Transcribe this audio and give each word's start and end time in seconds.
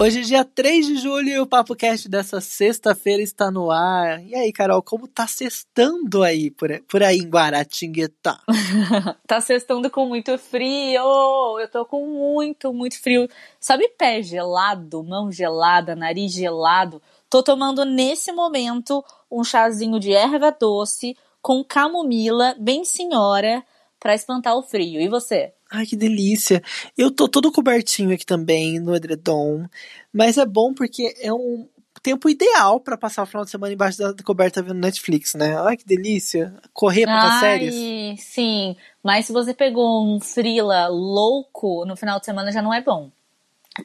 Hoje 0.00 0.20
é 0.20 0.22
dia 0.22 0.44
3 0.44 0.86
de 0.86 0.96
julho 0.98 1.28
e 1.28 1.40
o 1.40 1.46
Papo 1.46 1.74
Cast 1.74 2.08
dessa 2.08 2.40
sexta-feira 2.40 3.20
está 3.20 3.50
no 3.50 3.68
ar. 3.68 4.24
E 4.24 4.32
aí, 4.32 4.52
Carol, 4.52 4.80
como 4.80 5.08
tá 5.08 5.26
sextando 5.26 6.22
aí 6.22 6.52
por, 6.52 6.70
por 6.88 7.02
aí 7.02 7.18
em 7.18 7.28
Guaratinguetá? 7.28 8.40
tá 9.26 9.40
sextando 9.40 9.90
com 9.90 10.06
muito 10.06 10.38
frio. 10.38 11.58
Eu 11.58 11.68
tô 11.68 11.84
com 11.84 12.06
muito, 12.06 12.72
muito 12.72 13.02
frio. 13.02 13.28
Sabe 13.58 13.88
pé 13.88 14.22
gelado, 14.22 15.02
mão 15.02 15.32
gelada, 15.32 15.96
nariz 15.96 16.32
gelado? 16.32 17.02
Tô 17.28 17.42
tomando 17.42 17.84
nesse 17.84 18.30
momento 18.30 19.04
um 19.28 19.42
chazinho 19.42 19.98
de 19.98 20.12
erva 20.12 20.52
doce 20.52 21.16
com 21.42 21.64
camomila, 21.64 22.54
bem 22.56 22.84
senhora, 22.84 23.64
para 23.98 24.14
espantar 24.14 24.56
o 24.56 24.62
frio. 24.62 25.00
E 25.00 25.08
você? 25.08 25.52
Ai, 25.70 25.84
que 25.84 25.96
delícia. 25.96 26.62
Eu 26.96 27.10
tô 27.10 27.28
todo 27.28 27.52
cobertinho 27.52 28.14
aqui 28.14 28.24
também 28.24 28.80
no 28.80 28.96
edredom, 28.96 29.66
mas 30.12 30.38
é 30.38 30.46
bom 30.46 30.72
porque 30.72 31.14
é 31.20 31.32
um 31.32 31.68
tempo 32.02 32.28
ideal 32.28 32.80
para 32.80 32.96
passar 32.96 33.22
o 33.22 33.26
final 33.26 33.44
de 33.44 33.50
semana 33.50 33.72
embaixo 33.72 33.98
da 33.98 34.14
coberta 34.24 34.62
vendo 34.62 34.78
Netflix, 34.78 35.34
né? 35.34 35.58
Ai, 35.60 35.76
que 35.76 35.84
delícia. 35.84 36.54
Correr 36.72 37.04
para 37.04 37.40
séries. 37.40 37.74
Sim, 38.22 38.76
mas 39.02 39.26
se 39.26 39.32
você 39.32 39.52
pegou 39.52 40.06
um 40.06 40.20
frila 40.20 40.86
louco 40.88 41.84
no 41.84 41.96
final 41.96 42.18
de 42.18 42.24
semana 42.24 42.50
já 42.52 42.62
não 42.62 42.72
é 42.72 42.80
bom. 42.80 43.10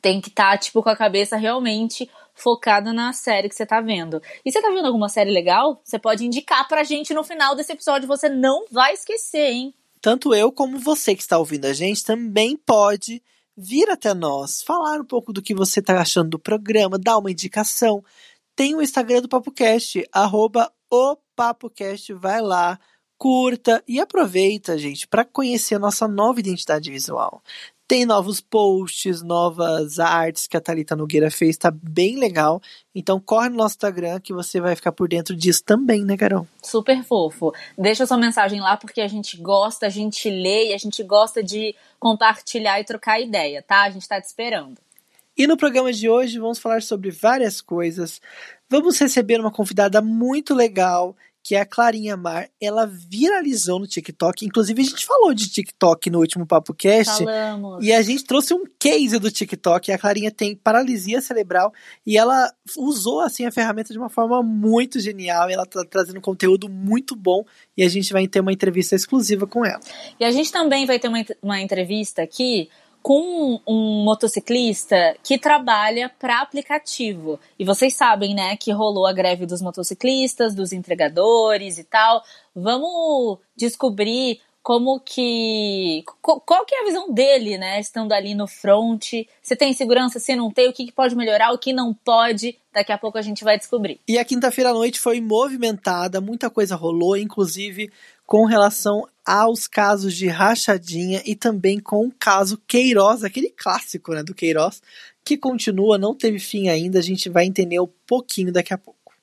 Tem 0.02 0.21
que 0.21 0.29
estar, 0.29 0.52
tá, 0.52 0.58
tipo, 0.58 0.81
com 0.81 0.89
a 0.89 0.95
cabeça 0.95 1.36
realmente 1.36 2.09
focada 2.33 2.91
na 2.91 3.13
série 3.13 3.47
que 3.47 3.55
você 3.55 3.65
tá 3.65 3.80
vendo. 3.80 4.21
E 4.43 4.52
você 4.52 4.61
tá 4.61 4.69
vendo 4.69 4.88
alguma 4.88 5.09
série 5.09 5.31
legal? 5.31 5.80
Você 5.83 5.99
pode 5.99 6.25
indicar 6.25 6.67
pra 6.67 6.83
gente 6.83 7.13
no 7.13 7.23
final 7.23 7.55
desse 7.55 7.73
episódio, 7.73 8.08
você 8.08 8.27
não 8.27 8.65
vai 8.71 8.93
esquecer, 8.93 9.52
hein? 9.52 9.73
Tanto 10.03 10.35
eu 10.35 10.51
como 10.51 10.77
você 10.77 11.15
que 11.15 11.21
está 11.21 11.37
ouvindo 11.37 11.63
a 11.63 11.71
gente 11.71 12.03
também 12.03 12.57
pode 12.57 13.23
vir 13.55 13.89
até 13.89 14.13
nós, 14.13 14.61
falar 14.61 14.99
um 14.99 15.05
pouco 15.05 15.31
do 15.31 15.41
que 15.41 15.55
você 15.55 15.79
está 15.79 15.97
achando 16.01 16.31
do 16.31 16.39
programa, 16.39 16.99
dar 16.99 17.17
uma 17.17 17.31
indicação. 17.31 18.03
Tem 18.53 18.75
o 18.75 18.81
Instagram 18.81 19.21
do 19.21 19.29
PapoCast, 19.29 20.05
arroba 20.11 20.69
o 20.91 21.15
PapoCast, 21.37 22.11
vai 22.15 22.41
lá, 22.41 22.77
curta 23.17 23.81
e 23.87 24.01
aproveita, 24.01 24.77
gente, 24.77 25.07
para 25.07 25.23
conhecer 25.23 25.75
a 25.75 25.79
nossa 25.79 26.05
nova 26.05 26.37
identidade 26.37 26.91
visual. 26.91 27.41
Tem 27.94 28.08
novos 28.08 28.41
posts, 28.41 29.22
novas 29.22 29.99
artes 29.99 30.47
que 30.47 30.58
a 30.58 30.59
Thalita 30.59 30.95
Nogueira 30.95 31.30
fez, 31.30 31.55
tá 31.58 31.69
bem 31.69 32.17
legal. 32.17 32.59
Então 32.95 33.19
corre 33.19 33.49
no 33.49 33.58
nosso 33.58 33.75
Instagram 33.75 34.19
que 34.19 34.33
você 34.33 34.59
vai 34.59 34.75
ficar 34.75 34.91
por 34.91 35.08
dentro 35.08 35.36
disso 35.36 35.63
também, 35.63 36.03
né, 36.03 36.17
Carol? 36.17 36.47
Super 36.64 37.03
fofo. 37.03 37.53
Deixa 37.77 38.08
sua 38.08 38.17
mensagem 38.17 38.59
lá 38.59 38.75
porque 38.77 38.99
a 38.99 39.08
gente 39.08 39.38
gosta, 39.38 39.86
a 39.86 39.89
gente 39.89 40.27
lê 40.27 40.71
e 40.71 40.73
a 40.73 40.77
gente 40.80 41.03
gosta 41.03 41.44
de 41.44 41.75
compartilhar 41.99 42.80
e 42.80 42.83
trocar 42.83 43.21
ideia, 43.21 43.61
tá? 43.61 43.83
A 43.83 43.91
gente 43.91 44.08
tá 44.08 44.19
te 44.19 44.25
esperando. 44.25 44.80
E 45.38 45.45
no 45.45 45.55
programa 45.55 45.94
de 45.94 46.09
hoje 46.09 46.39
vamos 46.39 46.58
falar 46.58 46.81
sobre 46.81 47.11
várias 47.11 47.61
coisas. 47.61 48.19
Vamos 48.67 48.97
receber 48.97 49.39
uma 49.39 49.52
convidada 49.52 50.02
muito 50.02 50.55
legal 50.55 51.16
que 51.44 51.55
é 51.55 51.59
a 51.59 51.66
Clarinha 51.66 52.16
Mar, 52.16 52.47
ela 52.59 52.86
viralizou 52.86 53.77
no 53.77 53.86
TikTok. 53.86 54.45
Inclusive, 54.45 54.81
a 54.81 54.86
gente 54.86 55.05
falou 55.05 55.33
de 55.33 55.49
TikTok 55.49 56.09
no 56.09 56.19
último 56.19 56.47
Papo 56.47 56.73
Cast. 56.73 57.25
Falamos. 57.25 57.86
E 57.86 57.91
a 57.91 58.02
gente 58.02 58.23
trouxe 58.23 58.53
um 58.53 58.63
case 58.80 59.19
do 59.19 59.30
TikTok. 59.30 59.91
A 59.91 59.97
Clarinha 59.97 60.31
tem 60.31 60.55
paralisia 60.55 61.19
cerebral 61.19 61.73
e 62.08 62.17
ela 62.17 62.49
usou 62.77 63.19
assim 63.19 63.45
a 63.45 63.52
ferramenta 63.52 63.91
de 63.91 63.99
uma 63.99 64.09
forma 64.09 64.41
muito 64.41 65.02
genial. 65.02 65.49
ela 65.49 65.65
tá 65.65 65.83
trazendo 65.83 66.21
conteúdo 66.21 66.70
muito 66.70 67.14
bom 67.14 67.43
e 67.75 67.83
a 67.83 67.89
gente 67.89 68.14
vai 68.14 68.25
ter 68.25 68.39
uma 68.39 68.54
entrevista 68.54 68.95
exclusiva 68.95 69.45
com 69.45 69.65
ela. 69.65 69.81
E 70.17 70.23
a 70.23 70.31
gente 70.31 70.49
também 70.49 70.86
vai 70.86 70.98
ter 70.98 71.10
uma, 71.10 71.25
uma 71.42 71.60
entrevista 71.60 72.21
aqui 72.21 72.70
com 73.03 73.59
um 73.67 74.03
motociclista 74.05 75.17
que 75.21 75.37
trabalha 75.37 76.09
para 76.17 76.41
aplicativo. 76.41 77.37
E 77.59 77.65
vocês 77.65 77.93
sabem, 77.93 78.33
né, 78.33 78.55
que 78.55 78.71
rolou 78.71 79.05
a 79.05 79.11
greve 79.11 79.45
dos 79.45 79.61
motociclistas, 79.61 80.55
dos 80.55 80.71
entregadores 80.71 81.77
e 81.77 81.83
tal. 81.83 82.23
Vamos 82.55 83.39
descobrir 83.58 84.39
como 84.63 85.02
que 85.02 86.05
qual 86.21 86.65
que 86.65 86.73
é 86.73 86.81
a 86.81 86.86
visão 86.86 87.11
dele, 87.11 87.58
né, 87.58 87.81
estando 87.81 88.13
ali 88.13 88.33
no 88.33 88.47
front. 88.47 89.03
Se 89.42 89.55
tem 89.58 89.73
segurança, 89.73 90.17
se 90.17 90.33
não 90.33 90.49
tem, 90.49 90.69
o 90.69 90.73
que, 90.73 90.89
pode 90.89 91.13
melhorar, 91.13 91.52
o 91.52 91.58
que 91.58 91.73
não 91.73 91.93
pode. 91.93 92.58
Daqui 92.73 92.93
a 92.93 92.97
pouco 92.97 93.17
a 93.17 93.21
gente 93.21 93.43
vai 93.43 93.58
descobrir. 93.58 93.99
E 94.08 94.17
a 94.17 94.23
quinta-feira 94.23 94.69
à 94.69 94.73
noite 94.73 95.02
foi 95.02 95.19
movimentada, 95.19 96.21
muita 96.21 96.49
coisa 96.49 96.77
rolou, 96.77 97.17
inclusive 97.17 97.92
com 98.33 98.45
relação 98.45 99.08
aos 99.23 99.67
casos 99.67 100.16
de 100.16 100.27
rachadinha 100.27 101.21
e 101.23 101.36
também 101.36 101.80
com 101.80 102.08
o 102.08 102.11
caso 102.11 102.60
Queiroz, 102.67 103.23
aquele 103.23 103.52
clássico 103.52 104.11
né, 104.11 104.23
do 104.23 104.33
Queiroz, 104.33 104.82
que 105.23 105.38
continua, 105.38 105.99
não 105.99 106.16
teve 106.16 106.39
fim 106.39 106.67
ainda, 106.67 106.98
a 106.98 107.02
gente 107.04 107.30
vai 107.30 107.45
entender 107.45 107.80
um 107.80 107.88
pouquinho 108.08 108.52
daqui 108.52 108.73
a 108.73 108.77
pouco. 108.80 109.14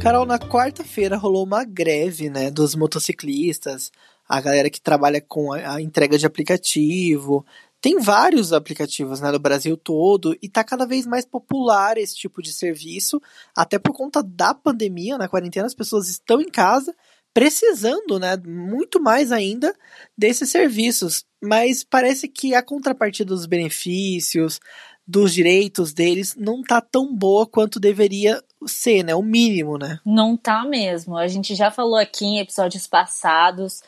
Carol, 0.00 0.24
na 0.24 0.38
quarta-feira 0.38 1.16
rolou 1.16 1.44
uma 1.44 1.64
greve, 1.64 2.30
né, 2.30 2.48
dos 2.48 2.76
motociclistas, 2.76 3.90
a 4.28 4.40
galera 4.40 4.70
que 4.70 4.80
trabalha 4.80 5.20
com 5.20 5.52
a, 5.52 5.74
a 5.74 5.82
entrega 5.82 6.16
de 6.16 6.26
aplicativo, 6.26 7.44
tem 7.80 7.98
vários 7.98 8.52
aplicativos 8.52 9.20
né, 9.20 9.30
no 9.30 9.38
Brasil 9.38 9.76
todo 9.76 10.34
e 10.34 10.46
está 10.46 10.62
cada 10.62 10.86
vez 10.86 11.06
mais 11.06 11.24
popular 11.24 11.96
esse 11.96 12.14
tipo 12.14 12.42
de 12.42 12.52
serviço, 12.52 13.20
até 13.56 13.78
por 13.78 13.92
conta 13.94 14.22
da 14.22 14.52
pandemia, 14.52 15.16
na 15.16 15.28
quarentena, 15.28 15.66
as 15.66 15.74
pessoas 15.74 16.08
estão 16.08 16.40
em 16.40 16.50
casa 16.50 16.94
precisando, 17.32 18.18
né, 18.18 18.36
muito 18.36 19.00
mais 19.00 19.32
ainda 19.32 19.74
desses 20.18 20.50
serviços, 20.50 21.24
mas 21.40 21.84
parece 21.84 22.28
que 22.28 22.54
a 22.54 22.62
contrapartida 22.62 23.32
dos 23.32 23.46
benefícios, 23.46 24.60
dos 25.06 25.32
direitos 25.32 25.92
deles 25.92 26.34
não 26.36 26.62
tá 26.62 26.80
tão 26.80 27.14
boa 27.14 27.46
quanto 27.46 27.80
deveria 27.80 28.42
ser, 28.66 29.02
né, 29.04 29.14
o 29.14 29.22
mínimo, 29.22 29.78
né? 29.78 29.98
Não 30.04 30.36
tá 30.36 30.64
mesmo. 30.64 31.16
A 31.16 31.28
gente 31.28 31.54
já 31.54 31.70
falou 31.70 31.96
aqui 31.96 32.24
em 32.24 32.40
episódios 32.40 32.86
passados 32.86 33.80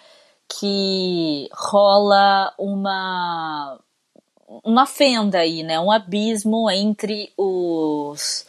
que 0.58 1.48
rola 1.52 2.52
uma 2.58 3.78
uma 4.64 4.86
fenda 4.86 5.38
aí, 5.38 5.62
né? 5.62 5.80
Um 5.80 5.90
abismo 5.90 6.70
entre 6.70 7.32
os, 7.38 8.46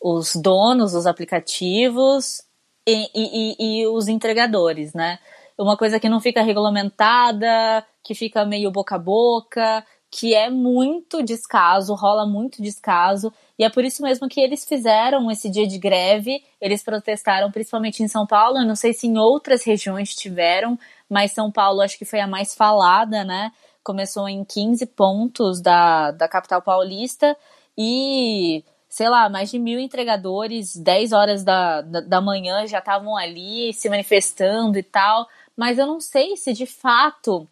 os 0.00 0.36
donos 0.36 0.92
dos 0.92 1.06
aplicativos 1.06 2.42
e, 2.86 3.08
e, 3.14 3.56
e, 3.80 3.86
os 3.88 4.06
entregadores, 4.06 4.94
né? 4.94 5.18
Uma 5.58 5.76
coisa 5.76 5.98
que 5.98 6.08
não 6.08 6.20
fica 6.20 6.40
regulamentada, 6.40 7.84
que 8.04 8.14
fica 8.14 8.44
meio 8.44 8.70
boca 8.70 8.94
a 8.94 8.98
boca, 8.98 9.84
que 10.10 10.34
é 10.34 10.50
muito 10.50 11.22
descaso, 11.22 11.94
rola 11.94 12.26
muito 12.26 12.60
descaso, 12.60 13.32
e 13.58 13.64
é 13.64 13.70
por 13.70 13.84
isso 13.84 14.02
mesmo 14.02 14.28
que 14.28 14.40
eles 14.40 14.64
fizeram 14.64 15.30
esse 15.30 15.48
dia 15.48 15.66
de 15.66 15.78
greve, 15.78 16.42
eles 16.60 16.82
protestaram 16.82 17.50
principalmente 17.50 18.02
em 18.02 18.08
São 18.08 18.26
Paulo, 18.26 18.58
eu 18.58 18.66
não 18.66 18.74
sei 18.74 18.92
se 18.92 19.06
em 19.06 19.18
outras 19.18 19.62
regiões 19.62 20.14
tiveram, 20.14 20.78
mas 21.10 21.32
São 21.32 21.50
Paulo 21.50 21.80
acho 21.80 21.98
que 21.98 22.04
foi 22.04 22.20
a 22.20 22.26
mais 22.26 22.54
falada, 22.54 23.24
né? 23.24 23.50
Começou 23.82 24.28
em 24.28 24.44
15 24.44 24.86
pontos 24.86 25.60
da, 25.60 26.12
da 26.12 26.28
capital 26.28 26.62
paulista 26.62 27.36
e, 27.76 28.64
sei 28.88 29.08
lá, 29.08 29.28
mais 29.28 29.50
de 29.50 29.58
mil 29.58 29.80
entregadores, 29.80 30.76
10 30.76 31.12
horas 31.12 31.42
da, 31.42 31.80
da, 31.80 32.00
da 32.00 32.20
manhã 32.20 32.64
já 32.66 32.78
estavam 32.78 33.16
ali 33.16 33.72
se 33.72 33.90
manifestando 33.90 34.78
e 34.78 34.82
tal. 34.84 35.26
Mas 35.56 35.78
eu 35.78 35.86
não 35.86 36.00
sei 36.00 36.36
se 36.36 36.52
de 36.52 36.66
fato 36.66 37.48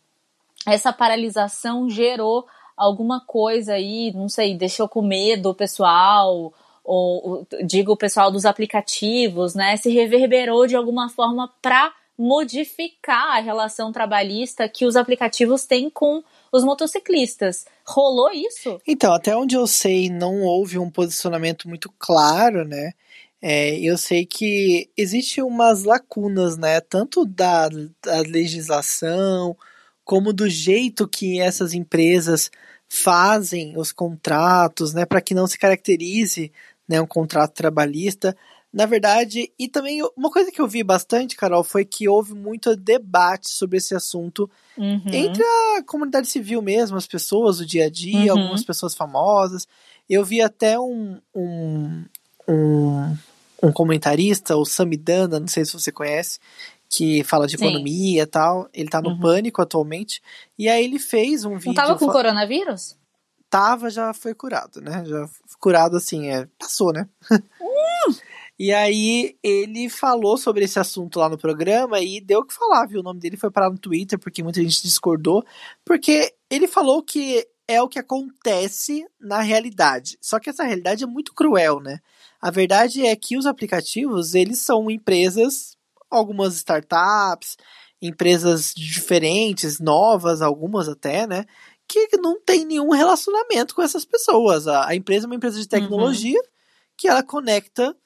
essa 0.64 0.93
paralisação 0.93 1.90
gerou 1.90 2.46
alguma 2.76 3.20
coisa 3.20 3.72
aí, 3.72 4.12
não 4.14 4.28
sei, 4.28 4.56
deixou 4.56 4.88
com 4.88 5.02
medo 5.02 5.50
o 5.50 5.54
pessoal, 5.54 6.52
ou 6.84 7.44
digo 7.64 7.93
o 7.93 7.96
pessoal 7.96 8.31
dos 8.31 8.46
aplicativos, 8.46 9.54
né? 9.54 9.76
Se 9.76 9.90
reverberou 9.90 10.66
de 10.66 10.76
alguma 10.76 11.08
forma 11.08 11.52
para 11.61 11.93
modificar 12.19 13.37
a 13.37 13.41
relação 13.41 13.93
trabalhista 13.93 14.69
que 14.69 14.85
os 14.85 14.97
aplicativos 14.97 15.65
têm 15.65 15.88
com 15.88 16.23
os 16.50 16.65
motociclistas. 16.65 17.65
Rolou 17.87 18.32
isso? 18.32 18.81
Então, 18.87 19.12
até 19.12 19.37
onde 19.37 19.55
eu 19.55 19.67
sei, 19.67 20.11
não 20.11 20.43
houve 20.43 20.79
um 20.79 20.91
posicionamento 20.91 21.69
muito 21.69 21.93
claro, 21.97 22.65
né? 22.65 22.93
É, 23.41 23.79
eu 23.79 23.97
sei 23.97 24.26
que 24.26 24.91
existe 24.97 25.41
umas 25.41 25.85
lacunas, 25.85 26.56
né? 26.56 26.81
Tanto 26.81 27.25
da, 27.25 27.69
da 27.69 28.21
legislação, 28.26 29.56
como 30.05 30.32
do 30.32 30.49
jeito 30.49 31.06
que 31.06 31.41
essas 31.41 31.73
empresas 31.73 32.50
fazem 32.88 33.79
os 33.79 33.93
contratos, 33.93 34.93
né? 34.93 35.06
Para 35.06 35.21
que 35.21 35.35
não 35.35 35.47
se 35.47 35.56
caracterize 35.56 36.50
né, 36.88 37.00
um 37.00 37.06
contrato 37.06 37.53
trabalhista 37.53 38.37
Na 38.78 38.86
verdade, 38.86 39.52
e 39.58 39.66
também 39.66 40.00
uma 40.16 40.30
coisa 40.30 40.52
que 40.52 40.60
eu 40.60 40.69
vi 40.69 40.84
bastante, 40.84 41.34
Carol, 41.34 41.64
foi 41.64 41.84
que 41.84 42.08
houve 42.08 42.32
muito 42.32 42.76
debate 42.76 43.50
sobre 43.50 43.78
esse 43.78 43.92
assunto 43.92 44.48
uhum. 44.76 45.02
entre 45.06 45.42
a 45.42 45.82
comunidade 45.84 46.28
civil 46.28 46.62
mesmo, 46.62 46.96
as 46.96 47.04
pessoas 47.04 47.58
do 47.58 47.66
dia 47.66 47.86
a 47.86 47.90
dia, 47.90 48.32
uhum. 48.32 48.40
algumas 48.40 48.62
pessoas 48.62 48.94
famosas. 48.94 49.66
Eu 50.08 50.25
vi 50.25 50.40
até 50.40 50.78
um, 50.78 51.19
um, 51.34 52.04
um, 52.46 53.16
um 53.64 53.72
comentarista, 53.72 54.54
o 54.54 54.64
Samidana, 54.64 55.40
não 55.40 55.48
sei 55.48 55.64
se 55.64 55.72
você 55.72 55.90
conhece, 55.90 56.38
que 56.88 57.25
fala 57.25 57.48
de 57.48 57.58
Sim. 57.58 57.64
economia 57.64 58.22
e 58.22 58.26
tal. 58.26 58.69
Ele 58.72 58.88
tá 58.88 59.02
no 59.02 59.10
uhum. 59.10 59.19
pânico 59.19 59.60
atualmente. 59.60 60.22
E 60.56 60.69
aí 60.69 60.84
ele 60.84 61.00
fez 61.00 61.44
um 61.44 61.56
vídeo. 61.56 61.70
Não 61.70 61.75
tava 61.75 61.98
com 61.98 62.06
coronavírus? 62.06 62.96
Tava, 63.50 63.90
já 63.90 64.14
foi 64.14 64.34
curado, 64.34 64.80
né? 64.80 65.04
Já 65.04 65.28
curado 65.58 65.96
assim, 65.96 66.28
é, 66.28 66.46
passou, 66.56 66.92
né? 66.92 67.08
Uh! 67.60 68.27
E 68.58 68.72
aí 68.72 69.37
ele 69.43 69.88
falou 69.88 70.37
sobre 70.37 70.64
esse 70.64 70.78
assunto 70.78 71.20
lá 71.20 71.28
no 71.28 71.38
programa 71.38 72.00
e 72.00 72.20
deu 72.20 72.40
o 72.40 72.44
que 72.44 72.52
falar, 72.52 72.87
viu? 72.87 73.00
O 73.00 73.05
nome 73.05 73.20
dele 73.20 73.37
foi 73.37 73.50
parar 73.50 73.70
no 73.70 73.78
Twitter, 73.78 74.19
porque 74.19 74.43
muita 74.43 74.60
gente 74.60 74.82
discordou. 74.82 75.44
Porque 75.84 76.34
ele 76.50 76.66
falou 76.66 77.02
que 77.02 77.46
é 77.69 77.81
o 77.81 77.88
que 77.88 77.99
acontece 77.99 79.06
na 79.20 79.40
realidade. 79.43 80.19
Só 80.20 80.40
que 80.40 80.50
essa 80.50 80.64
realidade 80.64 81.05
é 81.05 81.06
muito 81.06 81.34
cruel, 81.34 81.81
né? 81.81 82.00
A 82.40 82.50
verdade 82.50 83.06
é 83.06 83.14
que 83.14 83.37
os 83.37 83.46
aplicativos, 83.46 84.34
eles 84.34 84.58
são 84.58 84.90
empresas 84.90 85.76
algumas 86.11 86.54
startups, 86.56 87.56
empresas 88.00 88.72
diferentes, 88.75 89.78
novas, 89.78 90.40
algumas 90.43 90.88
até, 90.88 91.26
né? 91.26 91.44
Que 91.87 92.08
não 92.16 92.40
tem 92.40 92.64
nenhum 92.64 92.90
relacionamento 92.90 93.75
com 93.75 93.82
essas 93.82 94.04
pessoas. 94.04 94.66
A, 94.66 94.94
empresa 94.94 95.26
é 95.26 95.28
uma 95.28 95.37
empresa 95.37 95.56
de 95.56 95.62
uhum. 95.62 95.69
tecnologia 95.69 96.38
uhum. 96.38 96.49
que 96.96 97.08
ela 97.08 97.22
conecta 97.22 97.96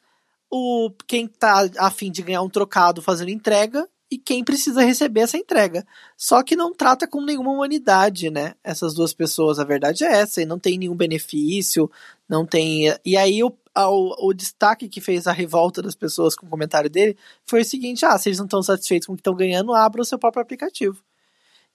o 0.53 0.91
quem 1.07 1.27
tá 1.27 1.67
a 1.79 1.91
fim 1.91 2.11
de 2.11 2.21
ganhar 2.21 2.43
um 2.43 2.51
trocado 2.51 3.01
fazendo 3.01 3.31
entrega 3.31 3.89
e 4.11 4.19
quem 4.19 4.45
precisa 4.45 4.83
receber 4.83 5.21
essa 5.21 5.39
entrega. 5.39 5.87
Só 6.15 6.43
que 6.43 6.55
não 6.55 6.75
trata 6.75 7.09
com 7.09 7.25
nenhuma 7.25 7.51
humanidade, 7.51 8.29
né? 8.29 8.55
Essas 8.63 8.93
duas 8.93 9.15
pessoas, 9.15 9.59
a 9.59 9.65
verdade 9.65 10.05
é 10.05 10.13
essa, 10.13 10.43
e 10.43 10.45
não 10.45 10.59
tem 10.59 10.77
nenhum 10.77 10.95
benefício, 10.95 11.91
não 12.29 12.45
tem. 12.45 12.95
E 13.03 13.17
aí 13.17 13.43
o, 13.43 13.51
o, 13.75 14.29
o 14.29 14.35
destaque 14.35 14.91
que 14.91 15.01
fez 15.01 15.27
a 15.27 15.33
revolta 15.33 15.81
das 15.81 15.95
pessoas 15.95 16.37
com 16.37 16.45
o 16.45 16.51
comentário 16.51 16.91
dele 16.91 17.17
foi 17.47 17.63
o 17.63 17.65
seguinte: 17.65 18.05
ah, 18.05 18.19
se 18.19 18.29
eles 18.29 18.39
não 18.39 18.45
estão 18.45 18.63
satisfeitos 18.63 19.07
com 19.07 19.15
o 19.15 19.17
que 19.17 19.21
estão 19.21 19.35
ganhando, 19.35 19.73
abra 19.73 20.03
o 20.03 20.05
seu 20.05 20.19
próprio 20.19 20.43
aplicativo. 20.43 21.03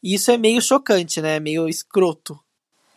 E 0.03 0.13
isso 0.13 0.29
é 0.29 0.37
meio 0.37 0.61
chocante, 0.61 1.19
né? 1.19 1.39
Meio 1.39 1.67
escroto. 1.67 2.39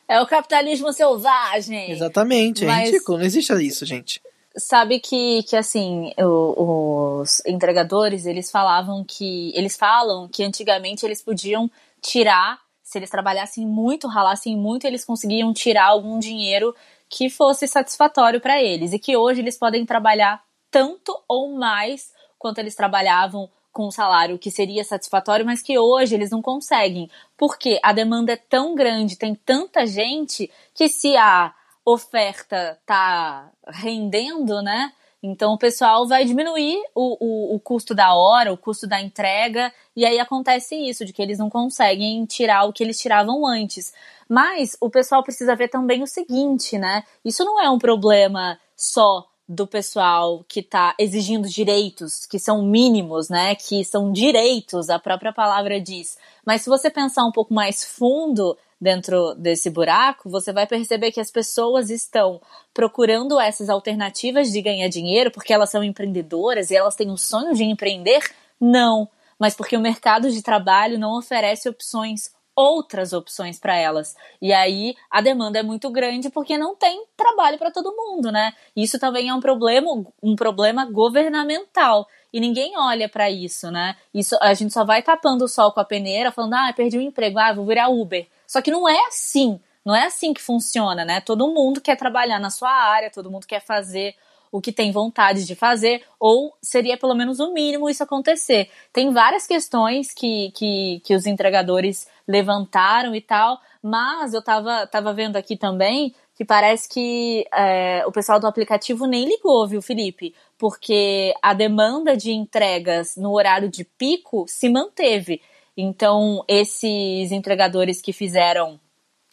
É 0.07 0.21
o 0.21 0.27
capitalismo 0.27 0.93
selvagem. 0.93 1.91
Exatamente, 1.93 2.67
é 2.67 2.85
ridículo, 2.85 3.17
não 3.17 3.25
existe 3.25 3.55
isso, 3.55 3.87
gente 3.87 4.21
sabe 4.57 5.01
que, 5.01 5.43
que 5.45 5.57
assim, 5.57 6.13
o, 6.19 7.21
os 7.21 7.43
entregadores, 7.47 8.27
eles 8.27 8.51
falavam 8.51 9.05
que. 9.05 9.53
Eles 9.55 9.77
falam 9.77 10.29
que 10.29 10.43
antigamente 10.43 11.05
eles 11.05 11.23
podiam 11.23 11.71
tirar, 12.01 12.59
se 12.83 12.99
eles 12.99 13.11
trabalhassem 13.11 13.67
muito, 13.67 14.09
ralassem 14.09 14.57
muito, 14.57 14.87
eles 14.87 15.05
conseguiam 15.05 15.53
tirar 15.53 15.87
algum 15.87 16.19
dinheiro 16.19 16.75
que 17.09 17.29
fosse 17.29 17.67
satisfatório 17.67 18.41
para 18.41 18.63
eles. 18.63 18.93
E 18.93 18.99
que 18.99 19.17
hoje 19.17 19.41
eles 19.41 19.59
podem 19.59 19.85
trabalhar 19.85 20.43
tanto 20.71 21.17
ou 21.29 21.55
mais 21.55 22.13
quanto 22.39 22.59
eles 22.59 22.75
trabalhavam 22.75 23.49
com 23.73 23.87
um 23.87 23.91
salário 23.91 24.39
que 24.39 24.51
seria 24.51 24.83
satisfatório, 24.83 25.47
mas 25.47 25.63
que 25.63 25.79
hoje 25.79 26.15
eles 26.15 26.31
não 26.31 26.43
conseguem. 26.43 27.09
Porque 27.37 27.79
a 27.83 27.93
demanda 27.93 28.33
é 28.33 28.37
tão 28.37 28.75
grande, 28.75 29.17
tem 29.17 29.35
tanta 29.35 29.87
gente, 29.87 30.51
que 30.75 30.89
se 30.89 31.17
a 31.17 31.55
oferta 31.93 32.79
tá 32.87 33.51
rendendo, 33.69 34.63
né? 34.63 34.93
Então 35.23 35.53
o 35.53 35.59
pessoal 35.59 36.07
vai 36.09 36.25
diminuir 36.25 36.81
o, 36.95 37.17
o, 37.21 37.55
o, 37.55 37.61
custo 37.61 37.95
da 37.95 38.15
hora, 38.15 38.53
o 38.53 38.57
custo 38.57 38.87
da 38.87 39.01
entrega, 39.01 39.73
e 39.95 40.07
aí 40.07 40.19
acontece 40.19 40.75
isso, 40.75 41.05
de 41.05 41.13
que 41.13 41.21
eles 41.21 41.39
não 41.39 41.51
conseguem 41.51 42.25
tirar 42.25 42.65
o 42.65 42.73
que 42.73 42.83
eles 42.83 42.99
tiravam 42.99 43.47
antes. 43.47 43.93
Mas 44.29 44.77
o 44.81 44.89
pessoal 44.89 45.23
precisa 45.23 45.55
ver 45.55 45.69
também 45.69 46.03
o 46.03 46.07
seguinte, 46.07 46.79
né? 46.79 47.05
Isso 47.25 47.45
não 47.45 47.61
é 47.61 47.69
um 47.69 47.79
problema 47.79 48.59
só 48.75 49.27
do 49.47 49.67
pessoal 49.67 50.45
que 50.49 50.61
está 50.61 50.95
exigindo 50.97 51.49
direitos, 51.49 52.25
que 52.25 52.39
são 52.39 52.63
mínimos, 52.63 53.29
né? 53.29 53.57
Que 53.57 53.85
são 53.85 54.13
direitos, 54.13 54.89
a 54.89 54.99
própria 54.99 55.33
palavra 55.33 55.81
diz. 55.81 56.17
Mas 56.47 56.63
se 56.63 56.71
você 56.71 56.89
pensar 56.89 57.25
um 57.25 57.33
pouco 57.33 57.53
mais 57.53 57.85
fundo, 57.85 58.57
dentro 58.81 59.35
desse 59.35 59.69
buraco, 59.69 60.31
você 60.31 60.53
vai 60.53 60.67
perceber 60.67 61.13
que 61.13 61.21
as 61.21 61.31
pessoas 61.31 61.91
estão 61.91 62.41
procurando 62.73 63.39
essas 63.39 63.69
alternativas 63.69 64.51
de 64.51 64.63
ganhar 64.63 64.89
dinheiro 64.89 65.31
porque 65.31 65.53
elas 65.53 65.71
são 65.71 65.85
empreendedoras 65.85 66.71
e 66.71 66.77
elas 66.77 66.97
têm 66.97 67.11
o 67.11 67.19
sonho 67.19 67.55
de 67.55 67.65
empreender? 67.65 68.23
Não, 68.61 69.09
mas 69.39 69.55
porque 69.55 69.77
o 69.77 69.81
mercado 69.81 70.31
de 70.31 70.43
trabalho 70.43 70.99
não 70.99 71.19
oferece 71.19 71.69
opções 71.69 72.33
outras 72.55 73.15
opções 73.15 73.59
para 73.59 73.75
elas. 73.75 74.15
E 74.41 74.53
aí 74.53 74.95
a 75.11 75.23
demanda 75.23 75.59
é 75.59 75.63
muito 75.63 75.89
grande 75.91 76.29
porque 76.29 76.59
não 76.59 76.75
tem 76.77 77.05
trabalho 77.17 77.57
para 77.59 77.71
todo 77.71 77.97
mundo, 77.97 78.31
né? 78.31 78.53
Isso 78.77 78.99
também 78.99 79.29
é 79.29 79.35
um 79.35 79.41
problema, 79.41 79.91
um 80.23 80.37
problema 80.37 80.85
governamental. 80.85 82.07
E 82.33 82.39
ninguém 82.39 82.77
olha 82.77 83.09
para 83.09 83.31
isso, 83.31 83.71
né? 83.71 83.97
Isso 84.13 84.37
a 84.41 84.53
gente 84.53 84.75
só 84.75 84.85
vai 84.85 85.03
tapando 85.03 85.45
o 85.45 85.49
sol 85.49 85.73
com 85.73 85.81
a 85.81 85.85
peneira, 85.85 86.31
falando: 86.31 86.55
"Ah, 86.55 86.73
perdi 86.77 86.99
o 86.99 87.01
um 87.01 87.05
emprego, 87.05 87.39
ah, 87.39 87.53
vou 87.53 87.65
virar 87.65 87.89
Uber". 87.89 88.27
Só 88.51 88.61
que 88.61 88.73
não 88.73 88.89
é 88.89 89.07
assim. 89.07 89.61
Não 89.85 89.95
é 89.95 90.07
assim 90.07 90.35
que 90.35 90.43
funciona, 90.43 91.05
né? 91.05 91.21
Todo 91.21 91.47
mundo 91.55 91.81
quer 91.81 91.95
trabalhar 91.95 92.41
na 92.41 92.51
sua 92.51 92.69
área, 92.69 93.09
todo 93.09 93.31
mundo 93.31 93.47
quer 93.47 93.61
fazer 93.61 94.17
o 94.51 94.61
que 94.61 94.73
tem 94.73 94.91
vontade 94.91 95.47
de 95.47 95.55
fazer, 95.55 96.03
ou 96.19 96.53
seria 96.61 96.99
pelo 96.99 97.15
menos 97.15 97.39
o 97.39 97.53
mínimo 97.53 97.89
isso 97.89 98.03
acontecer. 98.03 98.69
Tem 98.93 99.13
várias 99.13 99.47
questões 99.47 100.13
que, 100.13 100.51
que, 100.51 101.01
que 101.05 101.15
os 101.15 101.27
entregadores 101.27 102.09
levantaram 102.27 103.15
e 103.15 103.21
tal, 103.21 103.61
mas 103.81 104.35
eu 104.35 104.43
tava, 104.43 104.85
tava 104.89 105.13
vendo 105.13 105.37
aqui 105.37 105.57
também 105.57 106.13
que 106.35 106.45
parece 106.45 106.89
que 106.89 107.47
é, 107.55 108.03
o 108.05 108.11
pessoal 108.11 108.41
do 108.41 108.49
aplicativo 108.49 109.07
nem 109.07 109.29
ligou, 109.29 109.69
viu, 109.69 109.81
Felipe? 109.81 110.35
Porque 110.59 111.33
a 111.41 111.55
demanda 111.55 112.17
de 112.17 112.33
entregas 112.33 113.15
no 113.17 113.33
horário 113.33 113.69
de 113.69 113.85
pico 113.85 114.45
se 114.49 114.69
manteve. 114.69 115.41
Então, 115.81 116.45
esses 116.47 117.33
entregadores 117.33 118.01
que 118.01 118.13
fizeram 118.13 118.79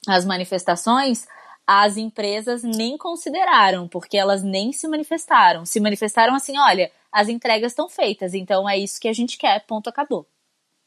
as 0.07 0.25
manifestações, 0.25 1.27
as 1.65 1.97
empresas 1.97 2.63
nem 2.63 2.97
consideraram, 2.97 3.88
porque 3.88 4.17
elas 4.17 4.41
nem 4.41 4.71
se 4.71 4.88
manifestaram. 4.88 5.65
Se 5.65 5.79
manifestaram 5.79 6.33
assim: 6.33 6.57
olha, 6.57 6.89
as 7.11 7.27
entregas 7.27 7.73
estão 7.73 7.89
feitas, 7.89 8.33
então 8.33 8.69
é 8.69 8.77
isso 8.77 9.00
que 9.00 9.07
a 9.07 9.13
gente 9.13 9.38
quer, 9.38 9.65
ponto, 9.65 9.89
acabou. 9.89 10.25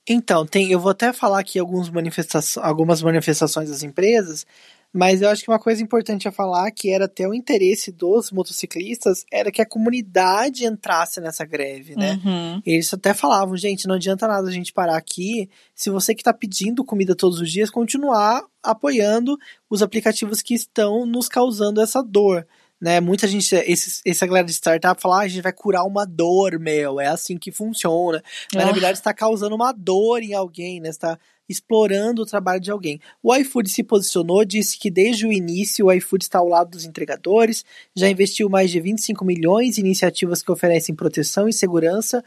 Então, 0.09 0.47
tem, 0.47 0.71
eu 0.73 0.81
vou 0.81 0.91
até 0.91 1.13
falar 1.13 1.41
aqui 1.41 1.59
algumas, 1.59 1.91
manifesta 1.91 2.41
algumas 2.63 3.03
manifestações 3.03 3.69
das 3.69 3.83
empresas, 3.83 4.47
mas 4.93 5.23
eu 5.23 5.29
acho 5.29 5.45
que 5.45 5.51
uma 5.51 5.59
coisa 5.59 5.83
importante 5.83 6.27
a 6.27 6.33
falar, 6.33 6.71
que 6.73 6.91
era 6.91 7.05
até 7.05 7.27
o 7.27 7.33
interesse 7.33 7.93
dos 7.93 8.33
motociclistas, 8.33 9.25
era 9.33 9.51
que 9.51 9.63
a 9.63 9.67
comunidade 9.67 10.65
entrasse 10.65 11.21
nessa 11.21 11.45
greve, 11.45 11.95
né? 11.95 12.21
Uhum. 12.25 12.63
Eles 12.67 12.93
até 12.93 13.15
falavam, 13.15 13.57
gente, 13.57 13.87
não 13.87 13.95
adianta 13.95 14.27
nada 14.27 14.49
a 14.49 14.53
gente 14.53 14.73
parar 14.73 14.97
aqui, 14.97 15.49
se 15.75 15.91
você 15.91 16.13
que 16.13 16.23
está 16.23 16.33
pedindo 16.33 16.85
comida 16.85 17.15
todos 17.15 17.41
os 17.41 17.51
dias, 17.51 17.71
continuar 17.71 18.45
apoiando 18.63 19.39
os 19.69 19.81
aplicativos 19.81 20.43
que 20.43 20.55
estão 20.55 21.07
nos 21.07 21.29
causando 21.29 21.81
essa 21.81 22.03
dor. 22.03 22.47
Né, 22.81 22.99
muita 22.99 23.29
gente, 23.29 23.55
esse, 23.55 24.01
essa 24.07 24.27
galera 24.27 24.47
de 24.47 24.55
startup 24.55 25.01
fala, 25.03 25.19
ah, 25.19 25.25
a 25.25 25.29
gente 25.29 25.43
vai 25.43 25.53
curar 25.53 25.85
uma 25.85 26.07
dor, 26.07 26.59
meu, 26.59 26.99
é 26.99 27.09
assim 27.09 27.37
que 27.37 27.53
funciona. 27.53 28.23
Mas 28.55 28.63
ah. 28.63 28.67
na 28.67 28.73
verdade 28.73 28.99
está 28.99 29.13
causando 29.13 29.55
uma 29.55 29.71
dor 29.71 30.23
em 30.23 30.33
alguém, 30.33 30.81
né? 30.81 30.89
Está 30.89 31.19
explorando 31.51 32.23
o 32.23 32.27
trabalho 32.27 32.61
de 32.61 32.71
alguém. 32.71 33.01
O 33.21 33.35
iFood 33.35 33.69
se 33.69 33.83
posicionou, 33.83 34.45
disse 34.45 34.79
que 34.79 34.89
desde 34.89 35.27
o 35.27 35.33
início 35.33 35.87
o 35.87 35.93
iFood 35.93 36.23
está 36.23 36.39
ao 36.39 36.49
lado 36.49 36.71
dos 36.71 36.85
entregadores, 36.85 37.65
já 37.95 38.09
investiu 38.09 38.49
mais 38.49 38.71
de 38.71 38.81
25 38.81 39.25
milhões 39.25 39.77
em 39.77 39.81
iniciativas 39.81 40.43
que 40.43 40.53
oferecem 40.53 40.95
proteção 40.95 41.49
e 41.49 41.53
segurança 41.53 42.23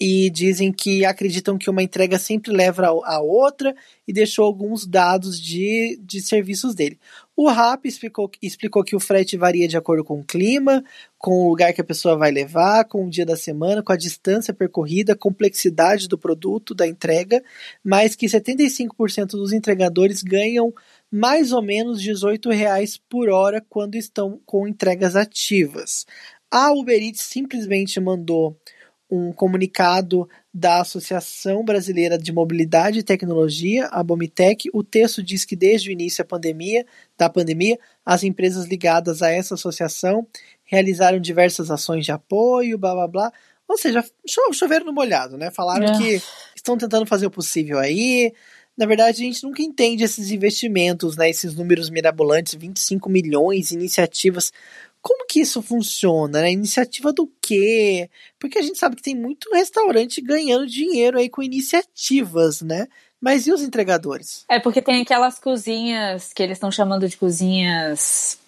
e 0.00 0.30
dizem 0.30 0.72
que 0.72 1.04
acreditam 1.04 1.58
que 1.58 1.68
uma 1.68 1.82
entrega 1.82 2.18
sempre 2.18 2.50
leva 2.52 2.86
a 2.86 3.20
outra 3.20 3.74
e 4.08 4.12
deixou 4.12 4.46
alguns 4.46 4.86
dados 4.86 5.38
de, 5.38 6.00
de 6.02 6.22
serviços 6.22 6.74
dele. 6.74 6.98
O 7.42 7.48
RAP 7.48 7.86
explicou, 7.86 8.30
explicou 8.42 8.84
que 8.84 8.94
o 8.94 9.00
frete 9.00 9.34
varia 9.34 9.66
de 9.66 9.74
acordo 9.74 10.04
com 10.04 10.20
o 10.20 10.22
clima, 10.22 10.84
com 11.16 11.46
o 11.46 11.48
lugar 11.48 11.72
que 11.72 11.80
a 11.80 11.84
pessoa 11.84 12.14
vai 12.14 12.30
levar, 12.30 12.84
com 12.84 13.06
o 13.06 13.08
dia 13.08 13.24
da 13.24 13.34
semana, 13.34 13.82
com 13.82 13.90
a 13.90 13.96
distância 13.96 14.52
percorrida, 14.52 15.16
complexidade 15.16 16.06
do 16.06 16.18
produto, 16.18 16.74
da 16.74 16.86
entrega, 16.86 17.42
mas 17.82 18.14
que 18.14 18.26
75% 18.26 19.28
dos 19.28 19.54
entregadores 19.54 20.22
ganham 20.22 20.70
mais 21.10 21.50
ou 21.50 21.62
menos 21.62 22.02
18 22.02 22.50
reais 22.50 22.98
por 22.98 23.30
hora 23.30 23.64
quando 23.70 23.94
estão 23.94 24.38
com 24.44 24.68
entregas 24.68 25.16
ativas. 25.16 26.04
A 26.50 26.70
Uber 26.74 27.02
Eats 27.02 27.22
simplesmente 27.22 27.98
mandou 28.00 28.54
um 29.10 29.32
comunicado 29.32 30.28
da 30.52 30.80
Associação 30.80 31.64
Brasileira 31.64 32.18
de 32.18 32.32
Mobilidade 32.32 32.98
e 32.98 33.02
Tecnologia, 33.04 33.86
a 33.86 34.02
Bomitec. 34.02 34.68
O 34.74 34.82
texto 34.82 35.22
diz 35.22 35.44
que 35.44 35.54
desde 35.54 35.88
o 35.88 35.92
início 35.92 36.24
da 36.24 36.28
pandemia, 36.28 36.84
da 37.16 37.30
pandemia, 37.30 37.78
as 38.04 38.24
empresas 38.24 38.66
ligadas 38.66 39.22
a 39.22 39.30
essa 39.30 39.54
associação 39.54 40.26
realizaram 40.64 41.20
diversas 41.20 41.70
ações 41.70 42.04
de 42.04 42.12
apoio, 42.12 42.76
blá 42.76 42.94
blá 42.94 43.06
blá. 43.06 43.32
Ou 43.68 43.78
seja, 43.78 44.04
cho 44.26 44.52
choveram 44.52 44.86
no 44.86 44.92
molhado, 44.92 45.38
né? 45.38 45.50
Falaram 45.52 45.86
é. 45.86 45.98
que 45.98 46.22
estão 46.56 46.76
tentando 46.76 47.06
fazer 47.06 47.26
o 47.26 47.30
possível 47.30 47.78
aí. 47.78 48.32
Na 48.76 48.86
verdade, 48.86 49.22
a 49.22 49.24
gente 49.24 49.44
nunca 49.44 49.62
entende 49.62 50.02
esses 50.02 50.30
investimentos, 50.32 51.16
né? 51.16 51.30
Esses 51.30 51.54
números 51.54 51.88
mirabolantes, 51.90 52.54
25 52.54 53.08
milhões, 53.08 53.70
iniciativas. 53.70 54.52
Como 55.02 55.26
que 55.26 55.40
isso 55.40 55.62
funciona? 55.62 56.42
Né? 56.42 56.52
Iniciativa 56.52 57.12
do 57.12 57.30
quê? 57.40 58.10
Porque 58.38 58.58
a 58.58 58.62
gente 58.62 58.78
sabe 58.78 58.96
que 58.96 59.02
tem 59.02 59.14
muito 59.14 59.50
restaurante 59.52 60.20
ganhando 60.20 60.66
dinheiro 60.66 61.18
aí 61.18 61.28
com 61.28 61.42
iniciativas, 61.42 62.60
né? 62.60 62.86
Mas 63.20 63.46
e 63.46 63.52
os 63.52 63.62
entregadores? 63.62 64.44
É 64.48 64.58
porque 64.58 64.80
tem 64.80 65.02
aquelas 65.02 65.38
cozinhas 65.38 66.32
que 66.32 66.42
eles 66.42 66.56
estão 66.56 66.70
chamando 66.70 67.08
de 67.08 67.16
cozinhas. 67.16 68.38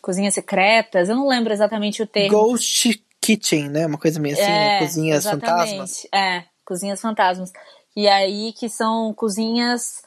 cozinhas 0.00 0.34
secretas. 0.34 1.08
Eu 1.08 1.16
não 1.16 1.26
lembro 1.26 1.52
exatamente 1.52 2.02
o 2.02 2.06
termo. 2.06 2.30
Ghost 2.30 3.02
Kitchen, 3.20 3.68
né? 3.68 3.86
Uma 3.86 3.98
coisa 3.98 4.20
meio 4.20 4.34
assim, 4.34 4.42
né? 4.42 4.48
é, 4.48 4.68
né? 4.68 4.78
Cozinhas 4.86 5.26
exatamente. 5.26 5.46
fantasmas. 5.46 6.06
É, 6.12 6.44
cozinhas 6.64 7.00
fantasmas. 7.00 7.52
E 7.96 8.08
aí 8.08 8.52
que 8.52 8.68
são 8.68 9.12
cozinhas 9.12 10.02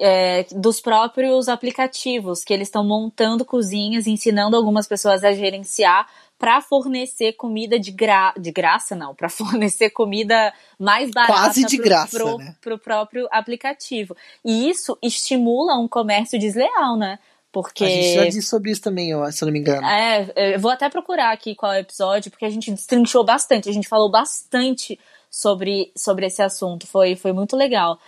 é, 0.00 0.46
dos 0.52 0.80
próprios 0.80 1.48
aplicativos, 1.48 2.42
que 2.42 2.52
eles 2.52 2.68
estão 2.68 2.82
montando 2.82 3.44
cozinhas, 3.44 4.06
ensinando 4.06 4.56
algumas 4.56 4.88
pessoas 4.88 5.22
a 5.22 5.32
gerenciar 5.32 6.08
para 6.38 6.62
fornecer 6.62 7.34
comida 7.34 7.78
de, 7.78 7.90
gra 7.90 8.32
de 8.38 8.50
graça, 8.50 8.96
não, 8.96 9.14
para 9.14 9.28
fornecer 9.30 9.90
comida 9.90 10.52
mais 10.78 11.10
barata 11.10 11.34
Quase 11.34 11.66
de 11.66 11.76
pro, 11.76 11.84
graça, 11.84 12.18
pro, 12.18 12.38
né? 12.38 12.56
pro 12.62 12.78
próprio 12.78 13.28
aplicativo. 13.30 14.16
E 14.42 14.70
isso 14.70 14.96
estimula 15.02 15.78
um 15.78 15.86
comércio 15.86 16.38
desleal, 16.38 16.96
né? 16.96 17.18
Porque... 17.52 17.84
A 17.84 17.88
gente 17.88 18.14
já 18.14 18.24
disse 18.24 18.42
sobre 18.42 18.70
isso 18.70 18.80
também, 18.80 19.10
se 19.32 19.44
eu 19.44 19.46
não 19.46 19.52
me 19.52 19.58
engano. 19.58 19.86
É, 19.86 20.54
eu 20.54 20.60
vou 20.60 20.70
até 20.70 20.88
procurar 20.88 21.32
aqui 21.32 21.54
qual 21.54 21.72
é 21.72 21.78
o 21.78 21.80
episódio, 21.80 22.30
porque 22.30 22.44
a 22.44 22.50
gente 22.50 22.70
destrinchou 22.70 23.24
bastante, 23.24 23.68
a 23.68 23.72
gente 23.72 23.88
falou 23.88 24.10
bastante 24.10 24.98
sobre, 25.28 25.92
sobre 25.96 26.26
esse 26.26 26.40
assunto, 26.40 26.86
foi, 26.86 27.16
foi 27.16 27.32
muito 27.32 27.56
legal. 27.56 27.98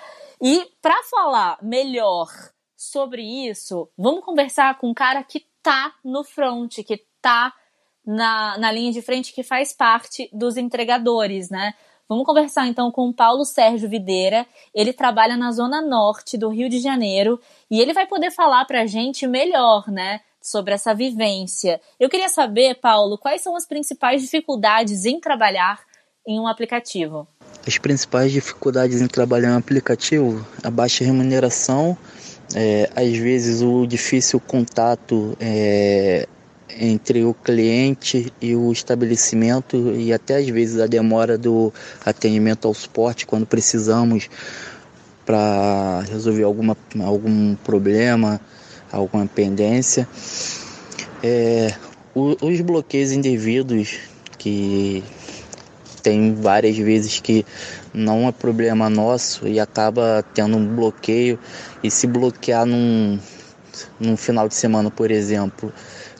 E 0.45 0.69
para 0.83 1.01
falar 1.05 1.57
melhor 1.63 2.27
sobre 2.77 3.23
isso, 3.23 3.89
vamos 3.97 4.25
conversar 4.25 4.77
com 4.77 4.91
um 4.91 4.95
cara 4.95 5.23
que 5.23 5.47
tá 5.63 5.95
no 6.05 6.25
front, 6.25 6.83
que 6.85 7.07
tá 7.21 7.55
na, 8.05 8.59
na 8.59 8.73
linha 8.73 8.91
de 8.91 9.01
frente, 9.01 9.33
que 9.33 9.45
faz 9.45 9.73
parte 9.73 10.29
dos 10.33 10.57
entregadores, 10.57 11.49
né? 11.49 11.75
Vamos 12.09 12.27
conversar 12.27 12.67
então 12.67 12.91
com 12.91 13.09
o 13.09 13.15
Paulo 13.15 13.45
Sérgio 13.45 13.89
Videira. 13.89 14.45
Ele 14.75 14.93
trabalha 14.93 15.37
na 15.37 15.53
zona 15.53 15.81
norte 15.81 16.37
do 16.37 16.49
Rio 16.49 16.69
de 16.69 16.81
Janeiro 16.81 17.41
e 17.71 17.81
ele 17.81 17.93
vai 17.93 18.09
poder 18.09 18.33
falar 18.33 18.65
para 18.65 18.83
a 18.83 18.87
gente 18.87 19.29
melhor, 19.29 19.89
né, 19.89 20.21
sobre 20.41 20.75
essa 20.75 20.93
vivência. 20.93 21.81
Eu 22.01 22.11
queria 22.11 22.29
saber, 22.29 22.81
Paulo, 22.81 23.17
quais 23.17 23.43
são 23.43 23.55
as 23.55 23.65
principais 23.65 24.21
dificuldades 24.21 25.05
em 25.05 25.21
trabalhar 25.21 25.81
em 26.27 26.39
um 26.39 26.47
aplicativo? 26.47 27.27
As 27.67 27.79
principais 27.79 28.33
dificuldades 28.33 29.01
em 29.01 29.07
trabalhar 29.07 29.51
em 29.51 29.53
um 29.53 29.59
aplicativo, 29.59 30.47
a 30.63 30.71
baixa 30.71 31.05
remuneração, 31.05 31.97
é, 32.55 32.91
às 32.95 33.17
vezes 33.17 33.63
o 33.63 33.87
difícil 33.87 34.41
contato 34.41 35.37
é, 35.41 36.27
entre 36.79 37.25
o 37.25 37.35
cliente 37.35 38.33
e 38.41 38.55
o 38.55 38.73
estabelecimento 38.73 39.95
e 39.95 40.13
até 40.13 40.37
às 40.37 40.49
vezes 40.49 40.81
a 40.81 40.87
demora 40.87 41.39
do 41.39 41.73
atendimento 42.05 42.67
ao 42.67 42.75
suporte 42.75 43.27
quando 43.27 43.47
precisamos 43.47 44.29
para 45.25 46.01
resolver 46.11 46.43
alguma, 46.43 46.77
algum 47.05 47.55
problema, 47.57 48.41
alguma 48.91 49.27
pendência. 49.27 50.09
É, 51.23 51.75
os 52.15 52.61
bloqueios 52.61 53.13
indevidos 53.13 53.99
que 54.37 55.03
tem 56.03 56.35
várias 56.35 56.77
vezes 56.77 57.21
que 57.21 57.47
não 57.95 58.29
é 58.29 58.33
problema 58.33 58.91
nosso 58.91 59.47
e 59.47 59.61
acaba 59.61 60.25
tendo 60.35 60.57
um 60.57 60.67
bloqueio 60.67 61.39
e 61.83 61.91
se 61.91 62.07
bloquear 62.07 62.67
num, 62.67 63.19
num 64.01 64.17
final 64.17 64.49
de 64.49 64.55
semana, 64.55 64.91
por 64.91 65.11
exemplo, 65.11 65.73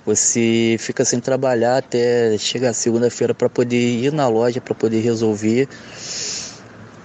você 0.05 0.77
fica 0.79 1.05
sem 1.05 1.21
trabalhar 1.21 1.79
até 1.79 2.37
chegar 2.39 2.73
segunda-feira 2.73 3.35
para 3.35 3.49
poder 3.49 3.77
ir 3.77 4.13
na 4.13 4.29
loja 4.29 4.61
para 4.61 4.75
poder 4.75 5.01
resolver. 5.01 5.69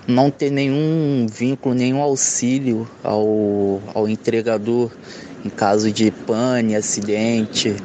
Não 0.07 0.31
ter 0.31 0.49
nenhum 0.49 1.27
vínculo, 1.29 1.75
nenhum 1.75 2.01
auxílio 2.01 2.89
ao, 3.03 3.81
ao 3.93 4.07
entregador 4.07 4.89
em 5.43 5.49
caso 5.49 5.91
de 5.91 6.09
pane, 6.11 6.75
acidente 6.75 7.75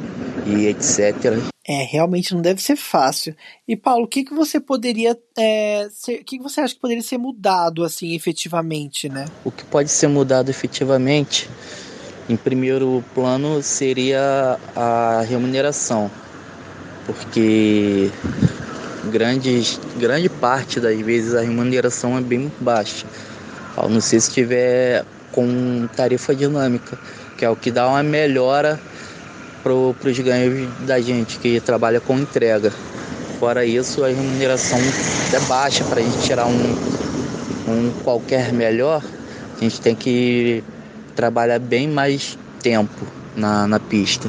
e 0.47 0.67
etc. 0.67 1.52
É, 1.67 1.85
realmente 1.85 2.35
não 2.35 2.43
deve 2.43 2.61
ser 2.61 2.75
fácil. 2.75 3.37
E 3.69 3.77
Paulo, 3.77 4.05
o 4.05 4.09
que, 4.09 4.25
que 4.25 4.35
você 4.35 4.59
poderia 4.59 5.17
é, 5.39 5.89
ser, 5.93 6.21
o 6.21 6.25
que, 6.25 6.39
que 6.39 6.43
você 6.43 6.61
acha 6.61 6.75
que 6.75 6.81
poderia 6.81 7.03
ser 7.03 7.19
mudado 7.19 7.85
assim 7.85 8.17
efetivamente, 8.17 9.09
né? 9.09 9.27
O 9.45 9.51
que 9.51 9.65
pode 9.65 9.89
ser 9.89 10.09
mudado 10.09 10.51
efetivamente 10.51 11.49
em 12.29 12.37
primeiro 12.37 13.05
plano 13.15 13.63
seria 13.63 14.59
a 14.75 15.25
remuneração, 15.29 16.11
porque 17.07 18.11
grandes, 19.11 19.81
grande 19.99 20.29
parte 20.29 20.81
das 20.81 20.99
vezes 21.01 21.35
a 21.35 21.43
remuneração 21.43 22.17
é 22.17 22.21
bem 22.21 22.51
baixa, 22.61 23.07
ao 23.77 23.89
não 23.89 24.01
ser 24.01 24.21
se 24.21 24.33
tiver 24.33 25.05
com 25.31 25.89
tarifa 25.97 26.35
dinâmica, 26.35 26.99
que 27.37 27.45
é 27.45 27.51
o 27.51 27.57
que 27.57 27.71
dá 27.71 27.89
uma 27.89 28.03
melhora 28.03 28.81
para 29.63 29.73
os 29.73 30.19
ganhos 30.19 30.69
da 30.81 31.01
gente 31.01 31.39
que 31.39 31.61
trabalha 31.61 32.01
com 32.01 32.19
entrega. 32.19 32.73
Fora 33.39 33.65
isso, 33.65 34.05
a 34.05 34.09
remuneração 34.09 34.79
é 35.33 35.41
baixa 35.49 35.85
para 35.85 36.01
a 36.01 36.03
gente 36.03 36.19
tirar 36.23 36.47
um, 36.47 36.77
um 37.69 37.93
qualquer 38.05 38.53
melhor, 38.53 39.03
a 39.57 39.61
gente 39.61 39.81
tem 39.81 39.95
que 39.95 40.63
trabalhar 41.15 41.59
bem 41.59 41.89
mais 41.89 42.39
tempo 42.63 43.07
na, 43.37 43.67
na 43.67 43.81
pista. 43.81 44.29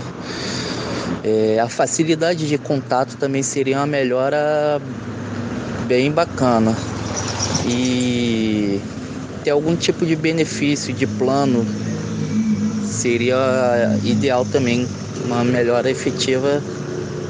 É, 1.24 1.60
a 1.60 1.70
facilidade 1.70 2.48
de 2.48 2.58
contato 2.58 3.16
também 3.18 3.42
seria 3.42 3.78
uma 3.78 3.88
melhora 3.88 4.82
bem 5.88 6.12
bacana. 6.12 6.76
E 7.66 8.82
ter 9.44 9.52
algum 9.52 9.76
tipo 9.76 10.06
de 10.06 10.16
benefício 10.16 10.94
de 10.94 11.08
plano 11.08 11.66
seria 12.86 13.98
ideal 14.04 14.46
também. 14.46 14.88
Uma 15.26 15.44
melhora 15.44 15.90
efetiva 15.90 16.62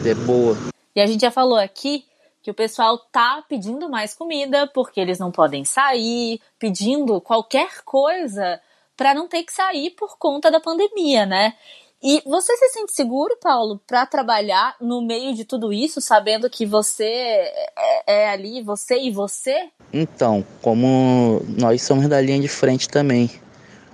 é 0.05 0.13
boa. 0.13 0.57
E 0.95 1.01
a 1.01 1.05
gente 1.05 1.21
já 1.21 1.31
falou 1.31 1.57
aqui 1.57 2.05
que 2.41 2.51
o 2.51 2.53
pessoal 2.53 2.97
tá 2.97 3.43
pedindo 3.47 3.89
mais 3.89 4.13
comida 4.13 4.67
porque 4.73 4.99
eles 4.99 5.17
não 5.17 5.31
podem 5.31 5.63
sair, 5.63 6.41
pedindo 6.59 7.21
qualquer 7.21 7.83
coisa 7.85 8.59
para 8.97 9.13
não 9.13 9.27
ter 9.27 9.43
que 9.43 9.53
sair 9.53 9.91
por 9.91 10.17
conta 10.17 10.51
da 10.51 10.59
pandemia, 10.59 11.25
né? 11.25 11.53
E 12.05 12.21
você 12.25 12.55
se 12.57 12.67
sente 12.69 12.93
seguro, 12.93 13.37
Paulo, 13.41 13.79
para 13.87 14.05
trabalhar 14.05 14.75
no 14.81 15.01
meio 15.01 15.33
de 15.33 15.45
tudo 15.45 15.71
isso, 15.71 16.01
sabendo 16.01 16.49
que 16.49 16.65
você 16.65 17.05
é, 17.05 18.03
é, 18.05 18.29
ali, 18.29 18.61
você 18.61 18.99
e 18.99 19.09
você? 19.09 19.69
Então, 19.93 20.45
como 20.61 21.41
nós 21.57 21.81
somos 21.81 22.09
da 22.09 22.19
linha 22.19 22.41
de 22.41 22.49
frente 22.49 22.89
também, 22.89 23.31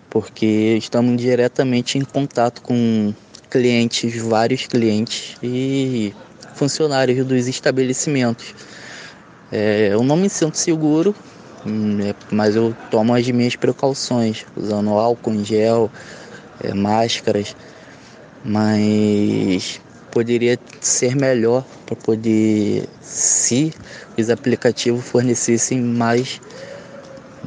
porque 0.09 0.75
estamos 0.75 1.21
diretamente 1.21 1.99
em 1.99 2.03
contato 2.03 2.63
com 2.63 3.13
clientes, 3.49 4.15
vários 4.21 4.67
clientes 4.67 5.37
e 5.41 6.13
funcionários 6.55 7.25
dos 7.25 7.47
estabelecimentos. 7.47 8.53
É, 9.51 9.89
eu 9.91 10.03
não 10.03 10.15
me 10.15 10.29
sinto 10.29 10.57
seguro 10.57 11.15
Hum, 11.65 11.99
é, 12.01 12.15
mas 12.31 12.55
eu 12.55 12.73
tomo 12.89 13.13
as 13.13 13.27
minhas 13.29 13.55
precauções, 13.55 14.45
usando 14.55 14.91
álcool 14.91 15.33
em 15.33 15.43
gel, 15.43 15.91
é, 16.63 16.73
máscaras, 16.73 17.55
mas 18.45 19.81
poderia 20.09 20.57
ser 20.79 21.15
melhor 21.15 21.65
para 21.85 21.97
poder, 21.97 22.87
se 23.01 23.73
os 24.17 24.29
aplicativos 24.29 25.03
fornecessem 25.03 25.81
mais 25.81 26.39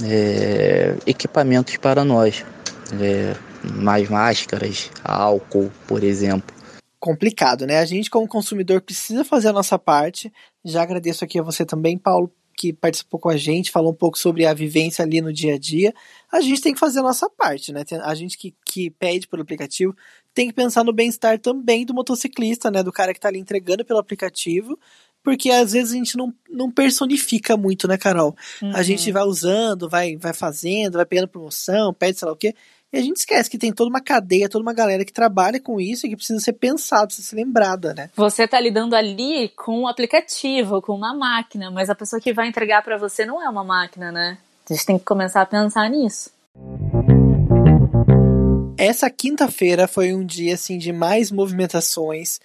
é, 0.05 0.95
equipamentos 1.07 1.79
para 1.79 2.05
nós, 2.05 2.45
é, 3.01 3.35
mais 3.65 4.09
máscaras, 4.09 4.91
álcool, 5.05 5.71
por 5.87 6.03
exemplo. 6.03 6.55
Complicado, 6.99 7.67
né? 7.67 7.79
A 7.79 7.85
gente, 7.85 8.11
como 8.11 8.29
consumidor, 8.29 8.81
precisa 8.81 9.25
fazer 9.25 9.49
a 9.49 9.53
nossa 9.53 9.79
parte. 9.79 10.33
Já 10.65 10.83
agradeço 10.83 11.25
aqui 11.25 11.39
a 11.39 11.43
você 11.43 11.65
também, 11.65 11.99
Paulo, 11.99 12.33
que 12.57 12.73
participou 12.73 13.19
com 13.19 13.29
a 13.29 13.37
gente, 13.37 13.71
falou 13.71 13.93
um 13.93 13.97
pouco 13.97 14.19
sobre 14.19 14.47
a 14.47 14.55
vivência 14.55 15.05
ali 15.05 15.21
no 15.21 15.33
dia 15.33 15.55
a 15.55 15.59
dia. 15.59 15.93
A 16.31 16.41
gente 16.41 16.61
tem 16.61 16.73
que 16.73 16.79
fazer 16.79 17.01
a 17.01 17.03
nossa 17.03 17.29
parte, 17.29 17.73
né? 17.73 17.83
A 18.03 18.15
gente 18.15 18.39
que, 18.39 18.55
que 18.65 18.91
pede 18.91 19.27
pelo 19.27 19.43
aplicativo 19.43 19.97
tem 20.35 20.49
que 20.49 20.55
pensar 20.55 20.85
no 20.85 20.93
bem-estar 20.93 21.39
também 21.39 21.85
do 21.85 21.95
motociclista, 21.95 22.71
né? 22.71 22.83
Do 22.83 22.93
cara 22.93 23.13
que 23.13 23.19
está 23.19 23.29
ali 23.29 23.39
entregando 23.39 23.85
pelo 23.85 23.99
aplicativo. 23.99 24.79
Porque 25.23 25.51
às 25.51 25.73
vezes 25.73 25.93
a 25.93 25.97
gente 25.97 26.17
não, 26.17 26.35
não 26.51 26.71
personifica 26.71 27.57
muito, 27.57 27.87
né, 27.87 27.97
Carol? 27.97 28.35
Uhum. 28.61 28.75
A 28.75 28.83
gente 28.83 29.11
vai 29.13 29.23
usando, 29.23 29.89
vai, 29.89 30.17
vai 30.17 30.33
fazendo, 30.33 30.95
vai 30.95 31.07
pegando 31.07 31.29
promoção, 31.29 31.95
pede 31.95 32.19
sei 32.19 32.27
lá 32.27 32.33
o 32.33 32.37
quê. 32.37 32.55
E 32.93 32.99
a 32.99 33.01
gente 33.01 33.17
esquece 33.17 33.49
que 33.49 33.57
tem 33.57 33.73
toda 33.73 33.89
uma 33.89 34.03
cadeia, 34.03 34.51
toda 34.51 34.63
uma 34.63 34.75
galera 34.75 35.03
que 35.03 35.13
trabalha 35.13 35.59
com 35.59 35.81
isso 35.81 36.07
e 36.07 36.11
que 36.11 36.17
precisa 36.17 36.39
ser 36.41 36.53
pensada, 36.53 37.07
precisa 37.07 37.27
ser 37.27 37.37
lembrada, 37.37 37.95
né? 37.95 38.11
Você 38.15 38.47
tá 38.47 38.61
lidando 38.61 38.95
ali 38.95 39.49
com 39.57 39.81
um 39.81 39.89
aplicativo, 39.89 40.83
com 40.83 40.95
uma 40.95 41.15
máquina, 41.15 41.71
mas 41.71 41.89
a 41.89 41.95
pessoa 41.95 42.21
que 42.21 42.35
vai 42.35 42.49
entregar 42.49 42.83
para 42.83 42.99
você 42.99 43.25
não 43.25 43.43
é 43.43 43.49
uma 43.49 43.65
máquina, 43.65 44.13
né? 44.13 44.37
A 44.69 44.75
gente 44.75 44.85
tem 44.85 44.99
que 44.99 45.07
começar 45.07 45.41
a 45.41 45.47
pensar 45.47 45.89
nisso. 45.89 46.31
Essa 48.77 49.09
quinta-feira 49.09 49.89
foi 49.89 50.13
um 50.13 50.25
dia 50.27 50.53
assim 50.53 50.77
de 50.77 50.93
mais 50.93 51.31
movimentações 51.31 52.41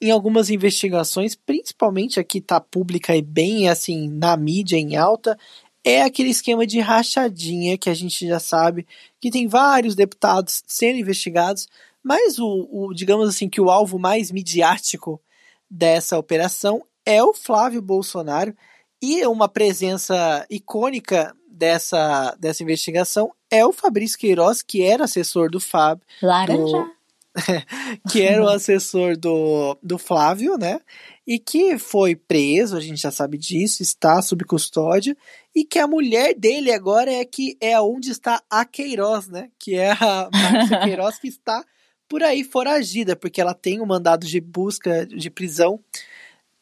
em 0.00 0.10
algumas 0.10 0.50
investigações, 0.50 1.36
principalmente 1.36 2.18
aqui 2.18 2.40
tá 2.40 2.60
pública 2.60 3.14
e 3.14 3.22
bem 3.22 3.68
assim 3.68 4.08
na 4.08 4.36
mídia 4.36 4.76
em 4.76 4.96
alta, 4.96 5.38
é 5.84 6.02
aquele 6.02 6.30
esquema 6.30 6.66
de 6.66 6.80
rachadinha 6.80 7.76
que 7.76 7.90
a 7.90 7.94
gente 7.94 8.26
já 8.26 8.38
sabe 8.38 8.86
que 9.20 9.30
tem 9.30 9.46
vários 9.48 9.94
deputados 9.94 10.62
sendo 10.66 10.98
investigados, 10.98 11.68
mas 12.02 12.38
o, 12.38 12.68
o 12.70 12.94
digamos 12.94 13.28
assim 13.28 13.48
que 13.48 13.60
o 13.60 13.70
alvo 13.70 13.98
mais 13.98 14.30
midiático 14.30 15.20
dessa 15.68 16.18
operação 16.18 16.84
é 17.04 17.22
o 17.22 17.34
Flávio 17.34 17.82
Bolsonaro 17.82 18.54
e 19.00 19.26
uma 19.26 19.48
presença 19.48 20.46
icônica 20.48 21.34
dessa, 21.50 22.36
dessa 22.38 22.62
investigação 22.62 23.32
é 23.50 23.66
o 23.66 23.72
Fabrício 23.72 24.18
Queiroz, 24.18 24.62
que 24.62 24.82
era 24.82 25.04
assessor 25.04 25.50
do 25.50 25.60
Fábio. 25.60 26.06
Laranja. 26.22 26.78
Do, 26.78 26.90
que 28.10 28.22
era 28.22 28.42
o 28.42 28.48
assessor 28.48 29.16
do, 29.16 29.76
do 29.82 29.98
Flávio, 29.98 30.56
né? 30.56 30.80
E 31.26 31.38
que 31.38 31.78
foi 31.78 32.14
preso, 32.14 32.76
a 32.76 32.80
gente 32.80 33.00
já 33.00 33.10
sabe 33.10 33.38
disso, 33.38 33.82
está 33.82 34.20
sob 34.22 34.44
custódia, 34.44 35.16
e 35.54 35.64
que 35.64 35.78
a 35.78 35.86
mulher 35.86 36.34
dele 36.34 36.72
agora 36.72 37.12
é 37.12 37.24
que 37.24 37.56
é 37.60 37.78
onde 37.80 38.10
está 38.10 38.42
a 38.48 38.64
Queiroz, 38.64 39.28
né? 39.28 39.50
Que 39.58 39.76
é 39.76 39.92
a 39.92 40.28
Márcia 40.32 40.80
Queiroz 40.84 41.18
que 41.18 41.28
está 41.28 41.64
por 42.08 42.22
aí 42.22 42.44
foragida, 42.44 43.16
porque 43.16 43.40
ela 43.40 43.54
tem 43.54 43.80
um 43.80 43.86
mandado 43.86 44.26
de 44.26 44.40
busca 44.40 45.06
de 45.06 45.30
prisão 45.30 45.80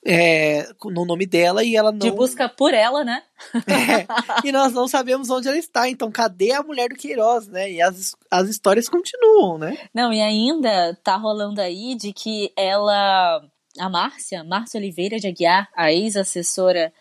é, 0.05 0.67
no 0.85 1.05
nome 1.05 1.27
dela 1.27 1.63
e 1.63 1.77
ela 1.77 1.93
não. 1.93 1.99
De 1.99 2.11
busca 2.11 2.49
por 2.49 2.73
ela, 2.73 3.05
né? 3.05 3.23
É, 3.67 4.07
e 4.47 4.53
nós 4.53 4.73
não 4.73 4.87
sabemos 4.87 5.31
onde 5.31 5.49
ela 5.49 5.57
está. 5.57 5.89
Então, 5.89 6.11
cadê 6.11 6.53
a 6.53 6.63
mulher 6.63 6.89
do 6.89 6.95
Queiroz, 6.95 7.49
né? 7.49 7.71
E 7.71 7.83
as, 7.83 8.15
as 8.31 8.49
histórias 8.49 8.89
continuam, 8.89 9.59
né? 9.59 9.79
Não, 9.95 10.13
e 10.13 10.21
ainda 10.21 10.97
tá 11.03 11.17
rolando 11.17 11.61
aí 11.61 11.95
de 11.95 12.13
que 12.13 12.53
ela, 12.57 13.43
a 13.79 13.89
Márcia, 13.89 14.45
Márcia 14.45 14.79
Oliveira 14.79 15.19
de 15.19 15.27
Aguiar, 15.27 15.69
a 15.75 15.93
ex-assessora 15.93 16.93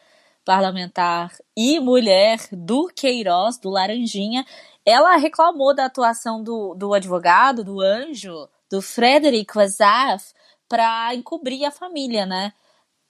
parlamentar 0.49 1.31
e 1.55 1.79
mulher 1.79 2.39
do 2.51 2.87
Queiroz, 2.87 3.59
do 3.59 3.69
Laranjinha, 3.69 4.43
ela 4.83 5.15
reclamou 5.15 5.75
da 5.75 5.85
atuação 5.85 6.41
do, 6.41 6.73
do 6.73 6.91
advogado, 6.95 7.63
do 7.63 7.79
anjo, 7.79 8.49
do 8.67 8.81
Frederic 8.81 9.55
Wazaf, 9.55 10.33
para 10.67 11.13
encobrir 11.13 11.65
a 11.65 11.71
família, 11.71 12.25
né? 12.25 12.51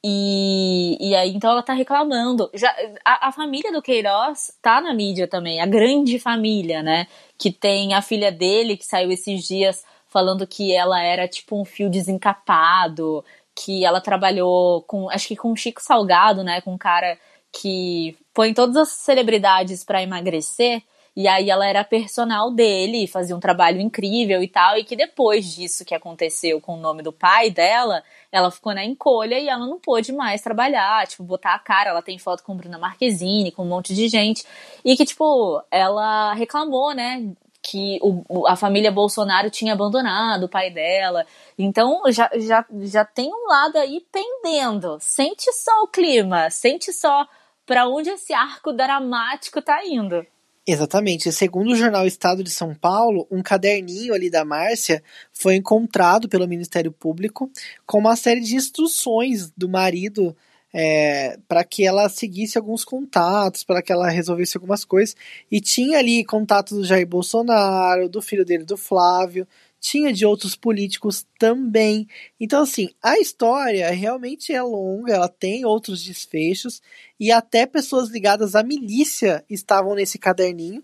E, 0.04 0.98
e 1.00 1.16
aí, 1.16 1.34
então 1.34 1.52
ela 1.52 1.64
tá 1.64 1.72
reclamando. 1.72 2.50
Já, 2.54 2.76
a, 3.06 3.30
a, 3.30 3.32
família 3.32 3.72
do 3.72 3.82
Queiroz 3.82 4.52
tá 4.62 4.82
na 4.82 4.94
mídia 4.94 5.26
também, 5.26 5.62
a 5.62 5.66
grande 5.66 6.20
família, 6.20 6.84
né? 6.84 7.08
Que 7.38 7.54
tem 7.54 7.94
a 7.94 8.02
filha 8.02 8.34
dele 8.34 8.76
que 8.76 8.86
saiu 8.86 9.14
esses 9.14 9.48
dias 9.48 9.86
falando 10.08 10.46
que 10.46 10.76
ela 10.76 11.02
era 11.02 11.26
tipo 11.26 11.58
um 11.58 11.64
fio 11.64 11.90
desencapado, 11.90 13.24
que 13.56 13.86
ela 13.86 14.02
trabalhou 14.02 14.82
com, 14.84 15.10
acho 15.10 15.30
que 15.30 15.38
com 15.38 15.56
Chico 15.56 15.82
Salgado, 15.82 16.44
né? 16.44 16.60
Com 16.60 16.74
um 16.74 16.78
cara 16.78 17.18
que 17.52 18.18
põe 18.34 18.54
todas 18.54 18.76
as 18.76 18.90
celebridades 18.90 19.84
para 19.84 20.02
emagrecer. 20.02 20.82
E 21.16 21.28
aí 21.28 21.50
ela 21.50 21.68
era 21.68 21.84
personal 21.84 22.52
dele, 22.52 23.08
fazia 23.08 23.36
um 23.36 23.40
trabalho 23.40 23.82
incrível 23.82 24.42
e 24.42 24.48
tal, 24.48 24.78
e 24.78 24.86
que 24.86 24.96
depois 24.96 25.54
disso 25.54 25.84
que 25.84 25.94
aconteceu 25.94 26.62
com 26.62 26.76
o 26.76 26.80
nome 26.80 27.04
do 27.04 27.12
pai 27.12 27.50
dela, 27.50 28.04
ela 28.32 28.50
ficou 28.50 28.74
na 28.74 28.86
encolha 28.86 29.38
e 29.38 29.50
ela 29.50 29.66
não 29.66 29.80
pôde 29.80 30.14
mais 30.14 30.42
trabalhar, 30.42 31.06
tipo, 31.08 31.24
botar 31.24 31.56
a 31.56 31.60
cara, 31.60 31.90
ela 31.90 32.02
tem 32.02 32.18
foto 32.18 32.44
com 32.44 32.56
Bruna 32.56 32.78
Marquezine, 32.78 33.52
com 33.52 33.64
um 33.64 33.68
monte 33.68 33.94
de 33.94 34.08
gente, 34.08 34.46
e 34.86 34.96
que, 34.96 35.04
tipo, 35.04 35.62
ela 35.72 36.34
reclamou, 36.36 36.94
né, 36.94 37.34
que 37.62 38.00
o, 38.02 38.48
a 38.48 38.56
família 38.56 38.92
Bolsonaro 38.92 39.50
tinha 39.50 39.74
abandonado 39.74 40.44
o 40.44 40.50
pai 40.50 40.72
dela. 40.72 41.26
Então 41.58 42.02
já, 42.10 42.30
já, 42.36 42.66
já 42.82 43.04
tem 43.04 43.30
um 43.30 43.48
lado 43.48 43.78
aí 43.78 44.06
pendendo. 44.12 44.98
Sente 45.02 45.52
só 45.52 45.84
o 45.84 45.88
clima, 45.88 46.50
sente 46.50 46.94
só 46.94 47.28
para 47.70 47.88
onde 47.88 48.10
esse 48.10 48.34
arco 48.34 48.74
dramático 48.74 49.62
tá 49.62 49.86
indo. 49.86 50.26
Exatamente. 50.66 51.32
Segundo 51.32 51.72
o 51.72 51.76
jornal 51.76 52.08
Estado 52.08 52.44
de 52.44 52.50
São 52.50 52.74
Paulo, 52.74 53.28
um 53.30 53.44
caderninho 53.44 54.12
ali 54.12 54.28
da 54.28 54.44
Márcia 54.44 55.04
foi 55.32 55.56
encontrado 55.56 56.28
pelo 56.28 56.48
Ministério 56.48 56.92
Público 56.92 57.52
com 57.86 58.00
uma 58.00 58.16
série 58.16 58.42
de 58.42 58.56
instruções 58.56 59.52
do 59.52 59.70
marido 59.70 60.36
é, 60.74 61.38
para 61.48 61.64
que 61.64 61.86
ela 61.86 62.10
seguisse 62.10 62.58
alguns 62.58 62.84
contatos, 62.84 63.64
para 63.64 63.84
que 63.84 63.92
ela 63.92 64.10
resolvesse 64.10 64.58
algumas 64.58 64.84
coisas. 64.84 65.16
E 65.52 65.62
tinha 65.62 66.00
ali 66.00 66.26
contatos 66.26 66.76
do 66.76 66.84
Jair 66.84 67.08
Bolsonaro, 67.08 68.10
do 68.10 68.20
filho 68.20 68.44
dele, 68.44 68.66
do 68.66 68.78
Flávio, 68.78 69.48
tinha 69.80 70.12
de 70.12 70.26
outros 70.26 70.56
políticos 70.56 71.26
também. 71.38 72.08
Então, 72.40 72.64
assim, 72.64 72.90
a 73.02 73.18
história 73.20 73.90
realmente 73.92 74.54
é 74.54 74.62
longa, 74.62 75.14
ela 75.14 75.30
tem 75.30 75.66
outros 75.66 76.04
desfechos, 76.04 76.82
e 77.20 77.32
até 77.32 77.66
pessoas 77.66 78.10
ligadas 78.10 78.56
à 78.56 78.64
milícia 78.64 79.44
estavam 79.50 79.96
nesse 79.96 80.18
caderninho. 80.18 80.84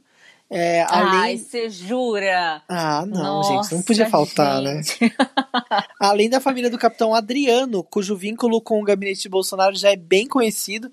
É, 0.49 0.83
além... 0.83 1.19
Ai, 1.19 1.37
você 1.37 1.69
jura? 1.69 2.61
Ah, 2.69 3.05
não, 3.05 3.41
Nossa, 3.41 3.49
gente, 3.49 3.75
não 3.75 3.81
podia 3.81 4.09
faltar, 4.09 4.61
né? 4.61 4.83
gente. 4.83 5.03
né? 5.03 5.11
além 5.99 6.29
da 6.29 6.39
família 6.39 6.69
do 6.69 6.77
capitão 6.77 7.15
Adriano, 7.15 7.83
cujo 7.83 8.15
vínculo 8.15 8.61
com 8.61 8.79
o 8.79 8.83
gabinete 8.83 9.23
de 9.23 9.29
Bolsonaro 9.29 9.75
já 9.75 9.91
é 9.91 9.95
bem 9.95 10.27
conhecido. 10.27 10.91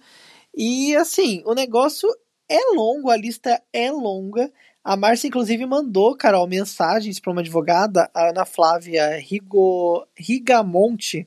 E, 0.57 0.97
assim, 0.97 1.43
o 1.47 1.55
negócio 1.55 2.09
é 2.49 2.75
longo, 2.75 3.11
a 3.11 3.17
lista 3.17 3.63
é 3.73 3.91
longa. 3.91 4.51
A 4.85 4.97
Márcia, 4.97 5.29
inclusive, 5.29 5.65
mandou, 5.65 6.17
Carol, 6.17 6.47
mensagens 6.49 7.21
para 7.21 7.31
uma 7.31 7.41
advogada, 7.41 8.11
a 8.13 8.31
Ana 8.31 8.45
Flávia 8.45 9.17
Rigo, 9.17 10.05
Rigamonte, 10.17 11.27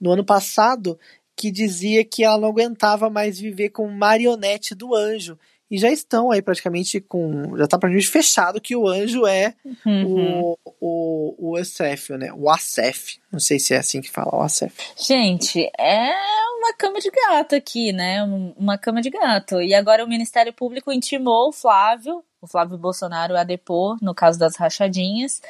no 0.00 0.12
ano 0.12 0.24
passado, 0.24 0.98
que 1.36 1.50
dizia 1.50 2.04
que 2.04 2.22
ela 2.22 2.38
não 2.38 2.48
aguentava 2.48 3.10
mais 3.10 3.40
viver 3.40 3.70
com 3.70 3.88
marionete 3.88 4.74
do 4.74 4.94
anjo. 4.94 5.36
E 5.68 5.78
já 5.78 5.90
estão 5.90 6.30
aí 6.30 6.42
praticamente 6.42 7.00
com. 7.00 7.56
Já 7.56 7.64
está 7.64 7.78
praticamente 7.78 8.08
fechado 8.08 8.60
que 8.60 8.76
o 8.76 8.86
anjo 8.86 9.26
é 9.26 9.54
uhum. 9.64 10.04
o, 10.06 10.58
o, 10.78 11.50
o 11.52 11.56
Acef, 11.56 12.10
né? 12.10 12.30
O 12.34 12.50
Acef. 12.50 13.18
Não 13.32 13.40
sei 13.40 13.58
se 13.58 13.72
é 13.72 13.78
assim 13.78 14.02
que 14.02 14.10
fala, 14.10 14.36
o 14.36 14.42
Acef. 14.42 14.74
Gente, 14.98 15.70
é 15.78 16.12
uma 16.58 16.74
cama 16.74 17.00
de 17.00 17.10
gato 17.10 17.54
aqui, 17.54 17.90
né? 17.90 18.22
Uma 18.54 18.76
cama 18.76 19.00
de 19.00 19.08
gato. 19.08 19.62
E 19.62 19.72
agora 19.72 20.04
o 20.04 20.08
Ministério 20.08 20.52
Público 20.52 20.92
intimou 20.92 21.48
o 21.48 21.52
Flávio 21.52 22.22
o 22.42 22.46
Flávio 22.48 22.76
Bolsonaro 22.76 23.36
a 23.36 23.44
depor 23.44 23.96
no 24.02 24.14
caso 24.14 24.38
das 24.38 24.56
rachadinhas. 24.56 25.40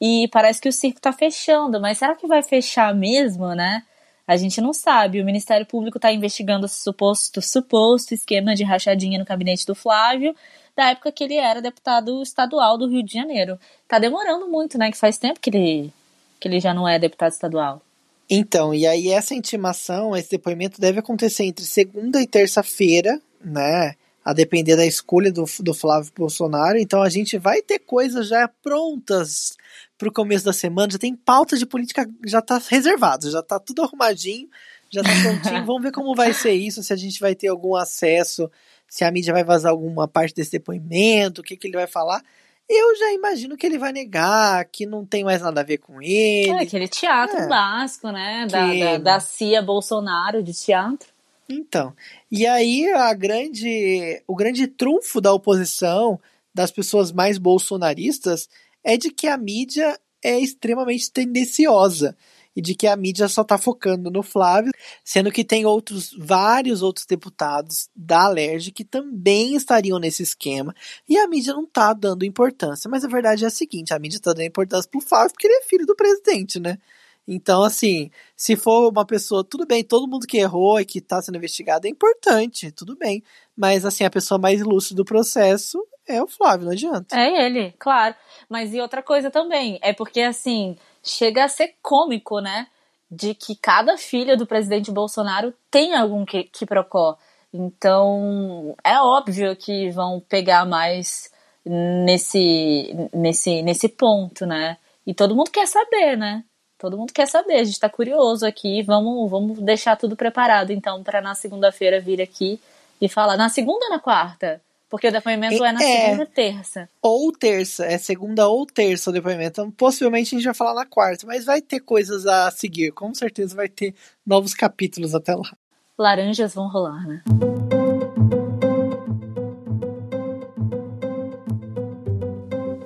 E 0.00 0.28
parece 0.32 0.60
que 0.60 0.68
o 0.68 0.72
circo 0.72 0.98
está 0.98 1.12
fechando, 1.12 1.80
mas 1.80 1.98
será 1.98 2.16
que 2.16 2.26
vai 2.26 2.42
fechar 2.42 2.92
mesmo, 2.92 3.54
né? 3.54 3.84
A 4.26 4.36
gente 4.36 4.60
não 4.60 4.72
sabe. 4.72 5.20
O 5.20 5.24
Ministério 5.24 5.64
Público 5.64 5.98
está 5.98 6.12
investigando 6.12 6.66
esse 6.66 6.82
suposto, 6.82 7.40
suposto 7.40 8.12
esquema 8.12 8.54
de 8.54 8.64
rachadinha 8.64 9.18
no 9.18 9.24
gabinete 9.24 9.64
do 9.64 9.74
Flávio, 9.74 10.34
da 10.76 10.90
época 10.90 11.12
que 11.12 11.22
ele 11.22 11.36
era 11.36 11.62
deputado 11.62 12.20
estadual 12.20 12.76
do 12.76 12.88
Rio 12.88 13.02
de 13.04 13.12
Janeiro. 13.12 13.58
Tá 13.86 14.00
demorando 14.00 14.48
muito, 14.48 14.76
né? 14.76 14.90
Que 14.90 14.96
faz 14.96 15.18
tempo 15.18 15.38
que 15.38 15.50
ele, 15.50 15.92
que 16.40 16.48
ele 16.48 16.58
já 16.58 16.74
não 16.74 16.88
é 16.88 16.98
deputado 16.98 17.32
estadual. 17.32 17.80
Então, 18.28 18.74
e 18.74 18.86
aí 18.86 19.08
essa 19.08 19.34
intimação, 19.34 20.16
esse 20.16 20.30
depoimento 20.30 20.80
deve 20.80 20.98
acontecer 20.98 21.44
entre 21.44 21.64
segunda 21.64 22.20
e 22.20 22.26
terça-feira, 22.26 23.20
né? 23.44 23.94
A 24.24 24.32
depender 24.32 24.76
da 24.76 24.86
escolha 24.86 25.32
do, 25.32 25.44
do 25.60 25.74
Flávio 25.74 26.12
Bolsonaro. 26.16 26.78
Então 26.78 27.02
a 27.02 27.08
gente 27.08 27.38
vai 27.38 27.60
ter 27.62 27.80
coisas 27.80 28.28
já 28.28 28.48
prontas 28.48 29.56
para 29.98 30.08
o 30.08 30.12
começo 30.12 30.44
da 30.44 30.52
semana. 30.52 30.92
Já 30.92 30.98
tem 30.98 31.14
pauta 31.14 31.56
de 31.56 31.66
política, 31.66 32.08
já 32.26 32.38
está 32.38 32.60
reservado, 32.68 33.30
já 33.30 33.40
está 33.40 33.58
tudo 33.58 33.82
arrumadinho, 33.82 34.48
já 34.90 35.00
está 35.00 35.12
prontinho. 35.22 35.64
Vamos 35.66 35.82
ver 35.82 35.92
como 35.92 36.14
vai 36.14 36.32
ser 36.32 36.52
isso, 36.52 36.82
se 36.82 36.92
a 36.92 36.96
gente 36.96 37.20
vai 37.20 37.34
ter 37.34 37.48
algum 37.48 37.74
acesso, 37.74 38.50
se 38.88 39.04
a 39.04 39.10
mídia 39.10 39.32
vai 39.32 39.44
vazar 39.44 39.72
alguma 39.72 40.06
parte 40.06 40.34
desse 40.34 40.52
depoimento, 40.52 41.40
o 41.40 41.44
que, 41.44 41.56
que 41.56 41.66
ele 41.66 41.76
vai 41.76 41.86
falar. 41.86 42.22
Eu 42.68 42.96
já 42.96 43.12
imagino 43.12 43.56
que 43.56 43.66
ele 43.66 43.76
vai 43.76 43.92
negar, 43.92 44.64
que 44.66 44.86
não 44.86 45.04
tem 45.04 45.24
mais 45.24 45.42
nada 45.42 45.60
a 45.60 45.64
ver 45.64 45.78
com 45.78 46.00
ele. 46.00 46.50
É, 46.50 46.62
aquele 46.62 46.88
teatro 46.88 47.38
é. 47.38 47.48
básico, 47.48 48.10
né? 48.10 48.46
Da, 48.50 48.70
que... 48.70 48.80
da, 48.80 48.98
da 48.98 49.20
CIA 49.20 49.60
Bolsonaro 49.60 50.42
de 50.42 50.54
teatro. 50.54 51.11
Então, 51.52 51.94
e 52.30 52.46
aí 52.46 52.88
a 52.92 53.12
grande, 53.14 54.22
o 54.26 54.34
grande 54.34 54.66
trunfo 54.66 55.20
da 55.20 55.32
oposição, 55.32 56.20
das 56.54 56.70
pessoas 56.70 57.12
mais 57.12 57.38
bolsonaristas, 57.38 58.48
é 58.84 58.96
de 58.96 59.10
que 59.10 59.26
a 59.26 59.36
mídia 59.36 59.98
é 60.22 60.38
extremamente 60.38 61.10
tendenciosa. 61.10 62.16
e 62.54 62.60
de 62.60 62.74
que 62.74 62.86
a 62.86 62.96
mídia 62.96 63.28
só 63.28 63.42
tá 63.42 63.56
focando 63.56 64.10
no 64.10 64.22
Flávio, 64.22 64.72
sendo 65.04 65.32
que 65.32 65.44
tem 65.44 65.64
outros, 65.64 66.14
vários 66.18 66.82
outros 66.82 67.06
deputados 67.06 67.88
da 67.96 68.24
Alerj 68.24 68.70
que 68.72 68.84
também 68.84 69.54
estariam 69.56 69.98
nesse 69.98 70.22
esquema, 70.22 70.74
e 71.08 71.16
a 71.16 71.26
mídia 71.26 71.54
não 71.54 71.66
tá 71.66 71.92
dando 71.92 72.24
importância. 72.24 72.90
Mas 72.90 73.04
a 73.04 73.08
verdade 73.08 73.44
é 73.44 73.46
a 73.48 73.50
seguinte, 73.50 73.94
a 73.94 73.98
mídia 73.98 74.20
tá 74.20 74.32
dando 74.32 74.46
importância 74.46 74.90
pro 74.90 75.00
Flávio 75.00 75.32
porque 75.32 75.46
ele 75.46 75.54
é 75.54 75.62
filho 75.62 75.86
do 75.86 75.96
presidente, 75.96 76.60
né? 76.60 76.78
Então, 77.26 77.62
assim, 77.62 78.10
se 78.36 78.56
for 78.56 78.90
uma 78.90 79.06
pessoa, 79.06 79.44
tudo 79.44 79.66
bem, 79.66 79.84
todo 79.84 80.08
mundo 80.08 80.26
que 80.26 80.38
errou 80.38 80.80
e 80.80 80.84
que 80.84 80.98
está 80.98 81.22
sendo 81.22 81.36
investigado 81.36 81.86
é 81.86 81.90
importante, 81.90 82.72
tudo 82.72 82.96
bem. 82.96 83.22
Mas, 83.56 83.84
assim, 83.84 84.04
a 84.04 84.10
pessoa 84.10 84.38
mais 84.38 84.60
ilustre 84.60 84.94
do 84.94 85.04
processo 85.04 85.78
é 86.06 86.22
o 86.22 86.26
Flávio, 86.26 86.66
não 86.66 86.72
adianta. 86.72 87.16
É 87.16 87.46
ele, 87.46 87.72
claro. 87.78 88.14
Mas 88.48 88.74
e 88.74 88.80
outra 88.80 89.02
coisa 89.02 89.30
também, 89.30 89.78
é 89.82 89.92
porque, 89.92 90.20
assim, 90.20 90.76
chega 91.02 91.44
a 91.44 91.48
ser 91.48 91.74
cômico, 91.80 92.40
né? 92.40 92.66
De 93.10 93.34
que 93.34 93.54
cada 93.54 93.96
filha 93.96 94.36
do 94.36 94.46
presidente 94.46 94.90
Bolsonaro 94.90 95.54
tem 95.70 95.94
algum 95.94 96.24
que, 96.24 96.44
que 96.44 96.66
procó. 96.66 97.16
Então, 97.52 98.74
é 98.82 98.98
óbvio 98.98 99.54
que 99.54 99.90
vão 99.90 100.20
pegar 100.20 100.64
mais 100.64 101.30
nesse, 101.64 102.94
nesse, 103.12 103.62
nesse 103.62 103.88
ponto, 103.88 104.46
né? 104.46 104.78
E 105.06 105.12
todo 105.14 105.36
mundo 105.36 105.50
quer 105.50 105.66
saber, 105.66 106.16
né? 106.16 106.44
Todo 106.82 106.98
mundo 106.98 107.12
quer 107.12 107.28
saber, 107.28 107.60
a 107.60 107.62
gente 107.62 107.78
tá 107.78 107.88
curioso 107.88 108.44
aqui. 108.44 108.82
Vamos, 108.82 109.30
vamos 109.30 109.60
deixar 109.60 109.94
tudo 109.94 110.16
preparado, 110.16 110.72
então, 110.72 111.00
para 111.00 111.20
na 111.20 111.32
segunda-feira 111.32 112.00
vir 112.00 112.20
aqui 112.20 112.58
e 113.00 113.08
falar. 113.08 113.36
Na 113.36 113.48
segunda 113.48 113.84
ou 113.84 113.90
na 113.92 114.00
quarta? 114.00 114.60
Porque 114.90 115.06
o 115.06 115.12
depoimento 115.12 115.64
é, 115.64 115.68
é 115.68 115.72
na 115.72 115.80
é, 115.80 116.00
segunda 116.00 116.26
terça. 116.26 116.88
Ou 117.00 117.30
terça, 117.30 117.86
é 117.86 117.96
segunda 117.98 118.48
ou 118.48 118.66
terça 118.66 119.10
o 119.10 119.12
depoimento. 119.12 119.60
Então, 119.60 119.70
possivelmente 119.70 120.34
a 120.34 120.38
gente 120.38 120.44
vai 120.44 120.54
falar 120.54 120.74
na 120.74 120.84
quarta, 120.84 121.24
mas 121.24 121.44
vai 121.44 121.62
ter 121.62 121.78
coisas 121.78 122.26
a 122.26 122.50
seguir. 122.50 122.90
Com 122.90 123.14
certeza 123.14 123.54
vai 123.54 123.68
ter 123.68 123.94
novos 124.26 124.52
capítulos 124.52 125.14
até 125.14 125.36
lá. 125.36 125.56
Laranjas 125.96 126.52
vão 126.52 126.66
rolar, 126.66 127.06
né? 127.06 127.22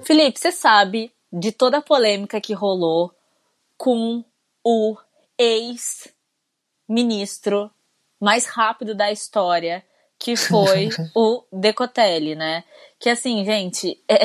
Felipe, 0.02 0.38
você 0.38 0.52
sabe 0.52 1.10
de 1.32 1.50
toda 1.50 1.78
a 1.78 1.82
polêmica 1.82 2.38
que 2.42 2.52
rolou 2.52 3.15
com 3.76 4.24
o 4.64 4.96
ex-ministro 6.88 7.70
mais 8.20 8.46
rápido 8.46 8.94
da 8.94 9.12
história, 9.12 9.84
que 10.18 10.34
foi 10.34 10.88
o 11.14 11.44
Decotelli, 11.52 12.34
né? 12.34 12.64
Que 12.98 13.10
assim, 13.10 13.44
gente, 13.44 14.02
é 14.08 14.24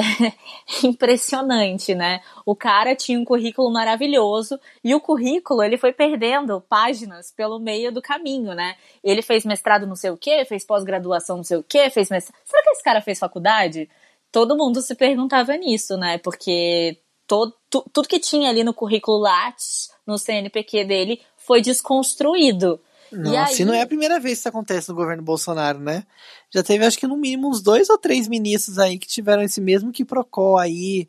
impressionante, 0.84 1.94
né? 1.94 2.22
O 2.46 2.56
cara 2.56 2.96
tinha 2.96 3.20
um 3.20 3.26
currículo 3.26 3.72
maravilhoso 3.72 4.60
e 4.84 4.96
o 4.96 5.02
currículo 5.02 5.62
ele 5.62 5.78
foi 5.78 5.92
perdendo 5.92 6.62
páginas 6.62 7.32
pelo 7.32 7.60
meio 7.60 7.92
do 7.92 8.02
caminho, 8.02 8.54
né? 8.54 8.76
Ele 9.04 9.22
fez 9.22 9.44
mestrado 9.44 9.86
não 9.86 9.96
sei 9.96 10.12
o 10.12 10.18
quê, 10.18 10.46
fez 10.46 10.66
pós-graduação 10.66 11.38
não 11.38 11.44
sei 11.44 11.58
o 11.58 11.64
quê, 11.64 11.90
fez 11.90 12.10
mestrado. 12.10 12.40
Será 12.46 12.64
que 12.64 12.70
esse 12.70 12.84
cara 12.84 13.02
fez 13.02 13.20
faculdade? 13.20 13.90
Todo 14.32 14.56
mundo 14.56 14.82
se 14.82 14.96
perguntava 14.96 15.56
nisso, 15.58 15.98
né? 15.98 16.18
Porque 16.18 16.98
todo, 17.28 17.54
tu, 17.72 17.84
tudo 17.92 18.08
que 18.08 18.20
tinha 18.20 18.50
ali 18.50 18.64
no 18.64 18.74
currículo 18.74 19.18
Lattes, 19.18 19.90
no 20.06 20.20
CNPq 20.20 20.84
dele, 20.84 21.22
foi 21.38 21.62
desconstruído. 21.62 22.80
Nossa, 23.12 23.54
e 23.54 23.62
aí... 23.62 23.66
não 23.66 23.74
é 23.74 23.82
a 23.82 23.88
primeira 23.88 24.20
vez 24.20 24.36
que 24.36 24.40
isso 24.42 24.50
acontece 24.50 24.90
no 24.90 24.96
governo 24.96 25.24
Bolsonaro, 25.24 25.80
né? 25.80 26.06
Já 26.54 26.62
teve, 26.62 26.86
acho 26.86 26.98
que 26.98 27.08
no 27.08 27.18
mínimo, 27.18 27.50
uns 27.50 27.62
dois 27.62 27.90
ou 27.90 27.98
três 27.98 28.28
ministros 28.28 28.78
aí 28.78 29.00
que 29.00 29.08
tiveram 29.08 29.42
esse 29.42 29.60
mesmo 29.60 29.92
que 29.92 30.06
procó 30.06 30.58
aí. 30.58 31.08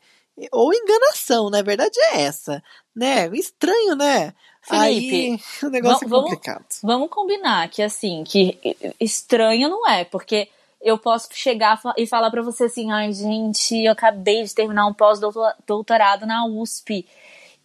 Ou 0.51 0.73
enganação, 0.73 1.49
né? 1.49 1.59
A 1.59 1.63
verdade 1.63 1.97
é 2.11 2.21
essa. 2.23 2.63
Né? 2.95 3.27
Estranho, 3.35 3.95
né? 3.95 4.33
Felipe, 4.61 5.15
aí 5.15 5.39
o 5.63 5.69
negócio 5.69 6.07
vamos, 6.07 6.31
é 6.31 6.35
complicado. 6.35 6.65
Vamos 6.81 7.09
combinar 7.09 7.69
que, 7.69 7.81
assim, 7.81 8.23
que 8.25 8.57
estranho 8.99 9.69
não 9.69 9.87
é, 9.87 10.03
porque 10.05 10.49
eu 10.83 10.97
posso 10.97 11.29
chegar 11.31 11.81
e 11.97 12.05
falar 12.05 12.29
para 12.29 12.41
você 12.41 12.65
assim, 12.65 12.91
ai 12.91 13.13
gente, 13.13 13.75
eu 13.83 13.91
acabei 13.93 14.43
de 14.43 14.53
terminar 14.53 14.85
um 14.85 14.93
pós-doutorado 14.93 16.25
na 16.25 16.45
USP. 16.45 17.07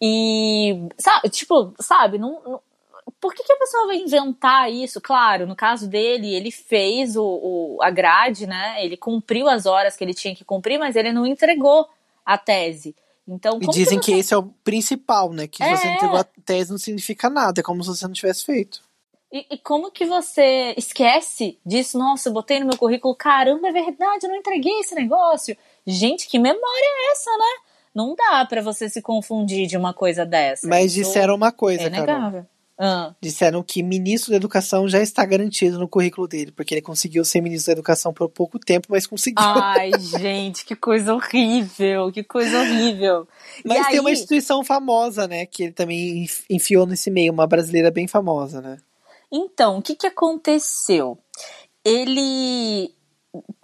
E, 0.01 0.87
sabe, 0.97 1.29
tipo, 1.29 1.73
sabe, 1.79 2.17
não, 2.17 2.41
não, 2.41 2.61
por 3.19 3.33
que, 3.33 3.43
que, 3.43 3.51
a 3.51 3.57
pessoa 3.57 3.87
vai 3.87 3.97
inventar 3.97 4.71
isso? 4.71 5.01
Claro, 5.01 5.45
no 5.45 5.55
caso 5.55 5.87
dele, 5.87 6.33
ele 6.33 6.51
fez 6.51 7.17
o, 7.17 7.23
o, 7.23 7.77
a 7.81 7.89
grade, 7.89 8.47
né? 8.47 8.83
Ele 8.83 8.95
cumpriu 8.95 9.49
as 9.49 9.65
horas 9.65 9.97
que 9.97 10.03
ele 10.03 10.13
tinha 10.13 10.33
que 10.33 10.45
cumprir, 10.45 10.79
mas 10.79 10.95
ele 10.95 11.11
não 11.11 11.25
entregou 11.25 11.87
a 12.25 12.37
tese. 12.37 12.95
Então, 13.27 13.59
e 13.61 13.67
dizem 13.67 13.99
que, 13.99 14.05
você... 14.05 14.11
que, 14.13 14.19
esse 14.19 14.33
é 14.33 14.37
o 14.37 14.43
principal, 14.63 15.33
né? 15.33 15.47
Que 15.47 15.61
é... 15.61 15.75
você 15.75 15.87
entregou 15.87 16.17
a 16.17 16.23
tese 16.23 16.71
não 16.71 16.77
significa 16.77 17.29
nada, 17.29 17.59
é 17.59 17.63
como 17.63 17.83
se 17.83 17.89
você 17.89 18.05
não 18.05 18.13
tivesse 18.13 18.45
feito. 18.45 18.81
E, 19.31 19.45
e, 19.51 19.57
como 19.59 19.91
que 19.91 20.05
você 20.05 20.73
esquece 20.75 21.59
disso? 21.63 21.97
Nossa, 21.99 22.29
eu 22.29 22.33
botei 22.33 22.59
no 22.59 22.65
meu 22.65 22.77
currículo, 22.77 23.15
caramba, 23.15 23.67
é 23.67 23.71
verdade, 23.71 24.25
eu 24.25 24.29
não 24.29 24.37
entreguei 24.37 24.79
esse 24.79 24.95
negócio. 24.95 25.55
Gente, 25.85 26.27
que 26.27 26.39
memória 26.39 26.59
é 26.63 27.11
essa, 27.11 27.29
né? 27.29 27.69
Não 27.93 28.15
dá 28.15 28.45
para 28.45 28.61
você 28.61 28.89
se 28.89 29.01
confundir 29.01 29.67
de 29.67 29.77
uma 29.77 29.93
coisa 29.93 30.25
dessa. 30.25 30.67
Mas 30.67 30.95
Isso 30.95 31.07
disseram 31.07 31.35
uma 31.35 31.51
coisa, 31.51 31.83
é 31.83 31.89
Carol. 31.89 32.45
Ah. 32.81 33.13
Disseram 33.21 33.61
que 33.61 33.83
ministro 33.83 34.31
da 34.31 34.37
Educação 34.37 34.87
já 34.87 35.01
está 35.01 35.25
garantido 35.25 35.77
no 35.77 35.87
currículo 35.87 36.29
dele, 36.29 36.53
porque 36.53 36.73
ele 36.73 36.81
conseguiu 36.81 37.25
ser 37.25 37.41
ministro 37.41 37.67
da 37.67 37.73
Educação 37.73 38.13
por 38.13 38.29
pouco 38.29 38.57
tempo, 38.57 38.87
mas 38.89 39.05
conseguiu. 39.05 39.43
Ai, 39.45 39.91
gente, 39.99 40.63
que 40.63 40.77
coisa 40.77 41.13
horrível, 41.13 42.09
que 42.09 42.23
coisa 42.23 42.57
horrível. 42.57 43.27
Mas 43.65 43.79
e 43.79 43.83
tem 43.83 43.93
aí... 43.95 43.99
uma 43.99 44.11
instituição 44.11 44.63
famosa, 44.63 45.27
né, 45.27 45.45
que 45.45 45.63
ele 45.63 45.73
também 45.73 46.25
enfiou 46.49 46.87
nesse 46.87 47.11
meio, 47.11 47.33
uma 47.33 47.45
brasileira 47.45 47.91
bem 47.91 48.07
famosa, 48.07 48.61
né? 48.61 48.77
Então, 49.31 49.77
o 49.77 49.81
que, 49.81 49.95
que 49.95 50.07
aconteceu? 50.07 51.17
Ele 51.83 52.93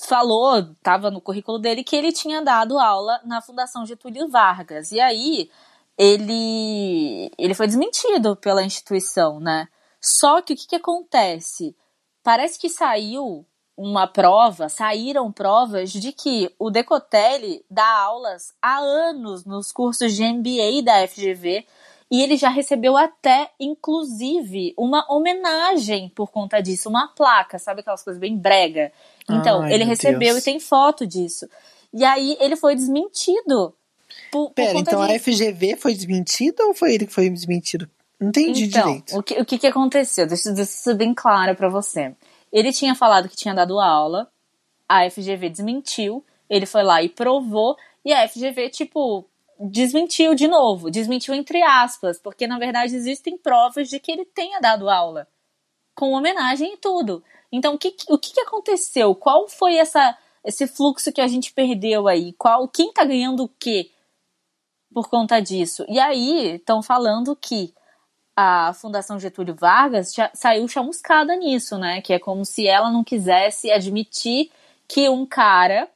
falou, 0.07 0.59
estava 0.59 1.09
no 1.09 1.21
currículo 1.21 1.57
dele, 1.57 1.83
que 1.83 1.95
ele 1.95 2.11
tinha 2.11 2.41
dado 2.41 2.77
aula 2.79 3.19
na 3.25 3.41
Fundação 3.41 3.85
Getúlio 3.85 4.29
Vargas. 4.29 4.91
E 4.91 4.99
aí 4.99 5.49
ele, 5.97 7.31
ele 7.37 7.53
foi 7.53 7.67
desmentido 7.67 8.35
pela 8.35 8.63
instituição, 8.63 9.39
né? 9.39 9.67
Só 10.01 10.41
que 10.41 10.53
o 10.53 10.55
que, 10.55 10.67
que 10.67 10.75
acontece? 10.75 11.75
Parece 12.23 12.59
que 12.59 12.69
saiu 12.69 13.45
uma 13.77 14.07
prova, 14.07 14.69
saíram 14.69 15.31
provas 15.31 15.91
de 15.91 16.11
que 16.11 16.53
o 16.57 16.69
Decotelli 16.69 17.65
dá 17.69 17.87
aulas 17.87 18.53
há 18.61 18.77
anos 18.77 19.43
nos 19.45 19.71
cursos 19.71 20.13
de 20.13 20.23
MBA 20.23 20.81
da 20.83 21.05
FGV 21.07 21.65
e 22.11 22.21
ele 22.21 22.37
já 22.37 22.49
recebeu 22.49 22.95
até, 22.95 23.49
inclusive, 23.59 24.73
uma 24.77 25.05
homenagem 25.11 26.09
por 26.09 26.31
conta 26.31 26.61
disso, 26.61 26.87
uma 26.87 27.07
placa, 27.07 27.57
sabe 27.57 27.81
aquelas 27.81 28.03
coisas 28.03 28.19
bem 28.19 28.37
brega? 28.37 28.91
Então, 29.29 29.61
Ai, 29.61 29.73
ele 29.73 29.83
recebeu 29.83 30.19
Deus. 30.19 30.37
e 30.41 30.45
tem 30.45 30.59
foto 30.59 31.05
disso. 31.05 31.49
E 31.91 32.03
aí 32.03 32.37
ele 32.39 32.55
foi 32.55 32.75
desmentido. 32.75 33.73
Por, 34.31 34.51
Pera, 34.51 34.73
por 34.73 34.79
então 34.79 35.01
disso. 35.01 35.15
a 35.15 35.19
FGV 35.19 35.75
foi 35.77 35.93
desmentida 35.93 36.63
ou 36.65 36.73
foi 36.73 36.93
ele 36.93 37.07
que 37.07 37.13
foi 37.13 37.29
desmentido? 37.29 37.89
Não 38.19 38.29
entendi 38.29 38.65
então, 38.65 38.85
direito. 38.85 39.17
O 39.17 39.23
que, 39.23 39.41
o 39.41 39.45
que, 39.45 39.57
que 39.57 39.67
aconteceu? 39.67 40.27
Deixa 40.27 40.49
eu 40.49 40.65
ser 40.65 40.93
bem 40.93 41.13
claro 41.13 41.55
para 41.55 41.69
você. 41.69 42.13
Ele 42.51 42.71
tinha 42.71 42.95
falado 42.95 43.27
que 43.27 43.35
tinha 43.35 43.53
dado 43.53 43.79
aula, 43.79 44.29
a 44.87 45.09
FGV 45.09 45.49
desmentiu, 45.49 46.23
ele 46.49 46.65
foi 46.65 46.83
lá 46.83 47.01
e 47.01 47.09
provou, 47.09 47.75
e 48.03 48.13
a 48.13 48.27
FGV, 48.27 48.69
tipo, 48.69 49.25
desmentiu 49.59 50.35
de 50.35 50.47
novo, 50.47 50.91
desmentiu 50.91 51.33
entre 51.33 51.61
aspas, 51.61 52.19
porque 52.19 52.47
na 52.47 52.59
verdade 52.59 52.95
existem 52.95 53.37
provas 53.37 53.89
de 53.89 53.99
que 53.99 54.11
ele 54.11 54.25
tenha 54.25 54.59
dado 54.59 54.89
aula, 54.89 55.27
com 55.95 56.11
homenagem 56.11 56.73
e 56.73 56.77
tudo. 56.77 57.23
Então, 57.51 57.75
o 57.75 57.77
que, 57.77 57.95
o 58.09 58.17
que 58.17 58.39
aconteceu? 58.41 59.15
Qual 59.15 59.47
foi 59.47 59.75
essa, 59.75 60.17
esse 60.43 60.67
fluxo 60.67 61.11
que 61.11 61.21
a 61.21 61.27
gente 61.27 61.53
perdeu 61.53 62.07
aí? 62.07 62.33
Qual, 62.33 62.67
quem 62.67 62.91
tá 62.91 63.05
ganhando 63.05 63.43
o 63.43 63.49
quê 63.49 63.91
por 64.93 65.09
conta 65.09 65.39
disso? 65.39 65.85
E 65.87 65.99
aí, 65.99 66.55
estão 66.55 66.83
falando 66.83 67.35
que 67.35 67.73
a 68.35 68.73
Fundação 68.73 69.17
Getúlio 69.17 69.55
Vargas 69.55 70.13
já 70.13 70.29
saiu 70.33 70.67
chamuscada 70.67 71.35
nisso, 71.37 71.77
né? 71.77 72.01
Que 72.01 72.13
é 72.13 72.19
como 72.19 72.43
se 72.43 72.67
ela 72.67 72.91
não 72.91 73.03
quisesse 73.03 73.71
admitir 73.71 74.51
que 74.87 75.07
um 75.09 75.25
cara 75.25 75.89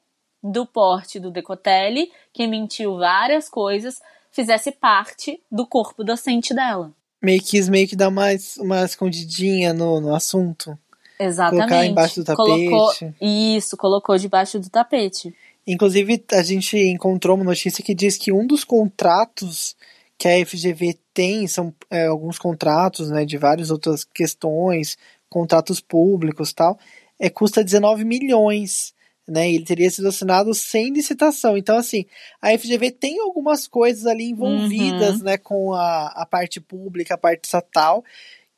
do 0.43 0.65
porte 0.65 1.19
do 1.19 1.31
Decotelli, 1.31 2.11
que 2.33 2.47
mentiu 2.47 2.97
várias 2.97 3.49
coisas, 3.49 4.01
fizesse 4.31 4.71
parte 4.71 5.41
do 5.51 5.65
corpo 5.65 6.03
docente 6.03 6.53
dela. 6.53 6.91
Meio 7.21 7.41
que 7.41 7.49
quis 7.49 7.67
meio 7.67 7.87
que 7.87 7.95
dar 7.95 8.09
mais 8.09 8.57
uma 8.57 8.83
escondidinha 8.85 9.73
no, 9.73 9.99
no 9.99 10.15
assunto. 10.15 10.77
Exatamente. 11.19 11.67
Colocar 11.67 11.85
embaixo 11.85 12.21
do 12.21 12.25
tapete. 12.25 12.69
Colocou, 12.69 12.93
isso, 13.19 13.77
colocou 13.77 14.17
debaixo 14.17 14.57
do 14.57 14.69
tapete. 14.69 15.35
Inclusive, 15.67 16.23
a 16.31 16.41
gente 16.41 16.77
encontrou 16.77 17.35
uma 17.35 17.43
notícia 17.43 17.83
que 17.83 17.93
diz 17.93 18.17
que 18.17 18.31
um 18.31 18.47
dos 18.47 18.63
contratos 18.63 19.75
que 20.17 20.27
a 20.27 20.45
FGV 20.45 20.97
tem, 21.13 21.47
são 21.47 21.73
é, 21.89 22.07
alguns 22.07 22.37
contratos, 22.37 23.09
né, 23.09 23.25
de 23.25 23.37
várias 23.37 23.69
outras 23.69 24.03
questões, 24.03 24.97
contratos 25.29 25.79
públicos 25.79 26.51
tal, 26.53 26.79
é, 27.19 27.29
custa 27.29 27.63
19 27.63 28.03
milhões 28.03 28.93
né? 29.29 29.51
Ele 29.51 29.63
teria 29.63 29.89
sido 29.89 30.07
assinado 30.07 30.53
sem 30.53 30.91
licitação. 30.91 31.57
Então, 31.57 31.77
assim, 31.77 32.05
a 32.41 32.57
FGV 32.57 32.91
tem 32.91 33.19
algumas 33.19 33.67
coisas 33.67 34.05
ali 34.05 34.31
envolvidas, 34.31 35.17
uhum. 35.17 35.23
né, 35.23 35.37
com 35.37 35.73
a, 35.73 36.07
a 36.07 36.25
parte 36.25 36.59
pública, 36.59 37.13
a 37.13 37.17
parte 37.17 37.45
estatal, 37.45 38.03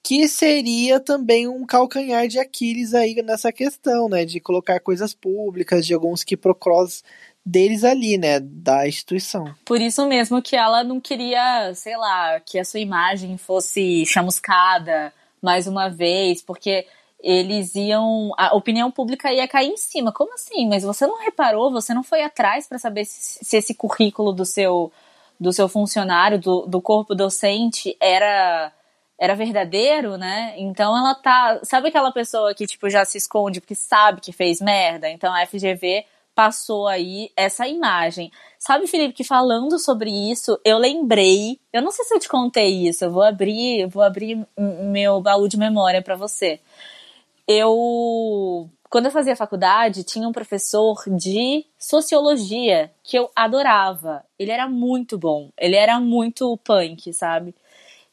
que 0.03 0.27
seria 0.27 0.99
também 0.99 1.47
um 1.47 1.65
calcanhar 1.65 2.27
de 2.27 2.39
Aquiles 2.39 2.93
aí 2.93 3.21
nessa 3.21 3.51
questão, 3.51 4.09
né, 4.09 4.25
de 4.25 4.39
colocar 4.39 4.79
coisas 4.79 5.13
públicas, 5.13 5.85
de 5.85 5.93
alguns 5.93 6.23
que 6.23 6.35
procros 6.35 7.03
deles 7.45 7.83
ali, 7.83 8.17
né, 8.17 8.39
da 8.39 8.87
instituição. 8.87 9.53
Por 9.65 9.81
isso 9.81 10.07
mesmo 10.07 10.41
que 10.41 10.55
ela 10.55 10.83
não 10.83 10.99
queria, 10.99 11.73
sei 11.75 11.97
lá, 11.97 12.39
que 12.39 12.59
a 12.59 12.65
sua 12.65 12.79
imagem 12.79 13.37
fosse 13.37 14.05
chamuscada 14.05 15.13
mais 15.41 15.67
uma 15.67 15.89
vez, 15.89 16.41
porque 16.41 16.85
eles 17.23 17.75
iam. 17.75 18.31
A 18.37 18.55
opinião 18.55 18.91
pública 18.91 19.31
ia 19.31 19.47
cair 19.47 19.69
em 19.69 19.77
cima. 19.77 20.11
Como 20.11 20.33
assim? 20.33 20.67
Mas 20.67 20.83
você 20.83 21.05
não 21.05 21.19
reparou, 21.19 21.71
você 21.71 21.93
não 21.93 22.03
foi 22.03 22.21
atrás 22.23 22.67
para 22.67 22.79
saber 22.79 23.05
se, 23.05 23.43
se, 23.43 23.57
esse 23.57 23.73
currículo 23.73 24.33
do 24.33 24.45
seu, 24.45 24.91
do 25.39 25.53
seu 25.53 25.67
funcionário, 25.67 26.39
do, 26.39 26.65
do 26.65 26.81
corpo 26.81 27.15
docente, 27.15 27.95
era 27.99 28.71
era 29.19 29.35
verdadeiro, 29.35 30.17
né? 30.17 30.55
Então 30.57 30.97
ela 30.97 31.13
tá. 31.13 31.59
Sabe 31.63 31.89
aquela 31.89 32.11
pessoa 32.11 32.55
que, 32.55 32.65
tipo, 32.65 32.89
já 32.89 33.05
se 33.05 33.19
esconde 33.19 33.61
porque 33.61 33.75
sabe 33.75 34.19
que 34.19 34.31
fez 34.31 34.59
merda? 34.59 35.07
Então 35.09 35.31
a 35.31 35.45
FGV 35.45 36.05
passou 36.33 36.87
aí 36.87 37.29
essa 37.37 37.67
imagem. 37.67 38.31
Sabe, 38.57 38.87
Felipe, 38.87 39.13
que 39.13 39.23
falando 39.23 39.77
sobre 39.77 40.09
isso, 40.09 40.59
eu 40.65 40.79
lembrei. 40.79 41.59
Eu 41.71 41.83
não 41.83 41.91
sei 41.91 42.03
se 42.05 42.15
eu 42.15 42.19
te 42.19 42.27
contei 42.27 42.87
isso, 42.87 43.05
eu 43.05 43.11
vou 43.11 43.21
abrir, 43.21 43.85
vou 43.87 44.01
abrir 44.01 44.43
meu 44.57 45.21
baú 45.21 45.47
de 45.47 45.57
memória 45.57 46.01
para 46.01 46.15
você 46.15 46.59
eu 47.51 48.69
quando 48.91 49.05
eu 49.05 49.11
fazia 49.11 49.37
faculdade, 49.37 50.03
tinha 50.03 50.27
um 50.27 50.33
professor 50.33 51.01
de 51.07 51.65
sociologia 51.79 52.91
que 53.01 53.17
eu 53.17 53.31
adorava. 53.33 54.21
Ele 54.37 54.51
era 54.51 54.67
muito 54.67 55.17
bom, 55.17 55.49
ele 55.57 55.77
era 55.77 55.97
muito 55.97 56.57
punk, 56.57 57.13
sabe? 57.13 57.55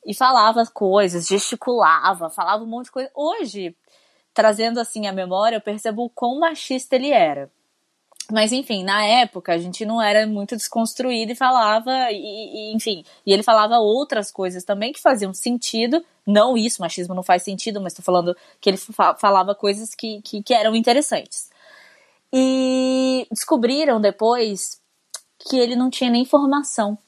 E 0.06 0.14
falava 0.14 0.64
coisas, 0.66 1.26
gesticulava, 1.26 2.30
falava 2.30 2.62
um 2.62 2.66
monte 2.68 2.86
de 2.86 2.92
coisa. 2.92 3.10
Hoje, 3.12 3.76
trazendo 4.32 4.78
assim 4.78 5.08
a 5.08 5.12
memória, 5.12 5.56
eu 5.56 5.60
percebo 5.60 6.04
o 6.04 6.10
quão 6.10 6.38
machista 6.38 6.94
ele 6.94 7.10
era. 7.10 7.50
Mas 8.30 8.52
enfim, 8.52 8.84
na 8.84 9.04
época 9.04 9.54
a 9.54 9.58
gente 9.58 9.86
não 9.86 10.02
era 10.02 10.26
muito 10.26 10.54
desconstruído 10.54 11.32
e 11.32 11.34
falava, 11.34 12.12
e, 12.12 12.16
e, 12.16 12.74
enfim, 12.74 13.02
e 13.24 13.32
ele 13.32 13.42
falava 13.42 13.78
outras 13.78 14.30
coisas 14.30 14.64
também 14.64 14.92
que 14.92 15.00
faziam 15.00 15.32
sentido. 15.32 16.04
Não 16.26 16.56
isso, 16.56 16.82
machismo 16.82 17.14
não 17.14 17.22
faz 17.22 17.42
sentido, 17.42 17.80
mas 17.80 17.94
tô 17.94 18.02
falando 18.02 18.36
que 18.60 18.68
ele 18.68 18.76
falava 18.76 19.54
coisas 19.54 19.94
que, 19.94 20.20
que, 20.20 20.42
que 20.42 20.52
eram 20.52 20.76
interessantes. 20.76 21.48
E 22.30 23.26
descobriram 23.30 23.98
depois 23.98 24.78
que 25.38 25.56
ele 25.56 25.74
não 25.74 25.88
tinha 25.88 26.10
nem 26.10 26.26
formação. 26.26 26.98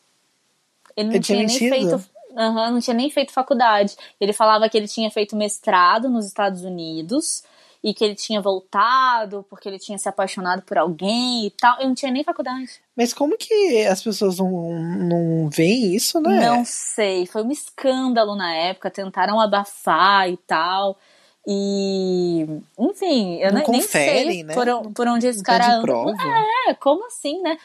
Ele 0.96 1.08
não 1.08 1.14
ele 1.16 1.22
tinha, 1.22 1.38
nem 1.44 1.58
feito. 1.58 2.04
Uhum, 2.30 2.70
não 2.72 2.80
tinha 2.80 2.94
nem 2.94 3.10
feito 3.10 3.30
faculdade. 3.30 3.94
Ele 4.18 4.32
falava 4.32 4.70
que 4.70 4.78
ele 4.78 4.88
tinha 4.88 5.10
feito 5.10 5.36
mestrado 5.36 6.08
nos 6.08 6.24
Estados 6.24 6.64
Unidos 6.64 7.42
e 7.82 7.94
que 7.94 8.04
ele 8.04 8.14
tinha 8.14 8.40
voltado 8.40 9.44
porque 9.48 9.68
ele 9.68 9.78
tinha 9.78 9.96
se 9.96 10.08
apaixonado 10.08 10.62
por 10.62 10.76
alguém 10.76 11.46
e 11.46 11.50
tal. 11.50 11.80
Eu 11.80 11.88
não 11.88 11.94
tinha 11.94 12.12
nem 12.12 12.22
faculdade. 12.22 12.80
Mas 12.94 13.14
como 13.14 13.38
que 13.38 13.86
as 13.86 14.02
pessoas 14.02 14.38
não, 14.38 14.72
não 14.78 15.48
veem 15.48 15.94
isso, 15.94 16.20
né? 16.20 16.46
Não 16.46 16.64
sei. 16.64 17.26
Foi 17.26 17.42
um 17.42 17.50
escândalo 17.50 18.36
na 18.36 18.54
época. 18.54 18.90
Tentaram 18.90 19.40
abafar 19.40 20.28
e 20.28 20.36
tal. 20.36 20.98
E, 21.46 22.46
enfim, 22.78 23.38
eu 23.38 23.52
não 23.52 23.62
nem 23.66 23.80
sei 23.80 24.44
né? 24.44 24.52
por, 24.52 24.66
por 24.92 25.08
onde 25.08 25.26
esse 25.26 25.42
cara 25.42 25.76
anda. 25.76 25.82
Prova. 25.82 26.14
É, 26.68 26.74
como 26.74 27.06
assim, 27.06 27.40
né? 27.40 27.56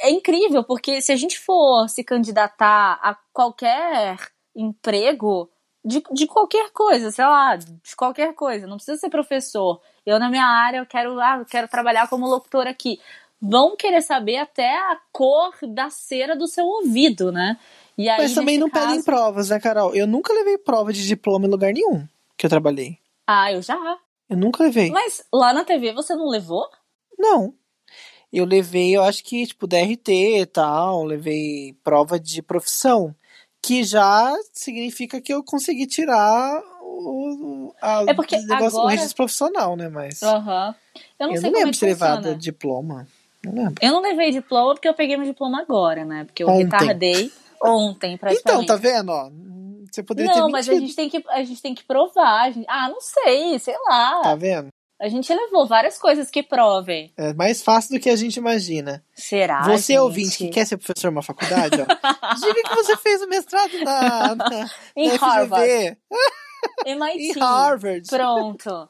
É 0.00 0.10
incrível, 0.10 0.64
porque 0.64 1.00
se 1.00 1.12
a 1.12 1.16
gente 1.16 1.38
for 1.38 1.88
se 1.88 2.02
candidatar 2.02 2.98
a 3.00 3.16
qualquer 3.32 4.18
emprego, 4.54 5.48
de, 5.84 6.02
de 6.12 6.26
qualquer 6.26 6.70
coisa, 6.70 7.10
sei 7.10 7.24
lá, 7.24 7.56
de 7.56 7.96
qualquer 7.96 8.34
coisa, 8.34 8.66
não 8.66 8.76
precisa 8.76 8.96
ser 8.96 9.10
professor. 9.10 9.80
Eu, 10.06 10.18
na 10.18 10.30
minha 10.30 10.46
área, 10.46 10.78
eu 10.78 10.86
quero, 10.86 11.20
ah, 11.20 11.36
eu 11.38 11.44
quero 11.44 11.68
trabalhar 11.68 12.08
como 12.08 12.26
locutor 12.26 12.66
aqui. 12.66 12.98
Vão 13.40 13.76
querer 13.76 14.00
saber 14.00 14.38
até 14.38 14.74
a 14.74 14.98
cor 15.12 15.54
da 15.68 15.90
cera 15.90 16.34
do 16.34 16.46
seu 16.46 16.64
ouvido, 16.64 17.30
né? 17.30 17.58
E 17.98 18.08
aí, 18.08 18.22
Mas 18.22 18.34
também 18.34 18.56
não 18.56 18.70
caso... 18.70 18.86
pedem 18.86 19.02
provas, 19.02 19.50
né, 19.50 19.60
Carol? 19.60 19.94
Eu 19.94 20.06
nunca 20.06 20.32
levei 20.32 20.56
prova 20.56 20.92
de 20.92 21.06
diploma 21.06 21.46
em 21.46 21.50
lugar 21.50 21.72
nenhum 21.72 22.06
que 22.36 22.46
eu 22.46 22.50
trabalhei. 22.50 22.98
Ah, 23.26 23.52
eu 23.52 23.60
já. 23.60 23.98
Eu 24.28 24.36
nunca 24.38 24.64
levei. 24.64 24.90
Mas 24.90 25.22
lá 25.32 25.52
na 25.52 25.64
TV 25.64 25.92
você 25.92 26.14
não 26.14 26.28
levou? 26.28 26.66
Não. 27.18 27.54
Eu 28.32 28.46
levei, 28.46 28.96
eu 28.96 29.02
acho 29.02 29.22
que, 29.22 29.46
tipo, 29.46 29.66
DRT 29.66 30.40
e 30.40 30.46
tal, 30.46 31.04
levei 31.04 31.76
prova 31.84 32.18
de 32.18 32.42
profissão 32.42 33.14
que 33.66 33.82
já 33.82 34.34
significa 34.52 35.20
que 35.20 35.32
eu 35.32 35.42
consegui 35.42 35.86
tirar 35.86 36.62
o, 36.82 37.74
a, 37.80 38.04
é 38.08 38.14
porque 38.14 38.36
negócio, 38.36 38.66
agora... 38.66 38.84
o 38.84 38.88
registro 38.88 39.16
profissional, 39.16 39.76
né? 39.76 39.88
Mas. 39.88 40.20
Uhum. 40.22 40.74
Eu 41.18 41.26
não 41.28 41.34
eu 41.34 41.42
não 41.42 41.50
lembro 41.50 41.68
é 41.68 41.72
de 41.72 41.80
ter 41.80 41.86
levado 41.86 42.34
diploma. 42.36 43.06
Não 43.44 43.54
lembro. 43.54 43.74
Eu 43.80 43.92
não 43.92 44.00
levei 44.00 44.30
diploma 44.30 44.74
porque 44.74 44.88
eu 44.88 44.94
peguei 44.94 45.16
meu 45.16 45.26
diploma 45.26 45.60
agora, 45.60 46.04
né? 46.04 46.24
Porque 46.24 46.42
eu 46.42 46.48
ontem. 46.48 46.64
retardei 46.64 47.32
ontem, 47.62 48.16
praticamente. 48.16 48.64
Então, 48.64 48.66
tá 48.66 48.76
vendo? 48.76 49.10
Ó, 49.10 49.30
você 49.90 50.02
poderia 50.02 50.28
não, 50.28 50.34
ter 50.34 50.40
Não, 50.40 50.50
mas 50.50 50.68
a 50.68 50.74
gente, 50.74 50.94
tem 50.94 51.08
que, 51.08 51.24
a 51.28 51.42
gente 51.42 51.62
tem 51.62 51.74
que 51.74 51.84
provar. 51.84 52.52
Gente... 52.52 52.66
Ah, 52.68 52.88
não 52.88 53.00
sei, 53.00 53.58
sei 53.58 53.76
lá. 53.88 54.22
Tá 54.22 54.34
vendo? 54.34 54.68
A 55.00 55.08
gente 55.08 55.32
levou 55.34 55.66
várias 55.66 55.98
coisas 55.98 56.30
que 56.30 56.42
provem. 56.42 57.12
É 57.16 57.34
mais 57.34 57.62
fácil 57.62 57.96
do 57.96 58.00
que 58.00 58.08
a 58.08 58.14
gente 58.16 58.36
imagina. 58.36 59.04
Será? 59.12 59.62
Você, 59.64 59.94
gente? 59.94 59.98
ouvinte, 59.98 60.36
que 60.38 60.48
quer 60.50 60.64
ser 60.66 60.76
professor 60.76 61.10
numa 61.10 61.22
faculdade, 61.22 61.76
ó, 61.82 61.84
diga 62.36 62.62
que 62.62 62.74
você 62.76 62.96
fez 62.98 63.20
o 63.22 63.28
mestrado 63.28 63.76
na, 63.84 64.34
na 64.36 64.70
em 64.96 65.08
na 65.08 65.16
Harvard. 65.16 65.98
MIT. 66.86 67.18
em 67.18 67.32
Harvard. 67.40 68.08
Pronto. 68.08 68.88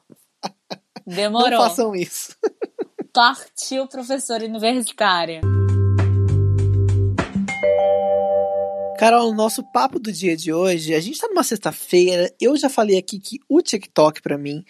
Demorou. 1.06 1.50
Não 1.50 1.68
façam 1.68 1.94
isso. 1.94 2.36
Partiu 3.12 3.86
professora 3.88 4.44
universitária. 4.44 5.40
Carol, 8.98 9.28
o 9.28 9.34
nosso 9.34 9.62
papo 9.72 9.98
do 9.98 10.12
dia 10.12 10.36
de 10.36 10.52
hoje, 10.52 10.94
a 10.94 11.00
gente 11.00 11.18
tá 11.18 11.26
numa 11.26 11.42
sexta-feira. 11.42 12.32
Eu 12.40 12.56
já 12.56 12.70
falei 12.70 12.96
aqui 12.96 13.18
que 13.18 13.40
o 13.48 13.60
TikTok, 13.60 14.22
para 14.22 14.38
mim, 14.38 14.64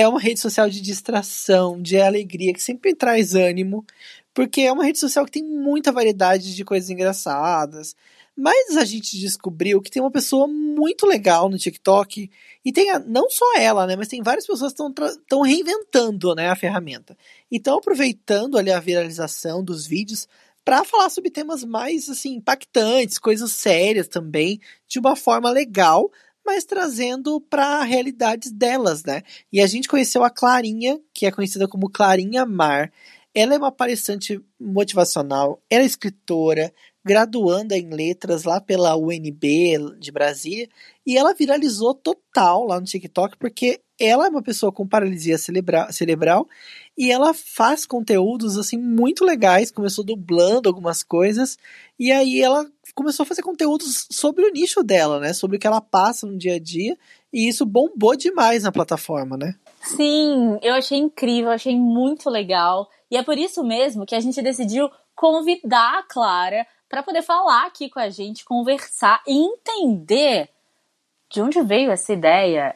é 0.00 0.08
uma 0.08 0.20
rede 0.20 0.40
social 0.40 0.68
de 0.68 0.80
distração, 0.80 1.80
de 1.80 2.00
alegria, 2.00 2.52
que 2.52 2.62
sempre 2.62 2.94
traz 2.94 3.34
ânimo, 3.34 3.84
porque 4.32 4.62
é 4.62 4.72
uma 4.72 4.84
rede 4.84 4.98
social 4.98 5.24
que 5.24 5.32
tem 5.32 5.44
muita 5.44 5.92
variedade 5.92 6.54
de 6.54 6.64
coisas 6.64 6.88
engraçadas. 6.90 7.94
Mas 8.36 8.76
a 8.76 8.84
gente 8.84 9.18
descobriu 9.18 9.82
que 9.82 9.90
tem 9.90 10.00
uma 10.00 10.10
pessoa 10.10 10.46
muito 10.46 11.06
legal 11.06 11.48
no 11.50 11.58
TikTok, 11.58 12.30
e 12.64 12.72
tem 12.72 12.90
a, 12.90 12.98
não 12.98 13.28
só 13.28 13.56
ela, 13.58 13.86
né, 13.86 13.96
mas 13.96 14.08
tem 14.08 14.22
várias 14.22 14.46
pessoas 14.46 14.72
que 14.72 14.82
estão 14.82 15.42
reinventando 15.42 16.34
né, 16.34 16.48
a 16.48 16.56
ferramenta. 16.56 17.16
E 17.50 17.56
estão 17.56 17.78
aproveitando 17.78 18.56
ali 18.56 18.70
a 18.70 18.80
viralização 18.80 19.62
dos 19.62 19.86
vídeos 19.86 20.26
para 20.64 20.84
falar 20.84 21.10
sobre 21.10 21.30
temas 21.30 21.64
mais 21.64 22.08
assim 22.08 22.34
impactantes, 22.34 23.18
coisas 23.18 23.52
sérias 23.52 24.08
também, 24.08 24.60
de 24.86 24.98
uma 24.98 25.16
forma 25.16 25.50
legal, 25.50 26.10
mas 26.50 26.64
trazendo 26.64 27.40
para 27.40 27.84
realidades 27.84 28.50
delas, 28.50 29.04
né? 29.04 29.22
E 29.52 29.60
a 29.60 29.68
gente 29.68 29.86
conheceu 29.86 30.24
a 30.24 30.30
Clarinha, 30.30 31.00
que 31.14 31.24
é 31.24 31.30
conhecida 31.30 31.68
como 31.68 31.88
Clarinha 31.88 32.44
Mar. 32.44 32.92
Ela 33.32 33.54
é 33.54 33.58
uma 33.58 33.70
palestrante 33.70 34.40
motivacional, 34.58 35.62
ela 35.70 35.84
é 35.84 35.86
escritora, 35.86 36.72
graduanda 37.04 37.78
em 37.78 37.88
letras 37.88 38.42
lá 38.42 38.60
pela 38.60 38.96
UNB 38.96 39.78
de 40.00 40.10
Brasília, 40.10 40.68
e 41.06 41.16
ela 41.16 41.32
viralizou 41.32 41.94
total 41.94 42.66
lá 42.66 42.80
no 42.80 42.86
TikTok 42.86 43.36
porque 43.38 43.80
ela 43.98 44.26
é 44.26 44.28
uma 44.28 44.42
pessoa 44.42 44.72
com 44.72 44.88
paralisia 44.88 45.38
cerebral, 45.38 45.92
cerebral 45.92 46.48
e 46.98 47.12
ela 47.12 47.32
faz 47.32 47.86
conteúdos 47.86 48.58
assim 48.58 48.76
muito 48.76 49.24
legais, 49.24 49.70
começou 49.70 50.02
dublando 50.02 50.68
algumas 50.68 51.04
coisas 51.04 51.56
e 51.96 52.10
aí 52.10 52.42
ela 52.42 52.68
começou 52.94 53.24
a 53.24 53.26
fazer 53.26 53.42
conteúdos 53.42 54.06
sobre 54.10 54.44
o 54.44 54.52
nicho 54.52 54.82
dela, 54.82 55.20
né, 55.20 55.32
sobre 55.32 55.56
o 55.56 55.60
que 55.60 55.66
ela 55.66 55.80
passa 55.80 56.26
no 56.26 56.36
dia 56.36 56.56
a 56.56 56.58
dia 56.58 56.96
e 57.32 57.48
isso 57.48 57.64
bombou 57.64 58.16
demais 58.16 58.62
na 58.62 58.72
plataforma, 58.72 59.36
né? 59.36 59.54
Sim, 59.82 60.58
eu 60.62 60.74
achei 60.74 60.98
incrível, 60.98 61.50
achei 61.50 61.76
muito 61.76 62.28
legal 62.28 62.88
e 63.10 63.16
é 63.16 63.22
por 63.22 63.38
isso 63.38 63.62
mesmo 63.64 64.06
que 64.06 64.14
a 64.14 64.20
gente 64.20 64.42
decidiu 64.42 64.90
convidar 65.14 65.98
a 65.98 66.02
Clara 66.02 66.66
para 66.88 67.02
poder 67.02 67.22
falar 67.22 67.66
aqui 67.66 67.88
com 67.88 68.00
a 68.00 68.10
gente, 68.10 68.44
conversar 68.44 69.22
e 69.26 69.32
entender 69.32 70.48
de 71.30 71.40
onde 71.40 71.62
veio 71.62 71.90
essa 71.90 72.12
ideia 72.12 72.74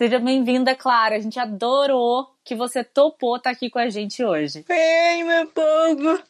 Seja 0.00 0.18
bem-vinda, 0.18 0.74
Clara. 0.74 1.16
A 1.16 1.18
gente 1.18 1.38
adorou 1.38 2.34
que 2.42 2.54
você 2.54 2.82
topou 2.82 3.36
estar 3.36 3.50
tá 3.50 3.54
aqui 3.54 3.68
com 3.68 3.78
a 3.78 3.90
gente 3.90 4.24
hoje. 4.24 4.64
Oi, 4.66 5.24
meu 5.24 5.46
povo. 5.48 6.22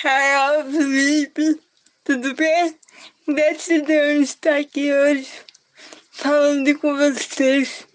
Carol, 0.00 0.64
Felipe. 0.70 1.60
Tudo 2.08 2.34
bem? 2.34 2.74
Gratidão 3.28 4.16
de 4.16 4.22
estar 4.22 4.56
aqui 4.56 4.90
hoje 4.90 5.28
falando 6.10 6.78
com 6.78 6.96
vocês. 6.96 7.86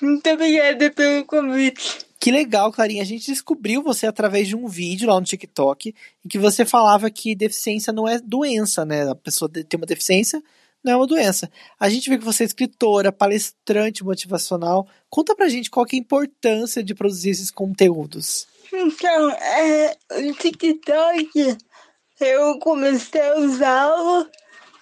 Muito 0.00 0.26
obrigada 0.30 0.90
pelo 0.90 1.26
convite. 1.26 1.98
Que 2.18 2.30
legal, 2.30 2.72
Clarinha. 2.72 3.02
A 3.02 3.04
gente 3.04 3.30
descobriu 3.30 3.82
você 3.82 4.06
através 4.06 4.48
de 4.48 4.56
um 4.56 4.66
vídeo 4.66 5.06
lá 5.06 5.20
no 5.20 5.26
TikTok 5.26 5.94
em 6.24 6.28
que 6.30 6.38
você 6.38 6.64
falava 6.64 7.10
que 7.10 7.34
deficiência 7.34 7.92
não 7.92 8.08
é 8.08 8.18
doença, 8.18 8.86
né? 8.86 9.10
A 9.10 9.14
pessoa 9.14 9.50
tem 9.50 9.78
uma 9.78 9.84
deficiência 9.84 10.42
não 10.82 10.94
é 10.94 10.96
uma 10.96 11.06
doença. 11.06 11.50
A 11.78 11.90
gente 11.90 12.08
vê 12.08 12.16
que 12.16 12.24
você 12.24 12.44
é 12.44 12.46
escritora, 12.46 13.12
palestrante 13.12 14.02
motivacional. 14.02 14.88
Conta 15.10 15.36
pra 15.36 15.50
gente 15.50 15.70
qual 15.70 15.84
é 15.84 15.94
a 15.94 15.98
importância 15.98 16.82
de 16.82 16.94
produzir 16.94 17.30
esses 17.30 17.50
conteúdos. 17.50 18.48
Então, 18.72 19.30
é, 19.30 19.96
o 20.10 20.32
TikTok 20.32 21.58
eu 22.22 22.58
comecei 22.58 23.20
a 23.20 23.36
usá-lo 23.36 24.28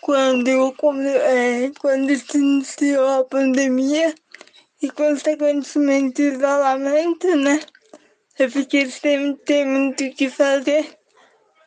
quando, 0.01 0.49
eu, 0.49 0.75
é, 1.05 1.71
quando 1.79 2.15
se 2.17 2.39
iniciou 2.39 3.07
a 3.09 3.25
pandemia 3.25 4.15
e, 4.83 4.91
consequentemente, 4.91 6.23
o 6.23 6.35
isolamento, 6.35 7.37
né? 7.37 7.61
Eu 8.39 8.51
fiquei 8.51 8.91
sem 8.91 9.37
ter 9.37 9.65
muito 9.67 10.05
o 10.05 10.15
que 10.15 10.31
fazer. 10.31 10.99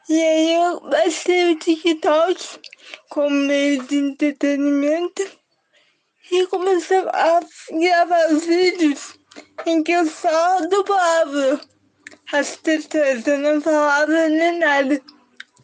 E 0.10 0.22
aí 0.22 0.54
eu 0.56 0.82
baixei 0.90 1.54
o 1.54 1.60
TikTok 1.60 2.60
como 3.10 3.30
meio 3.30 3.84
de 3.84 3.96
entretenimento 3.96 5.24
e 6.32 6.48
comecei 6.48 6.98
a 6.98 7.40
gravar 7.72 8.28
vídeos 8.40 9.18
em 9.66 9.84
que 9.84 9.92
eu 9.92 10.06
só 10.06 10.68
dublava 10.68 11.62
as 12.32 12.56
pessoas, 12.56 13.26
eu 13.28 13.38
não 13.38 13.62
falava 13.62 14.28
nem 14.28 14.60
nada. 14.60 15.02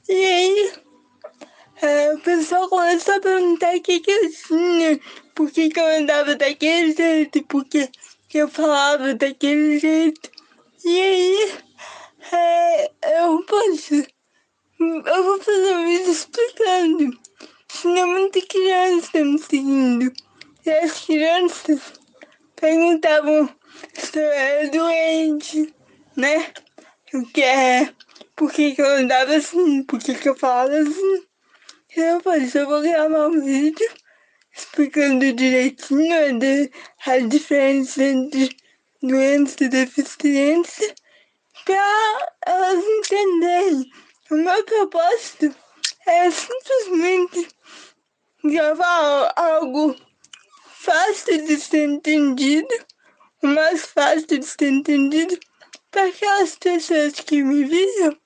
E 0.09 0.25
aí 0.25 0.73
é, 1.81 2.13
o 2.13 2.19
pessoal 2.19 2.67
começou 2.67 3.15
a 3.15 3.21
perguntar 3.21 3.75
o 3.75 3.81
que, 3.81 3.99
que 4.01 4.11
eu 4.11 4.31
tinha 4.31 4.99
por 5.39 5.49
que, 5.49 5.69
que 5.69 5.79
eu 5.79 5.85
andava 5.85 6.35
daquele 6.35 6.91
jeito, 6.93 7.41
por 7.45 7.63
que, 7.63 7.89
que 8.27 8.39
eu 8.39 8.49
falava 8.49 9.13
daquele 9.13 9.79
jeito. 9.79 10.29
E 10.83 10.99
aí, 10.99 11.57
é, 12.33 12.91
eu, 13.21 13.41
poxa, 13.45 14.05
eu 14.79 15.23
vou 15.23 15.41
fazer 15.41 15.77
um 15.77 15.85
vídeo 15.85 16.11
explicando. 16.11 17.17
Tinha 17.69 18.05
muita 18.05 18.41
criança 18.41 19.23
me 19.23 19.39
seguindo. 19.39 20.11
E 20.65 20.69
as 20.69 21.05
crianças 21.05 21.93
perguntavam 22.57 23.49
se 23.93 24.19
eu 24.19 24.31
era 24.33 24.69
doente, 24.69 25.73
né? 26.17 26.51
O 27.13 27.25
que 27.27 27.41
é, 27.41 27.93
por 28.39 28.53
que, 28.53 28.73
que 28.73 28.81
eu 28.81 28.87
andava 28.87 29.35
assim, 29.35 29.83
por 29.83 29.99
que, 29.99 30.15
que 30.15 30.29
eu 30.29 30.33
falava 30.33 30.73
assim. 30.73 31.27
E 31.93 31.99
eu 31.99 32.21
falei, 32.21 32.49
eu 32.53 32.65
vou 32.67 32.81
gravar 32.81 33.27
um 33.27 33.43
vídeo 33.43 33.91
explicando 34.55 35.33
direitinho 35.33 36.15
a, 37.05 37.11
a 37.11 37.19
diferença 37.19 38.01
entre 38.01 38.55
doença 39.03 39.61
e 39.61 39.67
deficiência 39.67 40.95
para 41.65 42.33
elas 42.45 42.81
entenderem. 42.81 43.91
O 44.31 44.35
meu 44.35 44.63
propósito 44.63 45.53
é 46.07 46.31
simplesmente 46.31 47.49
gravar 48.45 49.33
algo 49.35 49.97
fácil 50.77 51.45
de 51.45 51.59
ser 51.59 51.89
entendido, 51.89 52.73
o 53.43 53.47
mais 53.47 53.85
fácil 53.85 54.27
de 54.27 54.45
ser 54.45 54.69
entendido, 54.69 55.37
para 55.91 56.05
aquelas 56.05 56.55
pessoas 56.55 57.13
que 57.15 57.43
me 57.43 57.65
viram 57.65 58.17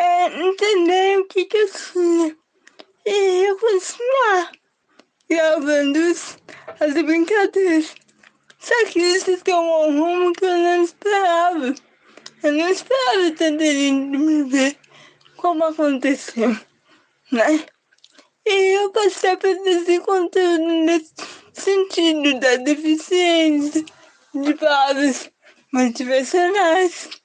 é, 0.00 0.42
entenderem 0.48 1.18
o 1.18 1.26
que, 1.26 1.44
que 1.44 1.56
eu 1.56 1.70
tinha. 1.70 2.36
E 3.04 3.44
eu 3.44 3.58
continuar 3.58 4.52
gravando 5.28 5.98
as 6.80 6.94
brincadeiras. 6.94 7.94
Só 8.58 8.74
que 8.86 8.98
isso 8.98 9.36
tomou 9.44 9.88
um 9.88 10.00
rumo 10.00 10.32
que 10.32 10.44
eu 10.44 10.58
não 10.58 10.84
esperava. 10.84 11.74
Eu 12.42 12.52
não 12.52 12.68
esperava 12.68 13.30
tanta 13.36 13.64
gente 13.64 14.16
me 14.16 14.44
ver 14.44 14.78
como 15.36 15.64
aconteceu, 15.64 16.56
né? 17.30 17.64
E 18.46 18.76
eu 18.76 18.90
passei 18.90 19.30
a 19.30 19.36
produzir 19.36 20.00
conteúdo 20.00 20.64
nesse 20.64 21.12
sentido 21.52 22.40
da 22.40 22.56
deficiência, 22.56 23.84
de 24.34 24.54
palavras 24.54 25.30
motivacionais 25.72 27.19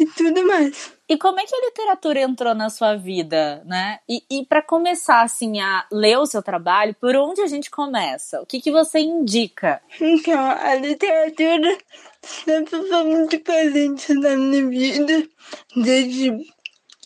e 0.00 0.06
tudo 0.06 0.46
mais. 0.46 0.92
E 1.08 1.18
como 1.18 1.38
é 1.38 1.44
que 1.44 1.54
a 1.54 1.66
literatura 1.66 2.20
entrou 2.20 2.54
na 2.54 2.70
sua 2.70 2.96
vida, 2.96 3.62
né? 3.66 3.98
E, 4.08 4.22
e 4.30 4.46
para 4.46 4.62
começar, 4.62 5.22
assim, 5.22 5.60
a 5.60 5.86
ler 5.92 6.18
o 6.18 6.26
seu 6.26 6.42
trabalho, 6.42 6.96
por 6.98 7.14
onde 7.16 7.42
a 7.42 7.46
gente 7.46 7.70
começa? 7.70 8.40
O 8.40 8.46
que, 8.46 8.60
que 8.60 8.72
você 8.72 9.00
indica? 9.00 9.82
Então, 10.00 10.40
a 10.40 10.74
literatura 10.76 11.76
sempre 12.22 12.88
foi 12.88 13.04
muito 13.04 13.38
presente 13.40 14.14
na 14.14 14.36
minha 14.36 14.66
vida. 14.68 15.28
Desde 15.76 16.32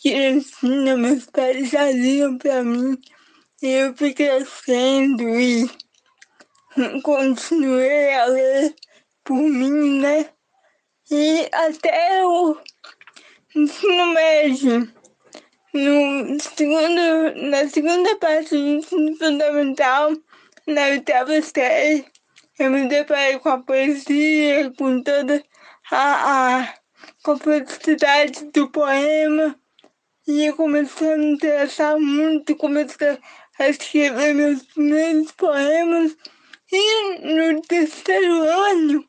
criancinha, 0.01 0.95
meus 0.95 1.25
pais 1.25 1.69
já 1.69 1.91
liam 1.91 2.37
para 2.37 2.63
mim. 2.63 2.97
E 3.61 3.67
eu 3.67 3.95
fui 3.97 4.13
crescendo 4.13 5.23
e 5.23 5.69
continuei 7.01 8.13
a 8.13 8.25
ler 8.25 8.75
por 9.23 9.35
mim, 9.35 9.99
né? 9.99 10.29
E 11.09 11.47
até 11.53 12.25
o 12.25 12.57
ensino 13.55 14.07
médio, 14.07 14.93
no 15.73 16.39
segundo, 16.39 17.49
na 17.49 17.67
segunda 17.69 18.15
parte 18.17 18.49
do 18.49 18.67
ensino 18.67 19.15
fundamental, 19.17 20.11
na 20.67 20.81
oitava 20.87 21.41
série, 21.41 22.05
eu 22.59 22.69
me 22.69 22.87
deparei 22.87 23.39
com 23.39 23.49
a 23.49 23.63
poesia, 23.63 24.73
com 24.77 25.01
toda 25.01 25.41
a, 25.89 26.59
a 26.59 26.73
complexidade 27.23 28.45
do 28.51 28.69
poema. 28.69 29.57
E 30.27 30.45
eu 30.45 30.55
comecei 30.55 31.13
a 31.13 31.17
me 31.17 31.33
interessar 31.33 31.97
muito, 31.97 32.55
comecei 32.55 33.17
a 33.59 33.69
escrever 33.69 34.33
meus 34.33 34.63
primeiros 34.63 35.31
poemas. 35.31 36.17
E 36.71 37.19
no 37.21 37.61
terceiro 37.61 38.43
ano, 38.43 39.05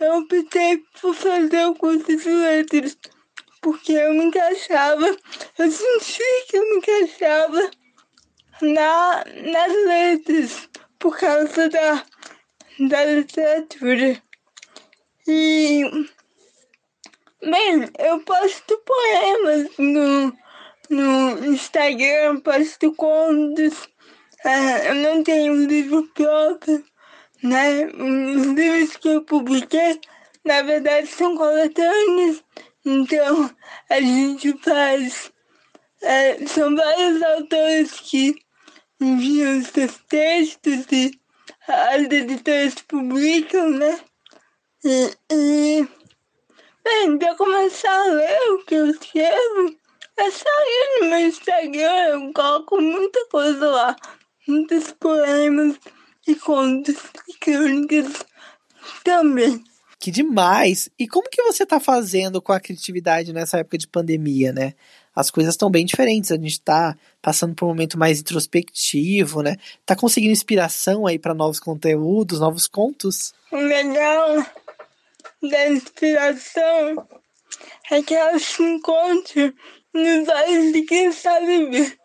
eu 0.00 0.18
optei 0.18 0.82
por 1.00 1.14
fazer 1.14 1.66
o 1.66 1.74
curso 1.74 2.16
de 2.16 2.28
letras 2.28 2.96
porque 3.64 3.92
eu 3.92 4.12
me 4.12 4.26
encaixava, 4.26 5.06
eu 5.58 5.70
sentia 5.70 6.44
que 6.46 6.58
eu 6.58 6.68
me 6.68 6.76
encaixava 6.76 7.70
na, 8.60 9.24
nas 9.24 9.72
letras, 9.86 10.68
por 10.98 11.16
causa 11.16 11.70
da, 11.70 12.04
da 12.90 13.04
literatura. 13.06 14.22
E, 15.26 15.82
bem, 17.40 17.90
eu 17.98 18.20
posto 18.20 18.78
poemas 18.84 19.70
no, 19.78 20.36
no 20.90 21.46
Instagram, 21.46 22.40
posto 22.40 22.92
contos, 22.92 23.88
é, 24.44 24.90
eu 24.90 24.94
não 24.96 25.22
tenho 25.22 25.54
livro 25.54 26.06
próprio, 26.12 26.84
né? 27.42 27.86
Os 27.86 28.46
livros 28.48 28.94
que 28.98 29.08
eu 29.08 29.24
publiquei, 29.24 29.98
na 30.44 30.60
verdade, 30.60 31.06
são 31.06 31.34
coletâneas 31.34 32.44
então, 32.84 33.50
a 33.88 34.00
gente 34.00 34.52
faz. 34.62 35.32
É, 36.02 36.46
são 36.46 36.76
vários 36.76 37.22
autores 37.22 37.92
que 37.92 38.34
enviam 39.00 39.62
seus 39.62 39.98
textos 40.08 40.86
e 40.92 41.18
as 41.66 42.02
editoras 42.02 42.74
publicam, 42.86 43.70
né? 43.70 44.00
E, 44.84 45.16
e 45.32 45.88
bem, 46.84 47.18
para 47.18 47.34
começar 47.36 47.90
a 47.90 48.12
ler 48.12 48.52
o 48.52 48.64
que 48.66 48.74
eu 48.74 48.90
escrevo, 48.90 49.76
é 50.16 50.30
só 50.30 50.48
ir 50.48 51.00
no 51.00 51.08
meu 51.08 51.20
Instagram, 51.20 52.06
eu 52.08 52.32
coloco 52.34 52.80
muita 52.80 53.26
coisa 53.30 53.70
lá, 53.70 53.96
muitos 54.46 54.92
poemas 54.92 55.80
e 56.26 56.34
contos 56.34 56.96
e 57.28 57.34
crônicas 57.38 58.24
também. 59.02 59.64
Que 60.04 60.10
demais! 60.10 60.90
E 60.98 61.08
como 61.08 61.30
que 61.30 61.42
você 61.42 61.62
está 61.62 61.80
fazendo 61.80 62.42
com 62.42 62.52
a 62.52 62.60
criatividade 62.60 63.32
nessa 63.32 63.60
época 63.60 63.78
de 63.78 63.88
pandemia, 63.88 64.52
né? 64.52 64.74
As 65.16 65.30
coisas 65.30 65.54
estão 65.54 65.70
bem 65.70 65.86
diferentes, 65.86 66.30
a 66.30 66.34
gente 66.34 66.48
está 66.48 66.94
passando 67.22 67.54
por 67.54 67.64
um 67.64 67.68
momento 67.68 67.98
mais 67.98 68.20
introspectivo, 68.20 69.40
né? 69.40 69.56
Tá 69.86 69.96
conseguindo 69.96 70.30
inspiração 70.30 71.06
aí 71.06 71.18
para 71.18 71.32
novos 71.32 71.58
conteúdos, 71.58 72.38
novos 72.38 72.68
contos? 72.68 73.32
O 73.50 73.56
legal 73.56 74.44
da 75.42 75.68
inspiração 75.70 77.08
é 77.90 78.02
que 78.02 78.14
ela 78.14 78.38
se 78.38 78.62
encontra 78.62 79.54
nos 79.94 80.28
olhos 80.28 80.70
de 80.74 80.82
quem 80.82 81.12
sabe 81.12 81.64
ver. 81.70 81.98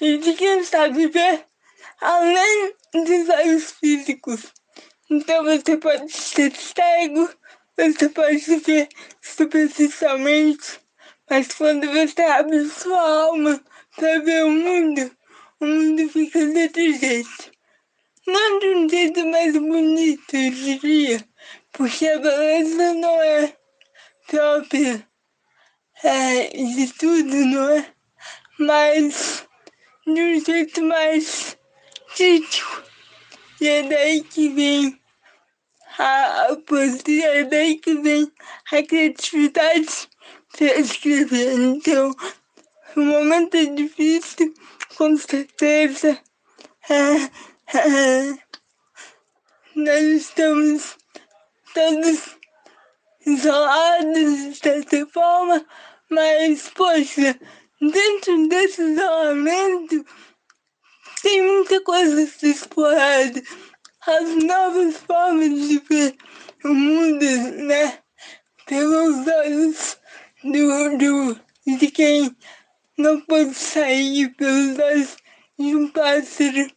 E 0.00 0.18
de 0.18 0.32
quem 0.34 0.62
sabe 0.62 1.08
ver 1.08 1.44
além 2.00 2.72
dos 2.92 3.28
olhos 3.30 3.72
físicos. 3.72 4.44
Então 5.08 5.44
você 5.44 5.76
pode 5.76 6.10
ser 6.10 6.52
cego, 6.52 7.30
você 7.76 8.08
pode 8.08 8.38
ver 8.60 8.88
superficialmente, 9.22 10.80
mas 11.30 11.46
quando 11.54 11.86
você 11.86 12.22
abre 12.22 12.68
sua 12.68 13.26
alma 13.26 13.60
para 13.94 14.18
ver 14.18 14.44
o 14.44 14.50
mundo, 14.50 15.10
o 15.60 15.66
mundo 15.66 16.08
fica 16.08 16.44
de 16.44 16.62
outro 16.62 16.92
jeito. 16.92 17.52
Não 18.26 18.58
de 18.58 18.66
um 18.74 18.88
jeito 18.88 19.24
mais 19.26 19.56
bonito, 19.56 20.34
eu 20.34 20.50
diria, 20.50 21.28
porque 21.72 22.08
a 22.08 22.18
beleza 22.18 22.94
não 22.94 23.22
é 23.22 23.56
própria 24.26 25.08
é, 26.02 26.48
de 26.48 26.92
tudo, 26.94 27.36
não 27.46 27.70
é? 27.70 27.92
Mas 28.58 29.46
de 30.04 30.20
um 30.20 30.44
jeito 30.44 30.82
mais 30.82 31.56
crítico. 32.16 32.95
E 33.60 33.68
é 33.68 33.82
daí 33.82 34.22
que 34.22 34.48
vem 34.50 35.00
a, 35.98 36.56
poesia, 36.66 37.26
é 37.40 37.44
daí 37.44 37.78
que 37.78 37.94
vem 37.94 38.30
a 38.72 38.82
criatividade 38.82 40.08
para 40.52 40.78
escrever. 40.78 41.58
Então, 41.58 42.14
o 42.96 43.00
momento 43.00 43.56
é 43.56 43.64
difícil, 43.66 44.52
com 44.96 45.16
certeza. 45.16 46.20
É, 46.88 47.76
é, 47.78 48.38
nós 49.74 50.04
estamos 50.04 50.96
todos 51.74 52.36
isolados 53.26 54.36
de 54.44 54.54
certa 54.54 55.06
forma, 55.06 55.66
mas, 56.10 56.70
poxa, 56.70 57.38
dentro 57.80 58.48
desse 58.48 58.82
isolamento 58.82 60.04
tem 61.22 61.42
muita 61.42 61.80
coisa 61.82 62.22
a 62.22 62.26
ser 62.26 62.48
explorada. 62.48 63.42
As 64.06 64.44
novas 64.44 64.96
formas 64.98 65.50
de 65.50 65.78
ver 65.88 66.16
o 66.64 66.72
mundo, 66.72 67.24
né? 67.64 67.98
Pelos 68.66 69.26
olhos 69.26 69.98
do, 70.44 70.98
do, 70.98 71.40
de 71.78 71.90
quem 71.90 72.36
não 72.96 73.20
pode 73.20 73.54
sair, 73.54 74.34
pelos 74.36 74.78
olhos 74.78 75.16
de 75.58 75.74
um 75.74 75.88
pássaro 75.88 76.70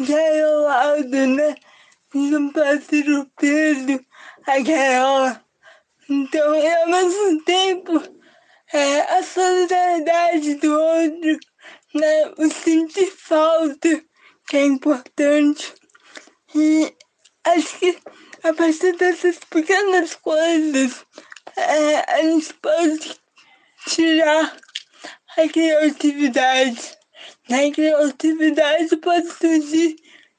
gaioado, 0.00 1.26
né? 1.28 1.54
De 2.12 2.36
um 2.36 2.50
pássaro 2.50 3.30
preso 3.36 4.04
a 4.46 4.60
gaiola. 4.60 5.44
Então, 6.08 6.54
e 6.54 6.66
ao 6.66 6.88
mesmo 6.88 7.42
tempo, 7.44 8.02
é, 8.72 9.00
a 9.18 9.22
solidariedade 9.22 10.54
do 10.56 10.78
outro, 10.78 11.38
né? 11.94 12.32
o 12.36 12.50
sentir 12.50 13.10
falta, 13.10 14.04
que 14.48 14.56
é 14.56 14.64
importante. 14.64 15.72
E 16.54 16.94
acho 17.44 17.78
que 17.78 17.98
a 18.42 18.52
partir 18.52 18.96
dessas 18.96 19.38
pequenas 19.50 20.14
coisas, 20.16 21.06
é, 21.56 22.12
a 22.12 22.22
gente 22.22 22.52
pode 22.54 23.16
tirar 23.86 24.56
a 25.36 25.48
criatividade. 25.48 26.96
A 27.50 27.72
criatividade 27.72 28.96
pode 28.98 29.30
surgir 29.30 29.96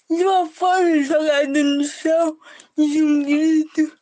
de 0.10 0.24
uma 0.24 0.48
forma 0.48 1.02
jogada 1.04 1.64
no 1.64 1.84
chão, 1.84 2.38
de 2.78 3.02
um 3.02 3.24
grito, 3.24 3.98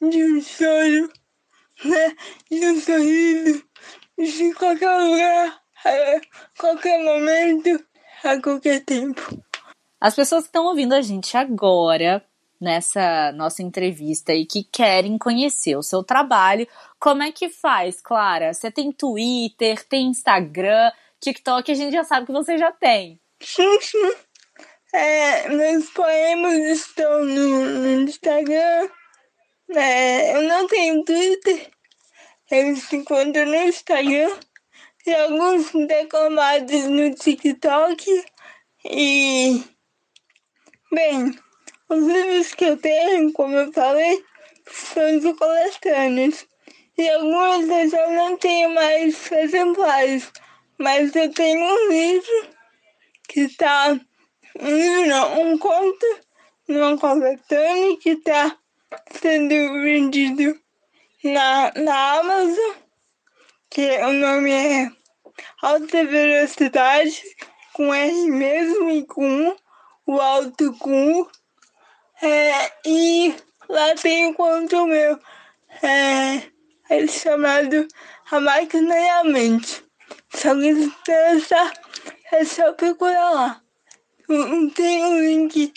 de 0.00 0.24
um 0.24 0.40
choro, 0.40 1.12
né? 1.84 2.16
de 2.50 2.66
um 2.66 2.80
sorriso, 2.80 3.64
de 4.18 4.54
qualquer 4.54 4.96
lugar, 4.98 5.61
a 5.84 6.20
qualquer 6.58 7.02
momento, 7.02 7.84
a 8.24 8.40
qualquer 8.40 8.84
tempo. 8.84 9.42
As 10.00 10.14
pessoas 10.14 10.42
que 10.42 10.48
estão 10.48 10.66
ouvindo 10.66 10.94
a 10.94 11.00
gente 11.00 11.36
agora, 11.36 12.24
nessa 12.60 13.32
nossa 13.32 13.62
entrevista 13.62 14.32
e 14.32 14.46
que 14.46 14.62
querem 14.64 15.18
conhecer 15.18 15.76
o 15.76 15.82
seu 15.82 16.02
trabalho, 16.02 16.66
como 16.98 17.22
é 17.22 17.32
que 17.32 17.48
faz, 17.48 18.00
Clara? 18.00 18.54
Você 18.54 18.70
tem 18.70 18.92
Twitter, 18.92 19.84
tem 19.86 20.06
Instagram, 20.06 20.92
TikTok, 21.20 21.70
a 21.70 21.74
gente 21.74 21.92
já 21.92 22.04
sabe 22.04 22.26
que 22.26 22.32
você 22.32 22.56
já 22.58 22.70
tem. 22.72 23.20
Sim, 23.40 23.78
sim. 23.82 24.12
É, 24.92 25.48
meus 25.48 25.88
poemas 25.90 26.54
estão 26.54 27.24
no, 27.24 27.64
no 27.64 28.02
Instagram. 28.02 28.88
É, 29.70 30.36
eu 30.36 30.42
não 30.42 30.66
tenho 30.66 31.04
Twitter. 31.04 31.70
Eles 32.50 32.82
se 32.84 32.96
encontram 32.96 33.46
no 33.46 33.54
Instagram. 33.54 34.30
E 35.06 35.14
alguns 35.14 35.70
declamados 35.86 36.84
no 36.84 37.14
TikTok. 37.14 38.24
E. 38.84 39.62
Bem, 40.92 41.38
os 41.88 42.06
livros 42.06 42.54
que 42.54 42.64
eu 42.64 42.76
tenho, 42.76 43.32
como 43.32 43.56
eu 43.56 43.72
falei, 43.72 44.24
são 44.70 45.18
de 45.18 45.32
coletâneas. 45.34 46.46
E 46.96 47.08
alguns 47.10 47.68
eu 47.68 47.88
já 47.88 48.10
não 48.10 48.36
tenho 48.36 48.70
mais 48.74 49.30
exemplares. 49.32 50.30
Mas 50.78 51.14
eu 51.16 51.32
tenho 51.32 51.64
um 51.64 51.88
livro 51.88 52.48
que 53.28 53.40
está 53.40 53.98
um 54.60 54.68
livro 54.68 55.06
não, 55.06 55.42
um 55.42 55.58
conto 55.58 56.06
numa 56.68 56.98
coletânea 56.98 57.96
que 57.98 58.10
está 58.10 58.56
sendo 59.10 59.72
vendido 59.80 60.58
na, 61.24 61.72
na 61.74 62.18
Amazon, 62.18 62.74
que 63.72 63.88
o 64.02 64.12
nome 64.12 64.52
é 64.52 64.90
Alta 65.62 66.04
Velocidade, 66.04 67.22
com 67.72 67.94
R 67.94 68.30
mesmo 68.30 68.90
e 68.90 69.06
com 69.06 69.56
o 70.06 70.20
alto 70.20 70.74
com 70.74 71.26
é, 72.20 72.70
e 72.84 73.34
lá 73.70 73.94
tem 73.94 74.26
um 74.26 74.34
conto 74.34 74.86
meu, 74.86 75.18
é, 75.82 76.42
é 76.90 77.06
chamado 77.06 77.88
A 78.30 78.40
Máquina 78.40 78.94
e 78.94 79.08
a 79.08 79.24
Mente. 79.24 79.82
Se 80.34 80.48
alguém 80.48 80.74
se 80.74 80.84
interessar, 80.84 81.72
é 82.30 82.44
só 82.44 82.74
procurar 82.74 83.30
lá. 83.30 83.62
Tem 84.74 85.02
um 85.02 85.18
link 85.18 85.72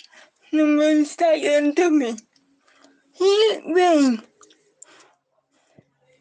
no 0.52 0.66
meu 0.66 1.00
Instagram 1.00 1.72
também. 1.72 2.14
E, 3.18 3.72
bem, 3.72 4.22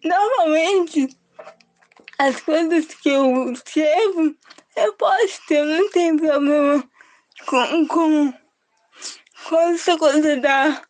normalmente 0.05 1.24
as 2.17 2.41
coisas 2.41 2.85
que 2.85 3.09
eu 3.09 3.51
escrevo, 3.51 4.35
eu 4.75 4.93
posto, 4.93 5.51
eu 5.53 5.65
não 5.65 5.89
tenho 5.89 6.17
problema 6.17 6.83
com, 7.47 7.87
com, 7.87 8.33
com 9.47 9.59
essa 9.71 9.97
coisa 9.97 10.37
da, 10.37 10.81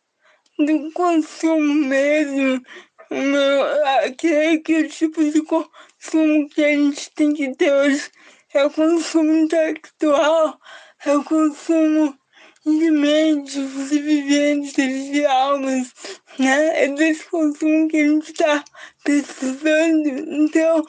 do 0.58 0.92
consumo 0.92 1.74
mesmo. 1.74 2.62
Meu, 3.10 3.86
aquele, 4.04 4.58
aquele 4.58 4.88
tipo 4.88 5.22
de 5.22 5.42
consumo 5.42 6.48
que 6.48 6.64
a 6.64 6.70
gente 6.70 7.10
tem 7.14 7.32
que 7.32 7.54
ter 7.54 7.72
hoje 7.72 8.10
é 8.52 8.64
o 8.64 8.70
consumo 8.70 9.32
intelectual 9.36 10.58
é 11.04 11.16
o 11.16 11.22
consumo 11.22 12.16
de 12.64 12.90
mentes, 12.90 13.88
de 13.90 13.98
viventes, 14.00 14.74
de 15.12 15.24
almas, 15.24 15.92
né? 16.38 16.84
É 16.84 16.88
desse 16.88 17.24
consumo 17.26 17.88
que 17.88 17.96
a 17.96 18.08
gente 18.08 18.32
está 18.32 18.64
precisando. 19.04 20.08
Então, 20.08 20.84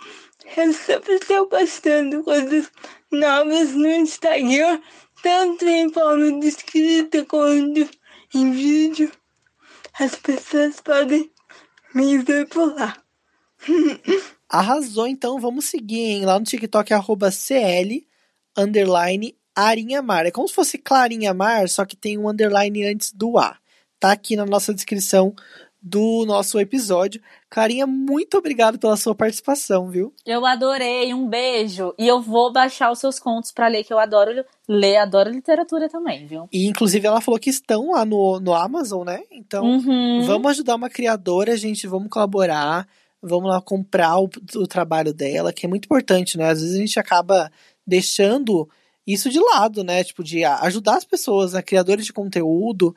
eu 0.56 0.74
sempre 0.74 1.16
estou 1.16 1.48
postando 1.48 2.24
coisas 2.24 2.72
novas 3.12 3.74
no 3.74 3.88
Instagram, 3.88 4.82
tanto 5.22 5.66
em 5.66 5.92
forma 5.92 6.40
de 6.40 6.48
escrita 6.48 7.26
quanto 7.26 7.90
em 8.34 8.52
vídeo. 8.52 9.12
As 10.00 10.16
pessoas 10.16 10.80
podem 10.80 11.32
me 11.94 12.20
ver 12.20 12.48
por 12.48 12.74
lá. 12.76 12.98
Arrasou, 14.48 15.08
então 15.08 15.40
vamos 15.40 15.66
seguir, 15.66 16.00
hein? 16.00 16.26
Lá 16.26 16.40
no 16.40 16.46
TikTok, 16.46 16.94
arroba 16.94 17.32
CL, 17.32 18.08
underline 18.56 19.36
Arinha 19.56 20.02
Mar. 20.02 20.26
É 20.26 20.32
como 20.32 20.48
se 20.48 20.54
fosse 20.54 20.78
Clarinha 20.78 21.34
Mar, 21.34 21.68
só 21.68 21.84
que 21.84 21.98
tem 21.98 22.18
um 22.18 22.30
underline 22.30 22.86
antes 22.86 23.12
do 23.12 23.38
A. 23.38 23.58
Tá 24.00 24.12
aqui 24.12 24.36
na 24.36 24.46
nossa 24.46 24.74
descrição 24.74 25.36
do 25.82 26.26
nosso 26.26 26.60
episódio. 26.60 27.22
Clarinha, 27.50 27.88
muito 27.88 28.38
obrigado 28.38 28.78
pela 28.78 28.98
sua 28.98 29.16
participação, 29.16 29.90
viu? 29.90 30.14
Eu 30.26 30.46
adorei, 30.46 31.14
um 31.14 31.28
beijo. 31.28 31.94
E 31.98 32.08
eu 32.08 32.22
vou 32.22 32.52
baixar 32.52 32.92
os 32.92 33.00
seus 33.00 33.20
contos 33.20 33.52
para 33.52 33.68
ler, 33.68 33.84
que 33.84 33.94
eu 33.94 34.00
adoro 34.00 34.44
ler, 34.68 34.98
adoro 34.98 35.30
literatura 35.30 35.88
também, 35.88 36.26
viu? 36.26 36.48
E 36.52 36.68
inclusive 36.68 37.08
ela 37.08 37.22
falou 37.22 37.40
que 37.40 37.50
estão 37.50 37.92
lá 37.92 38.06
no, 38.06 38.40
no 38.40 38.54
Amazon, 38.54 39.06
né? 39.06 39.22
Então 39.32 39.64
uhum. 39.64 40.24
vamos 40.26 40.52
ajudar 40.52 40.76
uma 40.76 40.90
criadora, 40.90 41.56
gente, 41.56 41.88
vamos 41.88 42.10
colaborar, 42.10 42.88
vamos 43.22 43.50
lá 43.50 43.62
comprar 43.62 44.20
o, 44.20 44.30
o 44.56 44.68
trabalho 44.68 45.14
dela, 45.14 45.54
que 45.54 45.66
é 45.66 45.70
muito 45.70 45.86
importante, 45.86 46.38
né? 46.38 46.50
Às 46.50 46.62
vezes 46.62 46.76
a 46.76 46.80
gente 46.80 47.00
acaba 47.00 47.52
deixando 47.86 48.68
isso 49.06 49.30
de 49.30 49.40
lado, 49.40 49.84
né? 49.86 50.04
Tipo, 50.04 50.22
de 50.22 50.44
ajudar 50.44 50.98
as 50.98 51.06
pessoas, 51.06 51.54
né? 51.54 51.62
criadores 51.62 52.06
de 52.06 52.12
conteúdo 52.12 52.94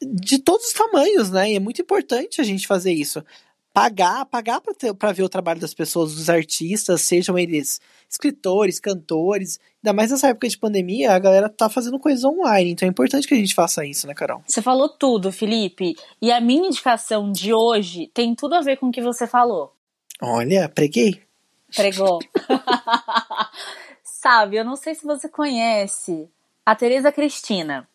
de 0.00 0.38
todos 0.38 0.66
os 0.66 0.72
tamanhos, 0.72 1.30
né? 1.30 1.52
E 1.52 1.56
é 1.56 1.60
muito 1.60 1.82
importante 1.82 2.40
a 2.40 2.44
gente 2.44 2.66
fazer 2.66 2.92
isso. 2.92 3.24
Pagar, 3.72 4.24
pagar 4.26 4.60
para 4.98 5.12
ver 5.12 5.22
o 5.22 5.28
trabalho 5.28 5.60
das 5.60 5.74
pessoas, 5.74 6.14
dos 6.14 6.28
artistas, 6.28 7.02
sejam 7.02 7.38
eles 7.38 7.80
escritores, 8.10 8.80
cantores. 8.80 9.60
Ainda 9.76 9.92
mais 9.94 10.10
nessa 10.10 10.28
época 10.28 10.48
de 10.48 10.58
pandemia, 10.58 11.12
a 11.12 11.18
galera 11.18 11.48
tá 11.48 11.68
fazendo 11.68 11.98
coisas 11.98 12.24
online, 12.24 12.70
então 12.70 12.88
é 12.88 12.90
importante 12.90 13.28
que 13.28 13.34
a 13.34 13.36
gente 13.36 13.54
faça 13.54 13.84
isso, 13.84 14.06
né, 14.06 14.14
Carol? 14.14 14.42
Você 14.46 14.62
falou 14.62 14.88
tudo, 14.88 15.30
Felipe. 15.30 15.94
E 16.20 16.32
a 16.32 16.40
minha 16.40 16.66
indicação 16.66 17.30
de 17.30 17.52
hoje 17.52 18.10
tem 18.14 18.34
tudo 18.34 18.54
a 18.54 18.60
ver 18.60 18.78
com 18.78 18.88
o 18.88 18.92
que 18.92 19.02
você 19.02 19.26
falou. 19.26 19.72
Olha, 20.20 20.68
preguei. 20.68 21.22
Pregou. 21.74 22.18
Sabe, 24.02 24.56
eu 24.56 24.64
não 24.64 24.74
sei 24.74 24.94
se 24.94 25.04
você 25.04 25.28
conhece 25.28 26.28
a 26.66 26.74
Tereza 26.74 27.12
Cristina, 27.12 27.88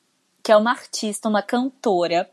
que 0.44 0.52
é 0.52 0.58
uma 0.58 0.72
artista, 0.72 1.30
uma 1.30 1.42
cantora 1.42 2.30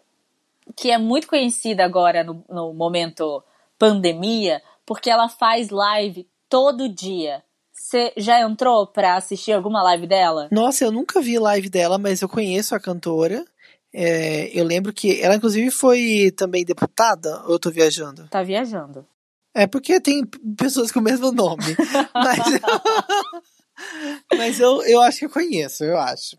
que 0.76 0.90
é 0.90 0.98
muito 0.98 1.26
conhecida 1.26 1.84
agora 1.84 2.24
no, 2.24 2.44
no 2.48 2.74
momento 2.74 3.42
pandemia, 3.78 4.62
porque 4.84 5.08
ela 5.08 5.28
faz 5.28 5.70
live 5.70 6.28
todo 6.48 6.88
dia. 6.88 7.42
Você 7.72 8.12
já 8.16 8.40
entrou 8.40 8.86
pra 8.86 9.16
assistir 9.16 9.52
alguma 9.52 9.82
live 9.82 10.06
dela? 10.06 10.48
Nossa, 10.50 10.84
eu 10.84 10.92
nunca 10.92 11.20
vi 11.20 11.38
live 11.38 11.70
dela, 11.70 11.98
mas 11.98 12.20
eu 12.20 12.28
conheço 12.28 12.74
a 12.74 12.80
cantora. 12.80 13.44
É, 13.92 14.50
eu 14.56 14.64
lembro 14.64 14.92
que 14.92 15.20
ela, 15.20 15.34
inclusive, 15.34 15.70
foi 15.70 16.32
também 16.36 16.64
deputada, 16.64 17.42
ou 17.46 17.52
eu 17.52 17.58
tô 17.58 17.70
viajando? 17.70 18.28
Tá 18.28 18.42
viajando. 18.42 19.06
É 19.54 19.66
porque 19.66 20.00
tem 20.00 20.24
pessoas 20.56 20.92
com 20.92 21.00
o 21.00 21.02
mesmo 21.02 21.32
nome. 21.32 21.76
mas 22.14 22.38
mas 24.36 24.61
eu, 24.61 24.82
eu 24.82 25.00
acho 25.00 25.20
que 25.20 25.24
eu 25.24 25.30
conheço, 25.30 25.82
eu 25.82 25.98
acho. 25.98 26.36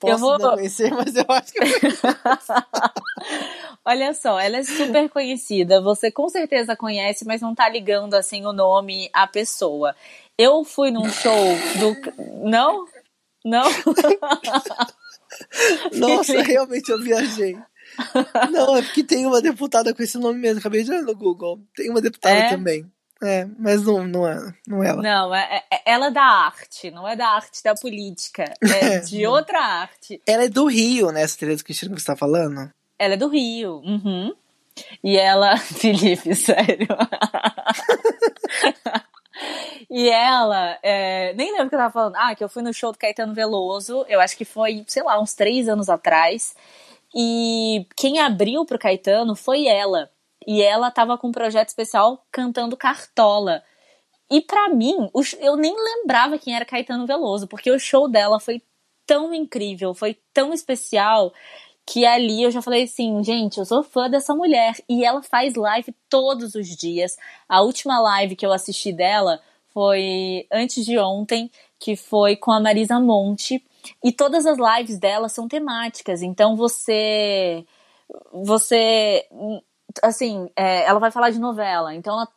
Posso 0.00 0.12
Eu 0.14 0.18
vou- 0.18 0.38
não 0.38 0.54
conhecer, 0.54 0.90
mas 0.92 1.14
eu 1.14 1.24
acho 1.28 1.52
que 1.52 1.58
eu 1.58 1.80
conheço. 1.80 2.02
Olha 3.84 4.14
só, 4.14 4.38
ela 4.40 4.56
é 4.58 4.62
super 4.62 5.08
conhecida. 5.10 5.80
Você 5.82 6.10
com 6.10 6.28
certeza 6.28 6.76
conhece, 6.76 7.24
mas 7.26 7.40
não 7.40 7.54
tá 7.54 7.68
ligando 7.68 8.14
assim 8.14 8.44
o 8.46 8.52
nome 8.52 9.10
à 9.12 9.26
pessoa. 9.26 9.94
Eu 10.38 10.64
fui 10.64 10.90
num 10.90 11.08
show 11.10 11.44
do. 11.78 12.48
Não? 12.48 12.86
Não? 13.44 13.68
Nossa, 15.92 16.42
realmente 16.42 16.90
eu 16.90 17.00
viajei. 17.00 17.56
Não, 18.50 18.76
é 18.76 18.82
porque 18.82 19.04
tem 19.04 19.26
uma 19.26 19.40
deputada 19.40 19.94
com 19.94 20.02
esse 20.02 20.18
nome 20.18 20.40
mesmo. 20.40 20.58
Acabei 20.60 20.82
de 20.82 20.90
olhar 20.90 21.02
no 21.02 21.14
Google. 21.14 21.60
Tem 21.76 21.90
uma 21.90 22.00
deputada 22.00 22.34
É? 22.34 22.48
também. 22.48 22.90
É, 23.24 23.46
mas 23.58 23.82
não, 23.82 24.06
não 24.06 24.28
é, 24.28 24.54
não 24.66 24.84
é 24.84 24.88
ela. 24.88 25.02
Não, 25.02 25.34
é, 25.34 25.62
é- 25.70 25.82
ela 25.86 26.06
é 26.06 26.10
da 26.10 26.22
arte, 26.22 26.90
não 26.90 27.08
é 27.08 27.16
da 27.16 27.28
arte 27.28 27.62
da 27.62 27.74
política. 27.74 28.52
É 28.62 29.00
de 29.00 29.26
outra 29.26 29.60
arte. 29.60 30.20
Ela 30.26 30.44
é 30.44 30.48
do 30.48 30.66
Rio, 30.66 31.10
né? 31.10 31.22
Essa 31.22 31.38
Tereza 31.38 31.64
Cristina 31.64 31.94
que 31.94 32.00
você 32.00 32.06
tá 32.06 32.16
falando? 32.16 32.70
Ela 32.98 33.14
é 33.14 33.16
do 33.16 33.28
Rio. 33.28 33.80
Uhum. 33.84 34.34
E 35.02 35.16
ela. 35.16 35.56
Felipe, 35.56 36.34
sério. 36.34 36.88
e 39.90 40.08
ela. 40.10 40.78
é, 40.82 41.32
nem 41.34 41.52
lembro 41.52 41.66
o 41.66 41.68
que 41.68 41.74
eu 41.74 41.80
tava 41.80 41.92
falando. 41.92 42.16
Ah, 42.16 42.34
que 42.34 42.42
eu 42.42 42.48
fui 42.48 42.62
no 42.62 42.74
show 42.74 42.92
do 42.92 42.98
Caetano 42.98 43.34
Veloso. 43.34 44.04
Eu 44.08 44.20
acho 44.20 44.36
que 44.36 44.44
foi, 44.44 44.84
sei 44.86 45.02
lá, 45.02 45.20
uns 45.20 45.34
três 45.34 45.68
anos 45.68 45.88
atrás. 45.88 46.54
E 47.14 47.86
quem 47.96 48.18
abriu 48.18 48.64
pro 48.64 48.78
Caetano 48.78 49.36
foi 49.36 49.66
ela. 49.66 50.10
E 50.46 50.62
ela 50.62 50.90
tava 50.90 51.16
com 51.18 51.28
um 51.28 51.32
projeto 51.32 51.68
especial 51.68 52.24
cantando 52.30 52.76
Cartola. 52.76 53.62
E 54.30 54.40
pra 54.40 54.68
mim, 54.68 55.10
eu 55.40 55.56
nem 55.56 55.74
lembrava 55.76 56.38
quem 56.38 56.54
era 56.54 56.64
Caetano 56.64 57.06
Veloso, 57.06 57.46
porque 57.46 57.70
o 57.70 57.78
show 57.78 58.08
dela 58.08 58.40
foi 58.40 58.62
tão 59.06 59.34
incrível, 59.34 59.94
foi 59.94 60.18
tão 60.32 60.52
especial, 60.52 61.32
que 61.86 62.06
ali 62.06 62.42
eu 62.42 62.50
já 62.50 62.62
falei 62.62 62.84
assim, 62.84 63.22
gente, 63.22 63.58
eu 63.58 63.64
sou 63.64 63.82
fã 63.82 64.08
dessa 64.08 64.34
mulher. 64.34 64.74
E 64.88 65.04
ela 65.04 65.22
faz 65.22 65.54
live 65.54 65.94
todos 66.08 66.54
os 66.54 66.68
dias. 66.68 67.16
A 67.48 67.60
última 67.62 68.00
live 68.00 68.36
que 68.36 68.46
eu 68.46 68.52
assisti 68.52 68.92
dela 68.92 69.40
foi 69.68 70.46
antes 70.50 70.84
de 70.84 70.98
ontem, 70.98 71.50
que 71.78 71.96
foi 71.96 72.36
com 72.36 72.52
a 72.52 72.60
Marisa 72.60 72.98
Monte. 72.98 73.62
E 74.02 74.12
todas 74.12 74.46
as 74.46 74.56
lives 74.56 74.98
dela 74.98 75.28
são 75.28 75.46
temáticas. 75.46 76.22
Então 76.22 76.56
você. 76.56 77.64
Você. 78.32 79.26
Assim, 80.02 80.50
é, 80.56 80.84
ela 80.84 80.98
vai 80.98 81.10
falar 81.10 81.30
de 81.30 81.38
novela. 81.38 81.94
Então 81.94 82.14
ela 82.14 82.28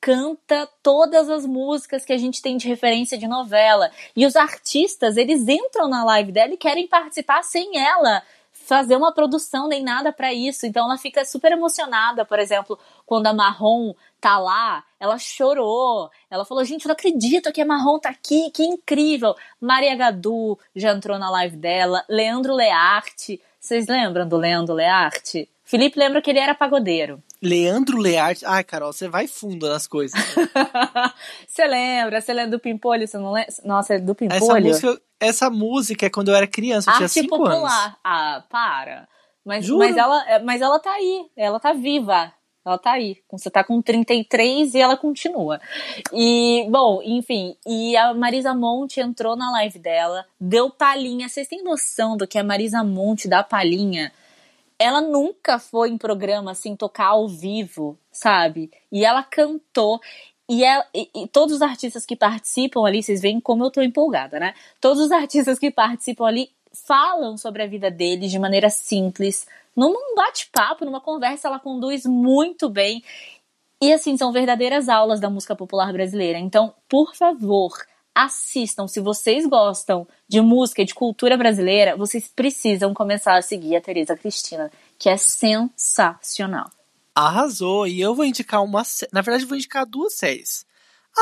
canta 0.00 0.68
todas 0.82 1.28
as 1.28 1.44
músicas 1.44 2.04
que 2.04 2.12
a 2.12 2.18
gente 2.18 2.40
tem 2.40 2.56
de 2.56 2.68
referência 2.68 3.18
de 3.18 3.26
novela. 3.26 3.90
E 4.14 4.24
os 4.24 4.36
artistas, 4.36 5.16
eles 5.16 5.48
entram 5.48 5.88
na 5.88 6.04
live 6.04 6.30
dela 6.30 6.54
e 6.54 6.56
querem 6.56 6.86
participar 6.86 7.42
sem 7.42 7.78
ela 7.78 8.22
fazer 8.52 8.96
uma 8.96 9.12
produção 9.12 9.68
nem 9.68 9.82
nada 9.82 10.12
pra 10.12 10.32
isso. 10.32 10.66
Então 10.66 10.84
ela 10.84 10.98
fica 10.98 11.24
super 11.24 11.52
emocionada, 11.52 12.24
por 12.24 12.38
exemplo, 12.38 12.78
quando 13.04 13.26
a 13.28 13.32
Marrom 13.32 13.94
tá 14.20 14.38
lá, 14.38 14.84
ela 14.98 15.18
chorou. 15.18 16.10
Ela 16.30 16.44
falou: 16.44 16.64
"Gente, 16.64 16.84
eu 16.84 16.88
não 16.88 16.94
acredito 16.94 17.52
que 17.52 17.60
a 17.60 17.66
Marrom 17.66 17.98
tá 17.98 18.10
aqui, 18.10 18.50
que 18.50 18.64
incrível". 18.64 19.34
Maria 19.60 19.94
Gadu 19.94 20.58
já 20.74 20.92
entrou 20.92 21.18
na 21.18 21.30
live 21.30 21.56
dela, 21.56 22.04
Leandro 22.08 22.54
Learte. 22.54 23.40
Vocês 23.60 23.86
lembram 23.86 24.28
do 24.28 24.36
Leandro 24.36 24.74
Learte? 24.74 25.48
Felipe 25.66 25.98
lembra 25.98 26.22
que 26.22 26.30
ele 26.30 26.38
era 26.38 26.54
pagodeiro. 26.54 27.20
Leandro 27.42 27.98
Learte. 27.98 28.46
Ai, 28.46 28.62
Carol, 28.62 28.92
você 28.92 29.08
vai 29.08 29.26
fundo 29.26 29.68
nas 29.68 29.86
coisas. 29.86 30.18
Você 31.46 31.66
lembra? 31.66 32.20
Você 32.20 32.32
lembra 32.32 32.52
do 32.52 32.60
Pimpolho? 32.60 33.06
Você 33.06 33.18
não 33.18 33.32
lembra? 33.32 33.52
Nossa, 33.64 33.94
é 33.94 33.98
do 33.98 34.12
Essa 34.12 34.38
Pimpolho? 34.38 34.66
música, 34.66 35.00
essa 35.18 35.50
música 35.50 36.06
é 36.06 36.10
quando 36.10 36.28
eu 36.28 36.36
era 36.36 36.46
criança, 36.46 36.90
eu 36.90 36.94
tinha 36.94 37.04
Arte 37.06 37.20
5 37.20 37.28
popular. 37.28 37.84
anos. 37.84 37.96
Ah, 38.04 38.44
para. 38.48 39.08
Mas, 39.44 39.64
Juro. 39.64 39.78
mas, 39.80 39.96
ela, 39.96 40.38
mas 40.44 40.60
ela 40.62 40.78
tá 40.78 40.92
aí. 40.92 41.26
Ela 41.36 41.58
tá 41.58 41.72
viva. 41.72 42.32
Ela 42.64 42.78
tá 42.78 42.92
aí. 42.92 43.16
Você 43.30 43.48
tá 43.50 43.62
com 43.64 43.80
33 43.82 44.74
e 44.74 44.80
ela 44.80 44.96
continua. 44.96 45.60
E, 46.12 46.66
bom, 46.70 47.00
enfim. 47.02 47.56
E 47.66 47.96
a 47.96 48.12
Marisa 48.14 48.54
Monte 48.54 49.00
entrou 49.00 49.36
na 49.36 49.50
live 49.52 49.78
dela, 49.78 50.24
deu 50.40 50.68
palhinha. 50.70 51.28
Vocês 51.28 51.46
têm 51.48 51.62
noção 51.62 52.16
do 52.16 52.26
que 52.26 52.38
a 52.38 52.44
Marisa 52.44 52.82
Monte 52.84 53.28
dá 53.28 53.42
palhinha? 53.42 54.12
Ela 54.78 55.00
nunca 55.00 55.58
foi 55.58 55.90
em 55.90 55.98
programa 55.98 56.50
assim 56.50 56.76
tocar 56.76 57.06
ao 57.08 57.28
vivo, 57.28 57.98
sabe? 58.12 58.70
E 58.92 59.04
ela 59.04 59.22
cantou. 59.22 60.00
E, 60.48 60.62
ela, 60.62 60.86
e, 60.94 61.10
e 61.14 61.28
todos 61.28 61.56
os 61.56 61.62
artistas 61.62 62.06
que 62.06 62.14
participam 62.14 62.86
ali, 62.86 63.02
vocês 63.02 63.20
veem 63.20 63.40
como 63.40 63.64
eu 63.64 63.70
tô 63.70 63.82
empolgada, 63.82 64.38
né? 64.38 64.54
Todos 64.80 65.02
os 65.02 65.10
artistas 65.10 65.58
que 65.58 65.70
participam 65.70 66.26
ali 66.26 66.50
falam 66.72 67.36
sobre 67.36 67.62
a 67.62 67.66
vida 67.66 67.90
deles 67.90 68.30
de 68.30 68.38
maneira 68.38 68.68
simples, 68.68 69.46
num 69.74 70.14
bate-papo, 70.14 70.84
numa 70.84 71.00
conversa, 71.00 71.48
ela 71.48 71.58
conduz 71.58 72.06
muito 72.06 72.68
bem. 72.68 73.02
E 73.80 73.92
assim, 73.92 74.16
são 74.16 74.32
verdadeiras 74.32 74.88
aulas 74.88 75.20
da 75.20 75.28
música 75.28 75.54
popular 75.54 75.92
brasileira. 75.92 76.38
Então, 76.38 76.74
por 76.88 77.14
favor, 77.14 77.72
assistam. 78.16 78.88
Se 78.88 78.98
vocês 78.98 79.44
gostam 79.46 80.08
de 80.26 80.40
música 80.40 80.80
e 80.80 80.86
de 80.86 80.94
cultura 80.94 81.36
brasileira, 81.36 81.94
vocês 81.94 82.26
precisam 82.34 82.94
começar 82.94 83.36
a 83.36 83.42
seguir 83.42 83.76
a 83.76 83.80
Tereza 83.80 84.16
Cristina, 84.16 84.72
que 84.98 85.10
é 85.10 85.18
sensacional. 85.18 86.70
Arrasou. 87.14 87.86
E 87.86 88.00
eu 88.00 88.14
vou 88.14 88.24
indicar 88.24 88.64
uma. 88.64 88.82
Na 89.12 89.20
verdade, 89.20 89.44
eu 89.44 89.48
vou 89.48 89.58
indicar 89.58 89.84
duas 89.84 90.14
séries. 90.14 90.64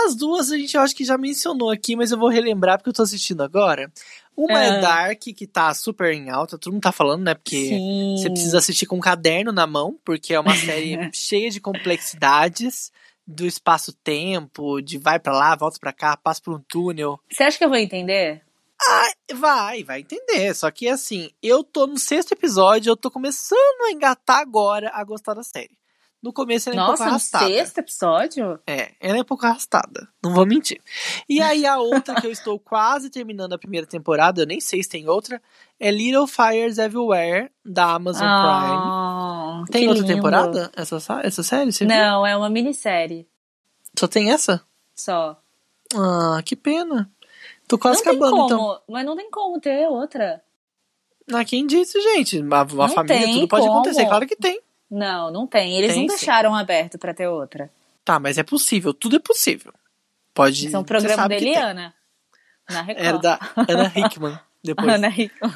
As 0.06 0.14
duas 0.14 0.50
a 0.50 0.58
gente 0.58 0.76
acho 0.76 0.94
que 0.94 1.04
já 1.04 1.16
mencionou 1.16 1.70
aqui, 1.70 1.94
mas 1.94 2.10
eu 2.10 2.18
vou 2.18 2.28
relembrar 2.28 2.78
porque 2.78 2.90
eu 2.90 2.94
tô 2.94 3.02
assistindo 3.02 3.42
agora. 3.42 3.92
Uma 4.36 4.58
Ah. 4.58 4.64
é 4.64 4.80
Dark, 4.80 5.20
que 5.20 5.46
tá 5.46 5.72
super 5.72 6.12
em 6.12 6.30
alta, 6.30 6.58
todo 6.58 6.72
mundo 6.72 6.82
tá 6.82 6.90
falando, 6.90 7.22
né? 7.22 7.34
Porque 7.34 7.68
Sim. 7.68 8.16
você 8.16 8.28
precisa 8.28 8.58
assistir 8.58 8.86
com 8.86 8.96
um 8.96 9.00
caderno 9.00 9.52
na 9.52 9.66
mão, 9.66 9.96
porque 10.04 10.34
é 10.34 10.40
uma 10.40 10.56
série 10.56 10.98
cheia 11.14 11.48
de 11.48 11.60
complexidades 11.60 12.90
do 13.26 13.46
espaço-tempo, 13.46 14.80
de 14.80 14.98
vai 14.98 15.18
pra 15.18 15.32
lá, 15.32 15.54
volta 15.56 15.78
pra 15.78 15.92
cá, 15.92 16.16
passa 16.16 16.40
por 16.42 16.54
um 16.54 16.62
túnel. 16.68 17.18
Você 17.30 17.42
acha 17.42 17.58
que 17.58 17.64
eu 17.64 17.68
vou 17.68 17.78
entender? 17.78 18.42
Vai, 19.34 19.82
vai 19.82 20.00
entender. 20.00 20.54
Só 20.54 20.70
que 20.70 20.88
assim, 20.88 21.30
eu 21.42 21.64
tô 21.64 21.86
no 21.86 21.98
sexto 21.98 22.32
episódio, 22.32 22.90
eu 22.90 22.96
tô 22.96 23.10
começando 23.10 23.82
a 23.86 23.92
engatar 23.92 24.40
agora 24.40 24.90
a 24.92 25.02
gostar 25.04 25.34
da 25.34 25.42
série. 25.42 25.76
No 26.24 26.32
começo 26.32 26.70
ela 26.70 26.78
é 26.78 26.82
um 26.82 26.86
pouco 26.86 26.92
Nossa, 26.92 27.04
no 27.04 27.10
arrastada. 27.10 27.46
sexto 27.48 27.78
episódio? 27.78 28.58
É, 28.66 28.92
ela 28.98 29.18
é 29.18 29.20
um 29.20 29.24
pouco 29.26 29.44
arrastada, 29.44 30.08
não 30.22 30.32
vou 30.32 30.46
mentir. 30.46 30.80
E 31.28 31.38
aí 31.42 31.66
a 31.66 31.76
outra 31.78 32.14
que 32.18 32.26
eu 32.26 32.30
estou 32.32 32.58
quase 32.58 33.10
terminando 33.10 33.52
a 33.52 33.58
primeira 33.58 33.86
temporada, 33.86 34.40
eu 34.40 34.46
nem 34.46 34.58
sei 34.58 34.82
se 34.82 34.88
tem 34.88 35.06
outra, 35.06 35.38
é 35.78 35.90
Little 35.90 36.26
Fires 36.26 36.78
Everywhere, 36.78 37.50
da 37.62 37.92
Amazon 37.92 38.22
Prime. 38.22 38.82
Ah, 38.86 39.64
Tem 39.70 39.86
outra 39.86 40.02
lindo. 40.02 40.14
temporada 40.14 40.72
essa, 40.74 40.98
sa- 40.98 41.20
essa 41.22 41.42
série? 41.42 41.70
Você 41.70 41.84
viu? 41.84 41.94
Não, 41.94 42.26
é 42.26 42.34
uma 42.34 42.48
minissérie 42.48 43.28
Só 43.98 44.08
tem 44.08 44.32
essa? 44.32 44.62
só. 44.94 45.38
Ah, 45.94 46.40
que 46.42 46.56
pena. 46.56 47.10
Tô 47.68 47.76
quase 47.76 47.98
não 47.98 48.04
tem 48.04 48.12
acabando, 48.14 48.36
como, 48.36 48.46
então. 48.46 48.82
mas 48.88 49.04
não 49.04 49.14
tem 49.16 49.30
como 49.30 49.60
ter 49.60 49.86
outra. 49.88 50.42
Ah, 51.32 51.44
quem 51.44 51.66
disse, 51.66 52.00
gente? 52.00 52.38
Uma, 52.40 52.62
uma 52.62 52.88
família, 52.88 53.26
tudo 53.28 53.46
pode 53.48 53.66
como. 53.66 53.78
acontecer. 53.80 54.06
Claro 54.06 54.26
que 54.26 54.36
tem. 54.36 54.58
Não, 54.94 55.28
não 55.32 55.44
tem. 55.44 55.76
Eles 55.76 55.92
Tem 55.92 56.02
não 56.02 56.08
sim. 56.08 56.16
deixaram 56.16 56.54
aberto 56.54 56.96
pra 56.98 57.12
ter 57.12 57.26
outra. 57.26 57.68
Tá, 58.04 58.20
mas 58.20 58.38
é 58.38 58.44
possível, 58.44 58.94
tudo 58.94 59.16
é 59.16 59.18
possível. 59.18 59.72
Pode. 60.32 60.66
Isso 60.66 60.76
é 60.76 60.78
um 60.78 60.84
programa 60.84 61.28
da. 61.28 61.34
Eliana. 61.34 61.94
Na 62.70 62.82
Record. 62.82 63.06
Era 63.06 63.18
da 63.18 63.38
Ana 63.68 63.92
Hickman, 63.94 64.38
depois. 64.62 64.88
Ana 64.94 65.08
Hickman. 65.08 65.52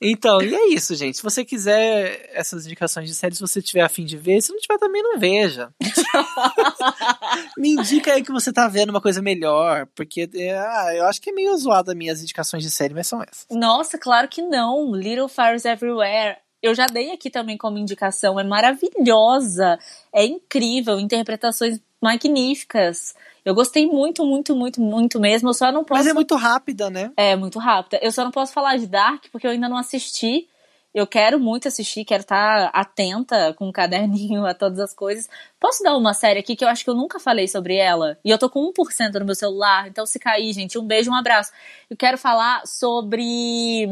Então, 0.00 0.40
e 0.40 0.54
é 0.54 0.68
isso, 0.68 0.94
gente. 0.94 1.16
Se 1.16 1.22
você 1.22 1.44
quiser 1.44 2.30
essas 2.32 2.66
indicações 2.66 3.08
de 3.08 3.14
séries, 3.14 3.38
se 3.38 3.40
você 3.40 3.60
tiver 3.62 3.80
afim 3.80 4.04
de 4.04 4.16
ver, 4.16 4.40
se 4.40 4.52
não 4.52 4.58
tiver 4.58 4.78
também, 4.78 5.02
não 5.02 5.18
veja. 5.18 5.72
Me 7.56 7.70
indica 7.70 8.12
aí 8.12 8.22
que 8.22 8.32
você 8.32 8.52
tá 8.52 8.68
vendo 8.68 8.90
uma 8.90 9.00
coisa 9.00 9.22
melhor, 9.22 9.86
porque 9.94 10.28
é, 10.34 10.58
ah, 10.58 10.94
eu 10.94 11.06
acho 11.06 11.20
que 11.20 11.30
é 11.30 11.32
meio 11.32 11.56
zoado 11.56 11.90
as 11.90 11.96
minhas 11.96 12.22
indicações 12.22 12.62
de 12.62 12.70
série, 12.70 12.94
mas 12.94 13.06
são 13.06 13.22
essas. 13.22 13.46
Nossa, 13.50 13.98
claro 13.98 14.28
que 14.28 14.42
não. 14.42 14.94
Little 14.94 15.28
Fires 15.28 15.64
Everywhere. 15.64 16.36
Eu 16.64 16.74
já 16.74 16.86
dei 16.86 17.12
aqui 17.12 17.28
também 17.28 17.58
como 17.58 17.76
indicação. 17.76 18.40
É 18.40 18.42
maravilhosa. 18.42 19.78
É 20.10 20.24
incrível. 20.24 20.98
Interpretações 20.98 21.78
magníficas. 22.00 23.14
Eu 23.44 23.54
gostei 23.54 23.86
muito, 23.86 24.24
muito, 24.24 24.56
muito, 24.56 24.80
muito 24.80 25.20
mesmo. 25.20 25.50
Eu 25.50 25.54
só 25.54 25.70
não 25.70 25.84
posso. 25.84 26.00
Mas 26.00 26.06
é 26.06 26.14
muito 26.14 26.34
rápida, 26.36 26.88
né? 26.88 27.12
É 27.18 27.36
muito 27.36 27.58
rápida. 27.58 27.98
Eu 28.02 28.10
só 28.10 28.24
não 28.24 28.30
posso 28.30 28.54
falar 28.54 28.78
de 28.78 28.86
Dark 28.86 29.26
porque 29.30 29.46
eu 29.46 29.50
ainda 29.50 29.68
não 29.68 29.76
assisti. 29.76 30.48
Eu 30.94 31.06
quero 31.06 31.38
muito 31.38 31.68
assistir, 31.68 32.04
quero 32.04 32.22
estar 32.22 32.70
atenta 32.72 33.52
com 33.54 33.68
um 33.68 33.72
caderninho 33.72 34.46
a 34.46 34.54
todas 34.54 34.78
as 34.78 34.94
coisas. 34.94 35.28
Posso 35.60 35.82
dar 35.82 35.96
uma 35.96 36.14
série 36.14 36.38
aqui 36.38 36.56
que 36.56 36.64
eu 36.64 36.68
acho 36.68 36.82
que 36.82 36.88
eu 36.88 36.94
nunca 36.94 37.20
falei 37.20 37.46
sobre 37.46 37.76
ela? 37.76 38.16
E 38.24 38.30
eu 38.30 38.38
tô 38.38 38.48
com 38.48 38.72
1% 38.72 39.18
no 39.18 39.26
meu 39.26 39.34
celular, 39.34 39.88
então 39.88 40.06
se 40.06 40.18
cair, 40.18 40.52
gente, 40.52 40.78
um 40.78 40.86
beijo, 40.86 41.10
um 41.10 41.14
abraço. 41.14 41.52
Eu 41.90 41.96
quero 41.96 42.16
falar 42.16 42.64
sobre. 42.64 43.86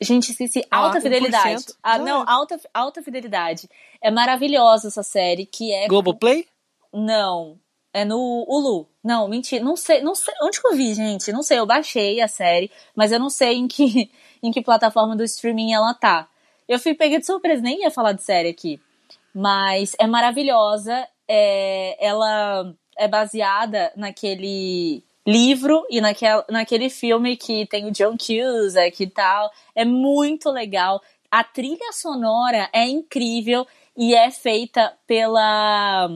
Gente, 0.00 0.30
esqueci. 0.32 0.62
Alta 0.70 0.98
Ah, 0.98 1.00
Fidelidade. 1.00 1.54
1%? 1.64 1.74
Ah, 1.82 1.94
Ah, 1.94 1.98
não, 1.98 2.22
é. 2.22 2.24
alta, 2.28 2.60
alta 2.74 3.02
Fidelidade. 3.02 3.68
É 4.02 4.10
maravilhosa 4.10 4.88
essa 4.88 5.02
série, 5.02 5.46
que 5.46 5.72
é. 5.72 5.88
Globoplay? 5.88 6.46
Não. 6.92 7.58
É 7.92 8.04
no 8.04 8.44
Hulu. 8.46 8.86
Não, 9.02 9.26
mentira. 9.26 9.64
Não 9.64 9.74
sei, 9.74 10.02
não 10.02 10.14
sei. 10.14 10.34
Onde 10.42 10.60
que 10.60 10.66
eu 10.68 10.74
vi, 10.76 10.92
gente? 10.94 11.32
Não 11.32 11.42
sei. 11.42 11.58
Eu 11.58 11.66
baixei 11.66 12.20
a 12.20 12.28
série, 12.28 12.70
mas 12.94 13.10
eu 13.10 13.18
não 13.18 13.30
sei 13.30 13.54
em 13.56 13.66
que, 13.66 14.10
em 14.42 14.50
que 14.50 14.60
plataforma 14.62 15.16
do 15.16 15.24
streaming 15.24 15.72
ela 15.72 15.94
tá. 15.94 16.28
Eu 16.68 16.78
fui 16.78 16.92
pega 16.94 17.18
de 17.18 17.24
surpresa, 17.24 17.62
nem 17.62 17.82
ia 17.82 17.90
falar 17.90 18.12
de 18.12 18.22
série 18.22 18.50
aqui. 18.50 18.78
Mas 19.34 19.94
é 19.98 20.06
maravilhosa. 20.06 21.06
É, 21.28 21.96
ela 22.06 22.74
é 22.98 23.08
baseada 23.08 23.92
naquele 23.96 25.02
livro 25.26 25.84
e 25.90 26.00
naquel, 26.00 26.44
naquele 26.48 26.88
filme 26.88 27.36
que 27.36 27.66
tem 27.66 27.86
o 27.86 27.90
John 27.90 28.16
Cusack 28.16 29.02
e 29.02 29.10
tal. 29.10 29.50
É 29.74 29.84
muito 29.84 30.50
legal. 30.50 31.02
A 31.30 31.42
trilha 31.42 31.92
sonora 31.92 32.68
é 32.72 32.86
incrível 32.86 33.66
e 33.96 34.14
é 34.14 34.30
feita 34.30 34.94
pela 35.06 36.08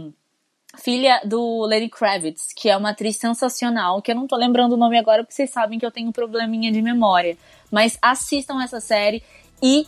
filha 0.78 1.20
do 1.24 1.64
Lenny 1.66 1.88
Kravitz, 1.88 2.52
que 2.54 2.68
é 2.68 2.76
uma 2.76 2.90
atriz 2.90 3.16
sensacional, 3.16 4.00
que 4.00 4.12
eu 4.12 4.14
não 4.14 4.26
tô 4.26 4.36
lembrando 4.36 4.74
o 4.74 4.76
nome 4.76 4.96
agora 4.96 5.24
porque 5.24 5.34
vocês 5.34 5.50
sabem 5.50 5.78
que 5.78 5.84
eu 5.84 5.90
tenho 5.90 6.08
um 6.08 6.12
probleminha 6.12 6.70
de 6.70 6.80
memória. 6.80 7.36
Mas 7.70 7.98
assistam 8.00 8.62
essa 8.62 8.80
série 8.80 9.22
e 9.62 9.86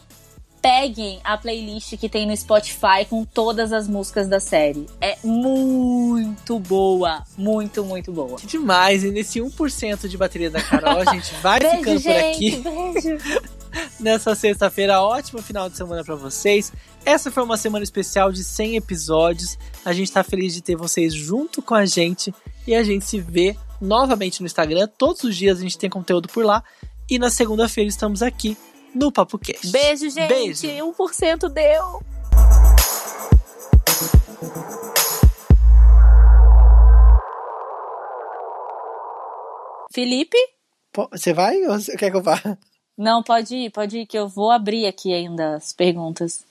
peguem 0.62 1.20
a 1.24 1.36
playlist 1.36 1.96
que 1.96 2.08
tem 2.08 2.24
no 2.24 2.36
Spotify 2.36 3.04
com 3.10 3.24
todas 3.24 3.72
as 3.72 3.88
músicas 3.88 4.28
da 4.28 4.38
série. 4.38 4.86
É 5.00 5.18
muito 5.24 6.58
boa, 6.60 7.24
muito, 7.36 7.84
muito 7.84 8.12
boa. 8.12 8.36
Demais. 8.44 9.02
E 9.02 9.10
nesse 9.10 9.40
1% 9.40 10.06
de 10.06 10.16
bateria 10.16 10.50
da 10.50 10.62
Carol, 10.62 11.00
a 11.00 11.12
gente 11.12 11.34
vai 11.42 11.58
Beijo, 11.58 11.76
ficando 11.78 12.02
por 12.02 12.10
aqui. 12.12 12.50
gente, 12.50 12.62
beijo. 12.62 13.52
nessa 13.98 14.34
sexta-feira. 14.34 15.00
Ótimo 15.00 15.42
final 15.42 15.68
de 15.68 15.76
semana 15.76 16.04
pra 16.04 16.14
vocês. 16.14 16.72
Essa 17.04 17.30
foi 17.30 17.42
uma 17.42 17.56
semana 17.56 17.82
especial 17.82 18.30
de 18.30 18.44
100 18.44 18.76
episódios. 18.76 19.58
A 19.84 19.92
gente 19.92 20.12
tá 20.12 20.22
feliz 20.22 20.54
de 20.54 20.62
ter 20.62 20.76
vocês 20.76 21.12
junto 21.12 21.60
com 21.60 21.74
a 21.74 21.84
gente 21.84 22.32
e 22.66 22.74
a 22.74 22.84
gente 22.84 23.04
se 23.04 23.20
vê 23.20 23.56
novamente 23.80 24.40
no 24.40 24.46
Instagram. 24.46 24.88
Todos 24.96 25.24
os 25.24 25.36
dias 25.36 25.58
a 25.58 25.62
gente 25.62 25.76
tem 25.78 25.90
conteúdo 25.90 26.28
por 26.28 26.44
lá 26.44 26.62
e 27.10 27.18
na 27.18 27.30
segunda-feira 27.30 27.88
estamos 27.88 28.22
aqui 28.22 28.56
no 28.94 29.12
Papo 29.12 29.38
Cast. 29.38 29.70
Beijo, 29.70 30.08
gente. 30.10 30.28
Beijo. 30.28 30.66
1% 30.66 31.48
deu. 31.48 32.02
Felipe? 39.92 40.38
Você 41.10 41.32
vai 41.32 41.56
ou 41.66 41.78
você 41.78 41.96
quer 41.96 42.10
que 42.10 42.16
eu 42.16 42.22
vá? 42.22 42.40
Não, 42.96 43.22
pode 43.22 43.54
ir, 43.54 43.70
pode 43.70 43.98
ir, 43.98 44.06
que 44.06 44.18
eu 44.18 44.28
vou 44.28 44.50
abrir 44.50 44.86
aqui 44.86 45.12
ainda 45.12 45.56
as 45.56 45.72
perguntas. 45.72 46.44